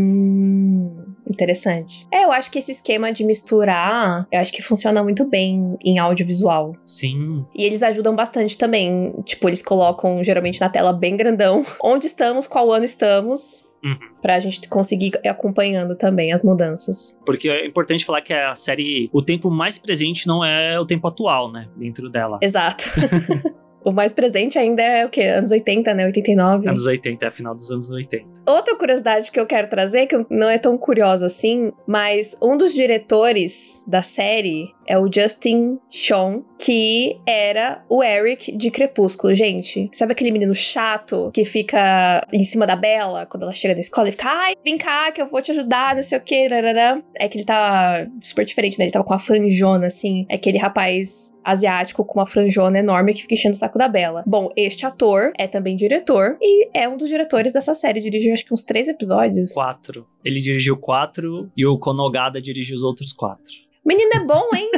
Interessante. 1.29 2.07
É, 2.13 2.25
eu 2.25 2.33
acho 2.33 2.51
que 2.51 2.59
esse 2.59 2.73
esquema 2.73 3.13
de 3.13 3.25
misturar, 3.25 4.27
eu 4.31 4.41
acho 4.41 4.53
que 4.53 4.63
funciona 4.63 5.03
muito 5.03 5.25
bem 5.25 5.77
em 5.85 5.99
audiovisual. 5.99 6.75
Sim. 6.85 7.45
E 7.55 7.65
eles 7.65 7.83
ajudam 7.83 8.15
bastante 8.15 8.57
também. 8.57 9.15
Tipo, 9.25 9.49
eles 9.49 9.63
colocam 9.63 10.23
geralmente 10.23 10.61
na 10.61 10.69
tela 10.69 10.93
bem 10.93 11.17
grandão 11.17 11.65
onde 11.83 12.07
estamos, 12.07 12.47
qual 12.47 12.73
ano 12.73 12.85
estamos, 12.85 13.67
Uhum. 13.85 13.99
Pra 14.21 14.41
gente 14.41 14.69
conseguir 14.69 15.13
ir 15.23 15.29
acompanhando 15.29 15.95
também 15.95 16.33
as 16.33 16.43
mudanças. 16.43 17.17
Porque 17.25 17.49
é 17.49 17.67
importante 17.67 18.05
falar 18.05 18.21
que 18.21 18.33
a 18.33 18.53
série, 18.55 19.09
o 19.13 19.23
tempo 19.23 19.49
mais 19.49 19.79
presente 19.79 20.27
não 20.27 20.45
é 20.45 20.81
o 20.81 20.85
tempo 20.85 21.07
atual, 21.07 21.53
né? 21.53 21.69
Dentro 21.77 22.09
dela. 22.11 22.39
Exato. 22.43 22.91
O 23.87 23.93
mais 23.93 24.13
presente 24.13 24.59
ainda 24.59 24.83
é 24.83 25.07
o 25.07 25.09
quê? 25.09 25.23
Anos 25.23 25.53
80, 25.53 25.95
né? 25.95 26.07
89. 26.07 26.69
Anos 26.69 26.87
80, 26.87 27.25
é 27.25 27.31
final 27.31 27.55
dos 27.55 27.71
anos 27.71 27.89
80. 27.89 28.27
Outra 28.45 28.75
curiosidade 28.75 29.31
que 29.31 29.39
eu 29.39 29.47
quero 29.47 29.69
trazer, 29.69 30.09
que 30.09 30.27
não 30.29 30.51
é 30.51 30.59
tão 30.59 30.77
curiosa 30.77 31.27
assim, 31.27 31.73
mas 31.87 32.37
um 32.43 32.57
dos 32.57 32.75
diretores 32.75 33.85
da 33.87 34.03
série 34.03 34.75
é 34.87 34.99
o 34.99 35.11
Justin 35.13 35.79
Sean, 35.91 36.43
que 36.59 37.19
era 37.27 37.85
o 37.89 38.03
Eric 38.03 38.57
de 38.57 38.71
Crepúsculo. 38.71 39.35
Gente, 39.35 39.91
sabe 39.93 40.13
aquele 40.13 40.31
menino 40.31 40.55
chato 40.55 41.31
que 41.33 41.45
fica 41.45 42.27
em 42.33 42.45
cima 42.45 42.67
da 42.67 42.77
Bela 42.77 43.27
quando 43.27 43.45
ela 43.45 43.53
chega 43.53 43.75
na 43.75 43.81
escola 43.81 44.09
e 44.09 44.13
fica, 44.13 44.29
ai, 44.29 44.55
vem 44.65 44.79
cá 44.79 45.11
que 45.13 45.21
eu 45.21 45.27
vou 45.27 45.43
te 45.43 45.51
ajudar, 45.51 45.95
não 45.95 46.03
sei 46.03 46.19
o 46.19 46.21
que, 46.21 46.49
É 47.15 47.29
que 47.29 47.39
ele 47.39 47.45
tá 47.45 48.07
super 48.21 48.45
diferente, 48.45 48.79
né? 48.79 48.85
Ele 48.85 48.93
tava 48.93 49.05
com 49.05 49.15
a 49.15 49.19
franjona, 49.19 49.87
assim. 49.87 50.27
É 50.29 50.37
aquele 50.37 50.59
rapaz 50.59 51.35
asiático 51.45 52.05
com 52.05 52.19
uma 52.19 52.27
franjona 52.27 52.79
enorme 52.79 53.15
que 53.15 53.23
fica 53.23 53.35
enchendo 53.35 53.55
o 53.55 53.59
saco 53.59 53.79
da 53.79 53.89
Bela. 53.89 54.25
Bom, 54.27 54.51
este 54.57 54.85
ator 54.85 55.33
é 55.39 55.47
também 55.47 55.77
diretor 55.77 56.37
e 56.41 56.69
é 56.77 56.89
um 56.89 56.97
dos 56.97 57.09
diretores 57.09 57.53
dessa 57.53 57.75
série. 57.75 58.01
Dirigiu 58.01 58.33
acho 58.33 58.45
que 58.45 58.53
uns 58.53 58.65
três 58.65 58.89
episódios. 58.89 59.53
Quatro. 59.53 60.07
Ele 60.25 60.41
dirigiu 60.41 60.77
quatro 60.77 61.51
e 61.57 61.65
o 61.65 61.79
Konogada 61.79 62.43
dirigiu 62.43 62.77
os 62.77 62.83
outros 62.83 63.13
quatro. 63.13 63.66
Menino 63.87 64.11
é 64.15 64.21
bom, 64.21 64.49
hein? 64.53 64.69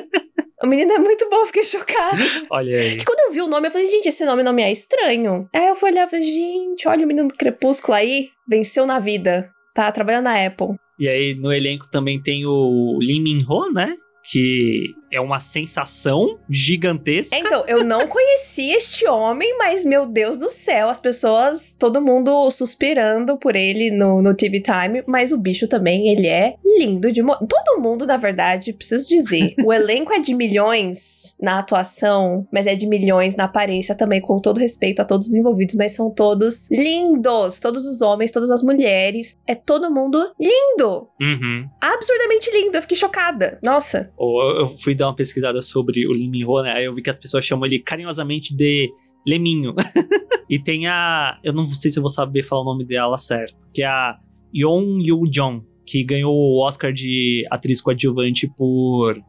O 0.62 0.66
menino 0.66 0.92
é 0.92 0.98
muito 0.98 1.28
bom, 1.30 1.46
fiquei 1.46 1.62
chocada. 1.62 2.16
olha 2.50 2.76
aí. 2.76 2.96
Que 2.96 3.04
quando 3.04 3.20
eu 3.20 3.32
vi 3.32 3.40
o 3.40 3.46
nome, 3.46 3.68
eu 3.68 3.70
falei, 3.70 3.86
gente, 3.86 4.08
esse 4.08 4.24
nome 4.24 4.42
não 4.42 4.52
me 4.52 4.62
é 4.62 4.70
estranho. 4.70 5.48
Aí 5.54 5.68
eu 5.68 5.76
fui 5.76 5.90
olhar 5.90 6.06
e 6.06 6.10
falei, 6.10 6.24
gente, 6.24 6.86
olha 6.86 7.04
o 7.04 7.08
menino 7.08 7.28
do 7.28 7.34
Crepúsculo 7.34 7.94
aí, 7.94 8.28
venceu 8.46 8.84
na 8.84 8.98
vida. 8.98 9.50
Tá 9.74 9.90
trabalhando 9.92 10.24
na 10.24 10.44
Apple. 10.44 10.76
E 10.98 11.08
aí 11.08 11.34
no 11.34 11.52
elenco 11.52 11.88
também 11.88 12.20
tem 12.20 12.44
o 12.44 12.98
Lee 13.00 13.20
Min 13.20 13.44
Ho, 13.48 13.72
né? 13.72 13.94
Que 14.30 14.94
é 15.10 15.20
uma 15.20 15.40
sensação 15.40 16.38
gigantesca. 16.48 17.36
Então, 17.36 17.64
eu 17.66 17.84
não 17.84 18.06
conhecia 18.06 18.76
este 18.76 19.06
homem, 19.06 19.56
mas 19.58 19.84
meu 19.84 20.06
Deus 20.06 20.36
do 20.36 20.50
céu, 20.50 20.88
as 20.88 20.98
pessoas, 20.98 21.74
todo 21.78 22.00
mundo 22.00 22.50
suspirando 22.50 23.38
por 23.38 23.56
ele 23.56 23.90
no, 23.90 24.22
no 24.22 24.34
TV 24.34 24.60
Time, 24.60 25.02
mas 25.06 25.32
o 25.32 25.38
bicho 25.38 25.66
também, 25.66 26.08
ele 26.08 26.26
é 26.26 26.54
lindo 26.78 27.10
de 27.12 27.22
Todo 27.22 27.80
mundo, 27.80 28.06
na 28.06 28.16
verdade, 28.16 28.72
preciso 28.72 29.08
dizer, 29.08 29.54
o 29.64 29.72
elenco 29.72 30.12
é 30.12 30.18
de 30.18 30.34
milhões 30.34 31.36
na 31.40 31.58
atuação, 31.58 32.46
mas 32.52 32.66
é 32.66 32.74
de 32.74 32.86
milhões 32.86 33.36
na 33.36 33.44
aparência 33.44 33.94
também, 33.94 34.20
com 34.20 34.40
todo 34.40 34.58
respeito 34.58 35.00
a 35.00 35.04
todos 35.04 35.28
os 35.28 35.34
envolvidos, 35.34 35.74
mas 35.74 35.94
são 35.94 36.10
todos 36.10 36.68
lindos, 36.70 37.60
todos 37.60 37.86
os 37.86 38.00
homens, 38.00 38.30
todas 38.30 38.50
as 38.50 38.62
mulheres, 38.62 39.36
é 39.46 39.54
todo 39.54 39.92
mundo 39.92 40.18
lindo. 40.38 41.08
Uhum. 41.20 41.68
Absurdamente 41.80 42.50
lindo, 42.50 42.76
eu 42.76 42.82
fiquei 42.82 42.96
chocada. 42.96 43.58
Nossa. 43.62 44.10
Eu 44.18 44.76
fui 44.82 44.94
dar 44.98 45.08
uma 45.08 45.16
pesquisada 45.16 45.62
sobre 45.62 46.06
o 46.06 46.12
Lee 46.12 46.28
Min-ho, 46.28 46.62
né? 46.62 46.72
Aí 46.72 46.84
eu 46.84 46.94
vi 46.94 47.02
que 47.02 47.10
as 47.10 47.18
pessoas 47.18 47.44
chamam 47.44 47.66
ele 47.66 47.78
carinhosamente 47.78 48.54
de 48.54 48.90
Leminho. 49.26 49.74
e 50.48 50.58
tem 50.58 50.86
a. 50.86 51.38
Eu 51.44 51.52
não 51.52 51.68
sei 51.74 51.90
se 51.90 51.98
eu 51.98 52.02
vou 52.02 52.08
saber 52.08 52.42
falar 52.42 52.62
o 52.62 52.64
nome 52.64 52.84
dela 52.84 53.18
certo. 53.18 53.56
Que 53.72 53.82
é 53.82 53.86
a 53.86 54.18
Yeon 54.54 55.00
Yu 55.00 55.24
Jong, 55.30 55.64
que 55.86 56.02
ganhou 56.02 56.34
o 56.34 56.64
Oscar 56.64 56.92
de 56.92 57.46
atriz 57.50 57.80
coadjuvante 57.80 58.48
por. 58.56 59.20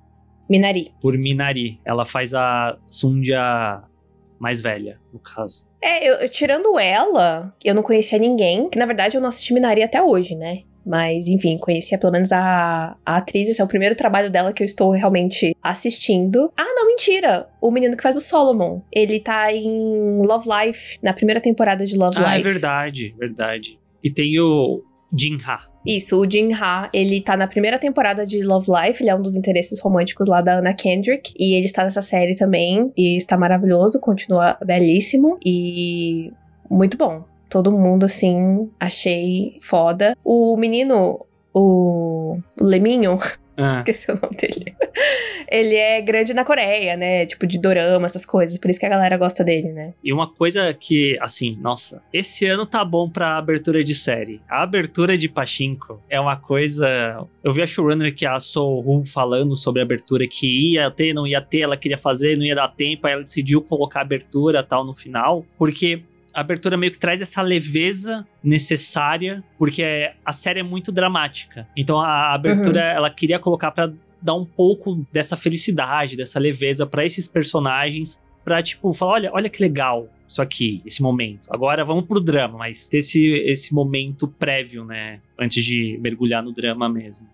Minari. 0.49 0.93
Por 1.01 1.17
Minari. 1.17 1.79
Ela 1.85 2.05
faz 2.05 2.33
a 2.33 2.77
Sundia 2.87 3.83
mais 4.39 4.61
velha, 4.61 4.99
no 5.13 5.19
caso. 5.19 5.67
É, 5.81 6.25
eu, 6.25 6.29
tirando 6.29 6.79
ela, 6.79 7.53
eu 7.63 7.75
não 7.75 7.83
conhecia 7.83 8.17
ninguém, 8.17 8.69
que 8.69 8.79
na 8.79 8.85
verdade 8.85 9.15
eu 9.15 9.21
não 9.21 9.29
assisti 9.29 9.53
Minari 9.53 9.83
até 9.83 10.01
hoje, 10.01 10.35
né? 10.35 10.63
Mas, 10.85 11.27
enfim, 11.27 11.57
conhecia 11.57 11.97
pelo 11.97 12.11
menos 12.11 12.31
a, 12.31 12.95
a 13.05 13.17
atriz. 13.17 13.49
Esse 13.49 13.61
é 13.61 13.63
o 13.63 13.67
primeiro 13.67 13.95
trabalho 13.95 14.29
dela 14.31 14.53
que 14.53 14.63
eu 14.63 14.65
estou 14.65 14.91
realmente 14.91 15.55
assistindo. 15.61 16.51
Ah, 16.57 16.73
não, 16.75 16.87
mentira! 16.87 17.47
O 17.61 17.71
menino 17.71 17.95
que 17.95 18.03
faz 18.03 18.17
o 18.17 18.21
Solomon. 18.21 18.81
Ele 18.91 19.19
tá 19.19 19.53
em 19.53 20.25
Love 20.25 20.47
Life, 20.49 20.97
na 21.01 21.13
primeira 21.13 21.41
temporada 21.41 21.85
de 21.85 21.97
Love 21.97 22.17
ah, 22.17 22.21
Life. 22.21 22.31
Ah, 22.31 22.39
é 22.39 22.53
verdade, 22.53 23.15
verdade. 23.17 23.79
E 24.03 24.11
tem 24.11 24.39
o 24.39 24.81
Jin 25.15 25.37
Ha. 25.45 25.67
Isso, 25.85 26.19
o 26.19 26.29
Jin 26.29 26.53
Ha, 26.53 26.89
ele 26.93 27.21
tá 27.21 27.37
na 27.37 27.47
primeira 27.47 27.79
temporada 27.79 28.25
de 28.25 28.43
Love 28.43 28.67
Life, 28.69 29.01
ele 29.01 29.09
é 29.09 29.15
um 29.15 29.21
dos 29.21 29.35
interesses 29.35 29.79
românticos 29.79 30.27
lá 30.27 30.41
da 30.41 30.59
Anna 30.59 30.73
Kendrick, 30.73 31.33
e 31.37 31.55
ele 31.55 31.65
está 31.65 31.83
nessa 31.83 32.01
série 32.01 32.35
também, 32.35 32.91
e 32.97 33.15
está 33.15 33.37
maravilhoso, 33.37 33.99
continua 33.99 34.57
belíssimo, 34.63 35.37
e 35.43 36.31
muito 36.69 36.97
bom 36.97 37.23
todo 37.49 37.71
mundo, 37.71 38.05
assim, 38.05 38.69
achei 38.79 39.57
foda. 39.61 40.15
O 40.23 40.55
menino, 40.55 41.25
o, 41.53 42.37
o 42.59 42.63
Leminho, 42.63 43.17
ah. 43.57 43.77
esqueci 43.83 44.09
o 44.11 44.19
nome 44.21 44.35
dele. 44.37 44.73
ele 45.51 45.75
é 45.75 46.01
grande 46.01 46.33
na 46.33 46.45
Coreia, 46.45 46.95
né? 46.95 47.25
Tipo, 47.25 47.45
de 47.45 47.59
dorama, 47.59 48.05
essas 48.05 48.25
coisas. 48.25 48.57
Por 48.57 48.69
isso 48.69 48.79
que 48.79 48.85
a 48.85 48.89
galera 48.89 49.17
gosta 49.17 49.43
dele, 49.43 49.71
né? 49.71 49.93
E 50.03 50.13
uma 50.13 50.27
coisa 50.27 50.73
que, 50.73 51.17
assim, 51.19 51.57
nossa, 51.59 52.01
esse 52.13 52.45
ano 52.45 52.65
tá 52.65 52.85
bom 52.85 53.09
pra 53.09 53.37
abertura 53.37 53.83
de 53.83 53.93
série. 53.93 54.41
A 54.47 54.63
abertura 54.63 55.17
de 55.17 55.27
Pachinko 55.27 56.01
é 56.09 56.19
uma 56.19 56.37
coisa. 56.37 57.25
Eu 57.43 57.51
vi 57.51 57.61
a 57.61 57.67
showrunner 57.67 58.15
que 58.15 58.25
é 58.25 58.29
a 58.29 58.39
Soul 58.39 59.03
falando 59.05 59.57
sobre 59.57 59.81
a 59.81 59.83
abertura 59.83 60.25
que 60.27 60.73
ia 60.73 60.89
ter, 60.89 61.13
não 61.13 61.27
ia 61.27 61.41
ter, 61.41 61.61
ela 61.61 61.75
queria 61.75 61.97
fazer, 61.97 62.37
não 62.37 62.45
ia 62.45 62.55
dar 62.55 62.69
tempo, 62.69 63.07
aí 63.07 63.13
ela 63.13 63.23
decidiu 63.23 63.61
colocar 63.61 63.99
a 63.99 64.03
abertura 64.03 64.63
tal 64.63 64.85
no 64.85 64.93
final. 64.93 65.45
Porque 65.57 66.01
a 66.39 66.41
abertura 66.41 66.77
meio 66.77 66.93
que 66.93 66.97
traz 66.97 67.21
essa 67.21 67.41
leveza 67.41 68.25
necessária, 68.41 69.43
porque 69.57 70.09
a 70.23 70.31
série 70.31 70.61
é 70.61 70.63
muito 70.63 70.89
dramática. 70.89 71.67
Então 71.75 71.99
a 71.99 72.33
abertura, 72.33 72.79
uhum. 72.79 72.97
ela 72.97 73.09
queria 73.09 73.37
colocar 73.37 73.71
para 73.71 73.91
dar 74.21 74.35
um 74.35 74.45
pouco 74.45 75.05
dessa 75.11 75.35
felicidade, 75.35 76.15
dessa 76.15 76.39
leveza 76.39 76.87
para 76.87 77.03
esses 77.03 77.27
personagens, 77.27 78.21
pra, 78.43 78.63
tipo, 78.63 78.93
falar, 78.93 79.11
olha, 79.11 79.31
olha 79.33 79.49
que 79.49 79.61
legal 79.61 80.07
isso 80.25 80.41
aqui, 80.41 80.81
esse 80.85 81.01
momento. 81.01 81.41
Agora 81.49 81.83
vamos 81.83 82.05
pro 82.05 82.21
drama, 82.21 82.57
mas 82.59 82.87
ter 82.87 82.99
esse, 82.99 83.21
esse 83.45 83.73
momento 83.73 84.25
prévio, 84.25 84.85
né, 84.85 85.19
antes 85.37 85.65
de 85.65 85.99
mergulhar 86.01 86.41
no 86.41 86.53
drama 86.53 86.87
mesmo. 86.87 87.27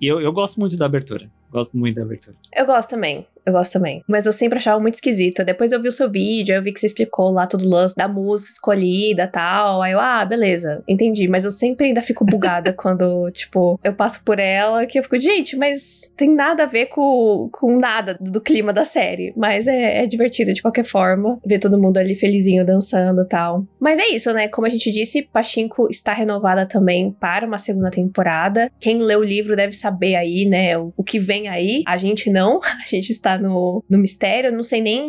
E 0.00 0.06
eu, 0.06 0.18
eu 0.18 0.32
gosto 0.32 0.58
muito 0.58 0.78
da 0.78 0.86
abertura. 0.86 1.30
Gosto 1.50 1.76
muito 1.76 1.96
da 1.96 2.02
abertura. 2.02 2.36
Eu 2.54 2.66
gosto 2.66 2.90
também. 2.90 3.26
Eu 3.46 3.52
gosto 3.52 3.74
também. 3.74 4.02
Mas 4.08 4.26
eu 4.26 4.32
sempre 4.32 4.58
achava 4.58 4.80
muito 4.80 4.94
esquisito. 4.94 5.44
Depois 5.44 5.70
eu 5.70 5.80
vi 5.80 5.88
o 5.88 5.92
seu 5.92 6.10
vídeo, 6.10 6.56
eu 6.56 6.62
vi 6.62 6.72
que 6.72 6.80
você 6.80 6.86
explicou 6.86 7.30
lá 7.30 7.46
todo 7.46 7.64
o 7.64 7.68
lance 7.68 7.94
da 7.94 8.08
música 8.08 8.50
escolhida 8.50 9.22
e 9.22 9.28
tal. 9.28 9.80
Aí 9.82 9.92
eu, 9.92 10.00
ah, 10.00 10.24
beleza, 10.24 10.82
entendi. 10.88 11.28
Mas 11.28 11.44
eu 11.44 11.52
sempre 11.52 11.86
ainda 11.86 12.02
fico 12.02 12.24
bugada 12.24 12.72
quando, 12.74 13.30
tipo, 13.30 13.78
eu 13.84 13.94
passo 13.94 14.20
por 14.24 14.40
ela, 14.40 14.84
que 14.84 14.98
eu 14.98 15.02
fico, 15.04 15.20
gente, 15.20 15.56
mas 15.56 16.12
tem 16.16 16.34
nada 16.34 16.64
a 16.64 16.66
ver 16.66 16.86
com, 16.86 17.48
com 17.52 17.78
nada 17.78 18.16
do 18.20 18.40
clima 18.40 18.72
da 18.72 18.84
série. 18.84 19.32
Mas 19.36 19.68
é, 19.68 20.02
é 20.02 20.06
divertido 20.06 20.52
de 20.52 20.60
qualquer 20.60 20.84
forma. 20.84 21.38
Ver 21.46 21.60
todo 21.60 21.78
mundo 21.78 21.98
ali 21.98 22.16
felizinho 22.16 22.66
dançando 22.66 23.22
e 23.22 23.28
tal. 23.28 23.64
Mas 23.78 24.00
é 24.00 24.08
isso, 24.08 24.32
né? 24.32 24.48
Como 24.48 24.66
a 24.66 24.70
gente 24.70 24.90
disse, 24.90 25.22
Pachinko 25.22 25.86
está 25.88 26.12
renovada 26.12 26.66
também 26.66 27.12
para 27.12 27.46
uma 27.46 27.58
segunda 27.58 27.90
temporada. 27.90 28.72
Quem 28.80 28.98
lê 28.98 29.14
o 29.14 29.22
livro 29.22 29.54
deve 29.54 29.72
saber 29.72 30.16
aí, 30.16 30.44
né, 30.46 30.76
o, 30.76 30.92
o 30.96 31.04
que 31.04 31.20
vem 31.20 31.35
vem 31.36 31.48
aí. 31.48 31.82
A 31.86 31.96
gente 31.96 32.30
não, 32.30 32.60
a 32.64 32.86
gente 32.86 33.10
está 33.10 33.38
no, 33.38 33.84
no 33.88 33.98
mistério. 33.98 34.48
Eu 34.48 34.52
não 34.52 34.62
sei 34.62 34.80
nem. 34.80 35.08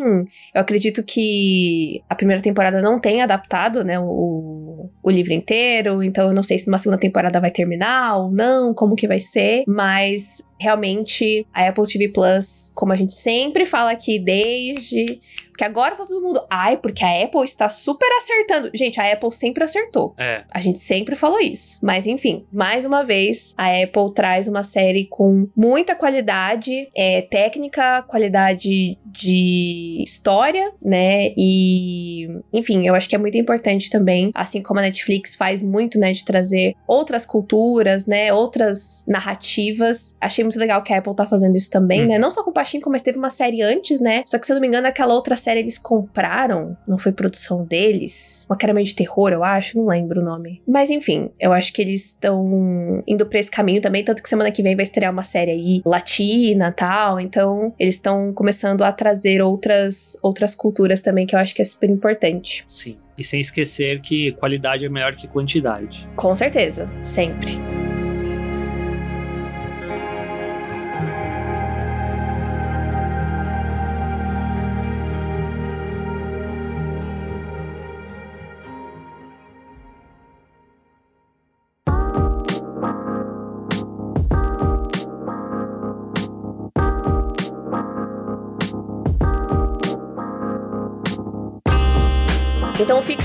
Eu 0.54 0.62
acredito 0.62 1.04
que 1.04 2.02
a 2.10 2.16
primeira 2.16 2.42
temporada 2.42 2.82
não 2.82 3.00
tenha 3.00 3.24
adaptado, 3.24 3.84
né, 3.84 4.00
o, 4.00 4.90
o 5.02 5.10
livro 5.10 5.34
inteiro. 5.34 6.04
Então 6.04 6.28
eu 6.28 6.34
não 6.34 6.44
sei 6.44 6.60
se 6.60 6.68
numa 6.68 6.78
segunda 6.78 7.00
temporada 7.00 7.40
vai 7.40 7.52
terminar 7.52 8.18
ou 8.18 8.32
não, 8.32 8.74
como 8.74 8.96
que 8.96 9.08
vai 9.08 9.20
ser. 9.20 9.64
Mas 9.68 10.46
realmente 10.60 11.46
a 11.54 11.68
Apple 11.68 11.88
TV 11.88 12.10
Plus, 12.10 12.72
como 12.74 12.94
a 12.94 12.96
gente 12.96 13.14
sempre 13.14 13.66
fala 13.66 13.92
aqui 13.92 14.20
desde 14.20 15.20
porque 15.58 15.64
agora 15.64 15.96
tá 15.96 16.06
todo 16.06 16.22
mundo, 16.22 16.40
ai, 16.52 16.78
porque 16.78 17.04
a 17.04 17.24
Apple 17.24 17.44
está 17.44 17.68
super 17.68 18.08
acertando. 18.18 18.70
Gente, 18.76 19.02
a 19.02 19.12
Apple 19.12 19.32
sempre 19.32 19.64
acertou. 19.64 20.14
É. 20.16 20.44
A 20.52 20.62
gente 20.62 20.78
sempre 20.78 21.16
falou 21.16 21.40
isso. 21.40 21.84
Mas 21.84 22.06
enfim, 22.06 22.46
mais 22.54 22.86
uma 22.86 23.04
vez, 23.04 23.56
a 23.58 23.70
Apple 23.82 24.14
traz 24.14 24.48
uma 24.48 24.62
série 24.62 25.08
com 25.08 25.50
muita 25.56 25.96
qualidade 25.96 26.88
é, 26.96 27.24
técnica, 27.24 28.04
qualidade 28.04 29.00
de 29.04 30.04
história, 30.04 30.72
né? 30.80 31.34
E, 31.36 32.28
enfim, 32.54 32.88
eu 32.88 32.94
acho 32.94 33.10
que 33.10 33.16
é 33.16 33.20
muito 33.20 33.36
importante 33.36 33.90
também, 33.90 34.30
assim 34.36 34.62
como 34.62 34.80
a 34.80 34.84
Netflix 34.84 35.34
faz 35.34 35.64
muito, 35.64 35.98
né, 35.98 36.12
de 36.12 36.24
trazer 36.24 36.76
outras 36.88 37.26
culturas, 37.26 38.06
né, 38.06 38.32
outras 38.32 39.04
narrativas. 39.08 40.16
Achei 40.22 40.44
muito 40.48 40.60
legal 40.60 40.82
que 40.82 40.94
a 40.94 40.98
Apple 40.98 41.16
tá 41.16 41.26
fazendo 41.26 41.56
isso 41.56 41.70
também, 41.70 42.02
Uhum. 42.02 42.08
né? 42.08 42.20
Não 42.20 42.32
só 42.32 42.44
com 42.44 42.50
o 42.50 42.54
Pachinko, 42.54 42.90
mas 42.90 43.02
teve 43.02 43.18
uma 43.18 43.30
série 43.30 43.62
antes, 43.62 44.00
né? 44.00 44.24
Só 44.26 44.38
que 44.40 44.46
se 44.46 44.52
eu 44.52 44.56
não 44.56 44.62
me 44.62 44.68
engano, 44.68 44.88
aquela 44.88 45.14
outra 45.14 45.36
série 45.36 45.60
eles 45.60 45.78
compraram, 45.78 46.76
não 46.88 46.98
foi 46.98 47.12
produção 47.12 47.64
deles. 47.66 48.46
Uma 48.50 48.58
era 48.62 48.74
meio 48.74 48.86
de 48.86 48.96
terror, 48.96 49.32
eu 49.32 49.44
acho, 49.44 49.78
não 49.78 49.88
lembro 49.88 50.20
o 50.22 50.24
nome. 50.24 50.62
Mas 50.68 50.90
enfim, 50.90 51.30
eu 51.40 51.54
acho 51.54 51.72
que 51.72 51.82
eles 51.82 52.08
estão 52.08 53.02
indo 53.08 53.26
pra 53.26 53.40
esse 53.40 53.50
caminho 53.52 53.82
também, 53.82 54.04
tanto 54.04 54.22
que 54.22 54.28
semana 54.28 54.52
que 54.52 54.62
vem 54.62 54.76
vai 54.76 54.84
estrear 54.84 55.12
uma 55.12 55.24
série 55.24 55.52
aí 55.52 55.82
latina 55.86 56.72
tal. 56.72 57.20
Então, 57.20 57.74
eles 57.80 57.96
estão 57.96 58.34
começando 58.34 58.84
a 58.84 58.92
trazer 58.92 59.42
outras, 59.42 60.18
outras 60.22 60.54
culturas 60.56 61.00
também, 61.02 61.26
que 61.26 61.36
eu 61.36 61.40
acho 61.40 61.56
que 61.56 61.62
é 61.62 61.66
super 61.66 61.90
importante. 61.90 62.66
Sim. 62.68 62.98
E 63.18 63.24
sem 63.24 63.40
esquecer 63.40 64.00
que 64.02 64.32
qualidade 64.34 64.86
é 64.86 64.90
melhor 64.90 65.16
que 65.16 65.28
quantidade. 65.28 66.08
Com 66.16 66.36
certeza, 66.36 66.88
sempre. 67.02 67.58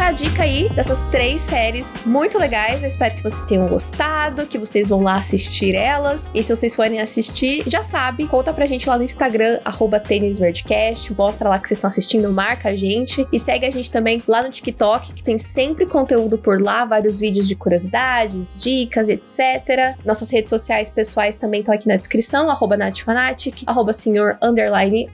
Então 0.02 0.08
fica 0.08 0.08
a 0.08 0.12
dica 0.12 0.42
aí 0.42 0.68
dessas 0.70 1.02
três 1.10 1.42
séries 1.42 2.04
muito 2.04 2.36
legais. 2.36 2.82
Eu 2.82 2.88
espero 2.88 3.14
que 3.14 3.22
vocês 3.22 3.46
tenham 3.46 3.68
gostado, 3.68 4.46
que 4.46 4.58
vocês 4.58 4.88
vão 4.88 5.00
lá 5.00 5.12
assistir 5.12 5.76
elas. 5.76 6.32
E 6.34 6.42
se 6.42 6.54
vocês 6.54 6.74
forem 6.74 7.00
assistir, 7.00 7.62
já 7.68 7.84
sabe, 7.84 8.26
conta 8.26 8.52
pra 8.52 8.66
gente 8.66 8.88
lá 8.88 8.96
no 8.96 9.04
Instagram, 9.04 9.60
arroba 9.64 10.00
tênisverdecast, 10.00 11.12
mostra 11.14 11.48
lá 11.48 11.58
que 11.58 11.68
vocês 11.68 11.78
estão 11.78 11.88
assistindo, 11.88 12.32
marca 12.32 12.70
a 12.70 12.76
gente. 12.76 13.26
E 13.32 13.38
segue 13.38 13.64
a 13.64 13.70
gente 13.70 13.90
também 13.90 14.20
lá 14.26 14.42
no 14.42 14.50
TikTok, 14.50 15.14
que 15.14 15.22
tem 15.22 15.38
sempre 15.38 15.86
conteúdo 15.86 16.36
por 16.36 16.60
lá, 16.60 16.84
vários 16.84 17.20
vídeos 17.20 17.46
de 17.46 17.54
curiosidades, 17.54 18.60
dicas, 18.60 19.08
etc. 19.08 19.96
Nossas 20.04 20.30
redes 20.30 20.50
sociais 20.50 20.90
pessoais 20.90 21.36
também 21.36 21.60
estão 21.60 21.74
aqui 21.74 21.86
na 21.86 21.96
descrição, 21.96 22.50
arroba 22.50 22.76
natfanatic, 22.76 23.62
arroba 23.66 23.92
senhor 23.92 24.36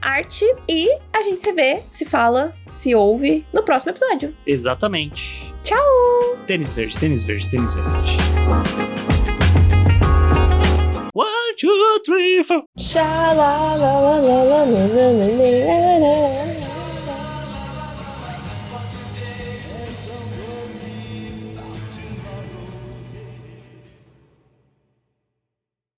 arte. 0.01 0.45
E 0.67 0.89
a 1.13 1.21
gente 1.21 1.41
se 1.41 1.51
vê, 1.51 1.79
se 1.89 2.05
fala, 2.05 2.51
se 2.65 2.95
ouve 2.95 3.45
no 3.53 3.61
próximo 3.61 3.91
episódio. 3.91 4.33
Exatamente. 4.79 5.53
Tchau! 5.61 5.75
Tênis 6.47 6.71
verde, 6.71 6.97
tênis 6.97 7.21
verde, 7.23 7.49
tênis 7.49 7.73
verde. 7.73 8.17
One, 11.13 11.55
two, 11.57 11.99
three, 12.05 12.41
four. 12.45 12.63